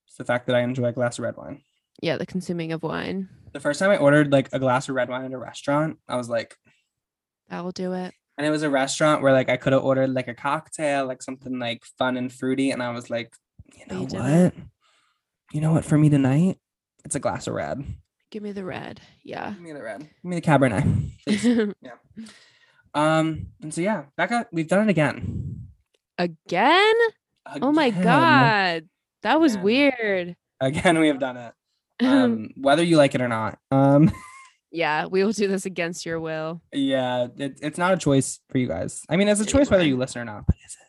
[0.06, 1.62] it's the fact that I enjoy a glass of red wine.
[2.02, 3.28] Yeah, the consuming of wine.
[3.52, 6.16] The first time I ordered like a glass of red wine at a restaurant, I
[6.16, 6.56] was like,
[7.48, 8.12] That will do it.
[8.36, 11.22] and it was a restaurant where like I could have ordered like a cocktail, like
[11.22, 13.32] something like fun and fruity, and I was like,
[13.74, 14.54] you know you what?
[15.52, 15.84] You know what?
[15.84, 16.58] For me tonight,
[17.04, 17.82] it's a glass of red.
[18.30, 19.00] Give me the red.
[19.22, 19.50] Yeah.
[19.52, 20.00] Give me the red.
[20.00, 21.10] Give me the Cabernet.
[21.80, 21.92] yeah.
[22.94, 25.68] um, and so yeah, Becca, we've done it again.
[26.18, 26.94] Again?
[27.62, 28.88] Oh my god.
[29.22, 29.64] That was Again.
[29.64, 30.36] weird.
[30.60, 31.52] Again, we have done it.
[32.00, 33.58] Um, whether you like it or not.
[33.70, 34.12] Um,
[34.70, 36.60] yeah, we will do this against your will.
[36.72, 39.02] yeah, it, it's not a choice for you guys.
[39.08, 40.88] I mean, it's a choice whether you listen or not, but is it?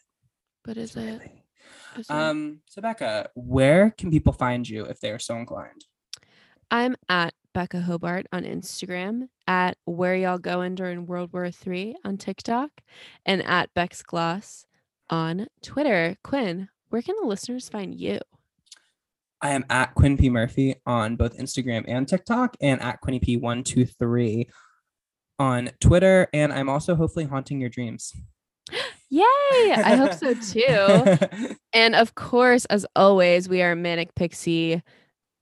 [0.64, 1.02] But is it?
[1.02, 1.44] Really?
[1.98, 2.10] Is?
[2.10, 5.86] Um, so Becca, where can people find you if they are so inclined?
[6.70, 12.18] I'm at Becca Hobart on Instagram, at Where Y'all Going During World War III on
[12.18, 12.70] TikTok,
[13.26, 14.66] and at Bex Gloss
[15.10, 16.18] on Twitter.
[16.24, 18.20] Quinn, where can the listeners find you?
[19.42, 23.38] I am at Quinn P Murphy on both Instagram and TikTok, and at Quinny P
[23.38, 24.50] one two three
[25.40, 26.28] on Twitter.
[26.34, 28.14] And I'm also hopefully haunting your dreams.
[29.10, 29.24] Yay!
[29.72, 31.56] I hope so too.
[31.74, 34.82] And of course, as always, we are Manic Pixie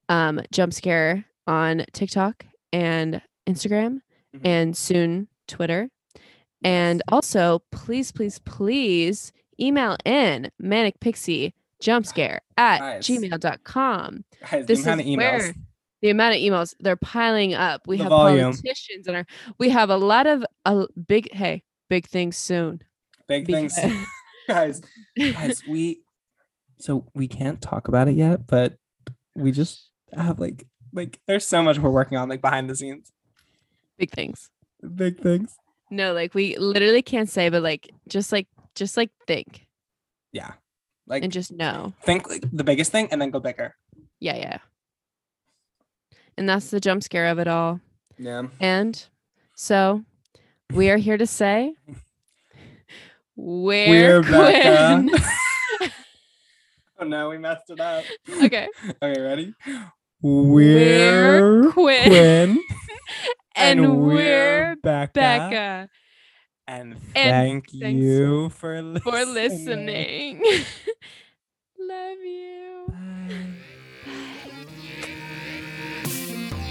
[0.09, 4.01] um, Jump Scare on TikTok and Instagram
[4.35, 4.41] Mhm.
[4.43, 5.89] and soon Twitter.
[6.63, 11.53] And also, please, please, please email in Manic Pixie
[11.85, 13.05] Jump Scare at Guys.
[13.07, 14.25] gmail.com.
[14.51, 15.17] Guys, This the amount is of emails.
[15.39, 15.53] where
[16.01, 17.81] the amount of emails they're piling up.
[17.87, 18.51] We The have volume.
[18.51, 19.25] politicians and our
[19.59, 22.81] we have a lot of uh, big hey big things soon.
[23.27, 23.77] Big things,
[24.47, 24.81] guys.
[25.17, 26.01] Guys, we
[26.79, 28.77] so we can't talk about it yet, but
[29.35, 33.11] we just have like like there's so much we're working on like behind the scenes.
[33.99, 34.49] big things.
[34.95, 35.55] Big things.
[35.91, 39.67] No, like we literally can't say, but like just like just like think
[40.31, 40.53] Yeah.
[41.07, 41.93] Like and just know.
[42.03, 43.75] think like the biggest thing and then go bigger.
[44.19, 44.57] Yeah, yeah.
[46.37, 47.79] And that's the jump scare of it all.
[48.17, 48.47] Yeah.
[48.59, 49.05] And
[49.55, 50.03] so
[50.73, 51.75] we are here to say
[53.35, 55.11] where We're Quinn.
[56.99, 58.03] oh no, we messed it up.
[58.43, 58.67] okay.
[59.01, 59.53] Okay, ready?
[60.21, 62.03] We're We're Quinn.
[62.09, 62.59] Quinn.
[63.57, 65.11] And we're Becca.
[65.13, 65.89] Becca
[66.67, 69.01] And And thank thanks you for listening.
[69.03, 70.41] for listening.
[71.79, 72.85] Love you.
[72.87, 73.45] Bye.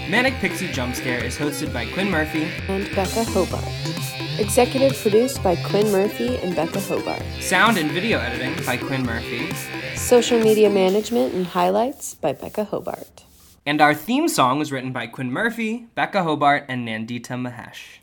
[0.09, 3.65] Manic Pixie Jump Scare is hosted by Quinn Murphy, And Becca Hobart.
[4.37, 7.23] Executive produced by Quinn Murphy and Becca Hobart.
[7.39, 9.51] sound and video editing by Quinn Murphy,
[9.95, 13.23] Social media management and highlights by Becca Hobart.
[13.65, 17.99] and our theme song was written by Quinn Murphy, Becca Hobart, and Nandita Mahesh.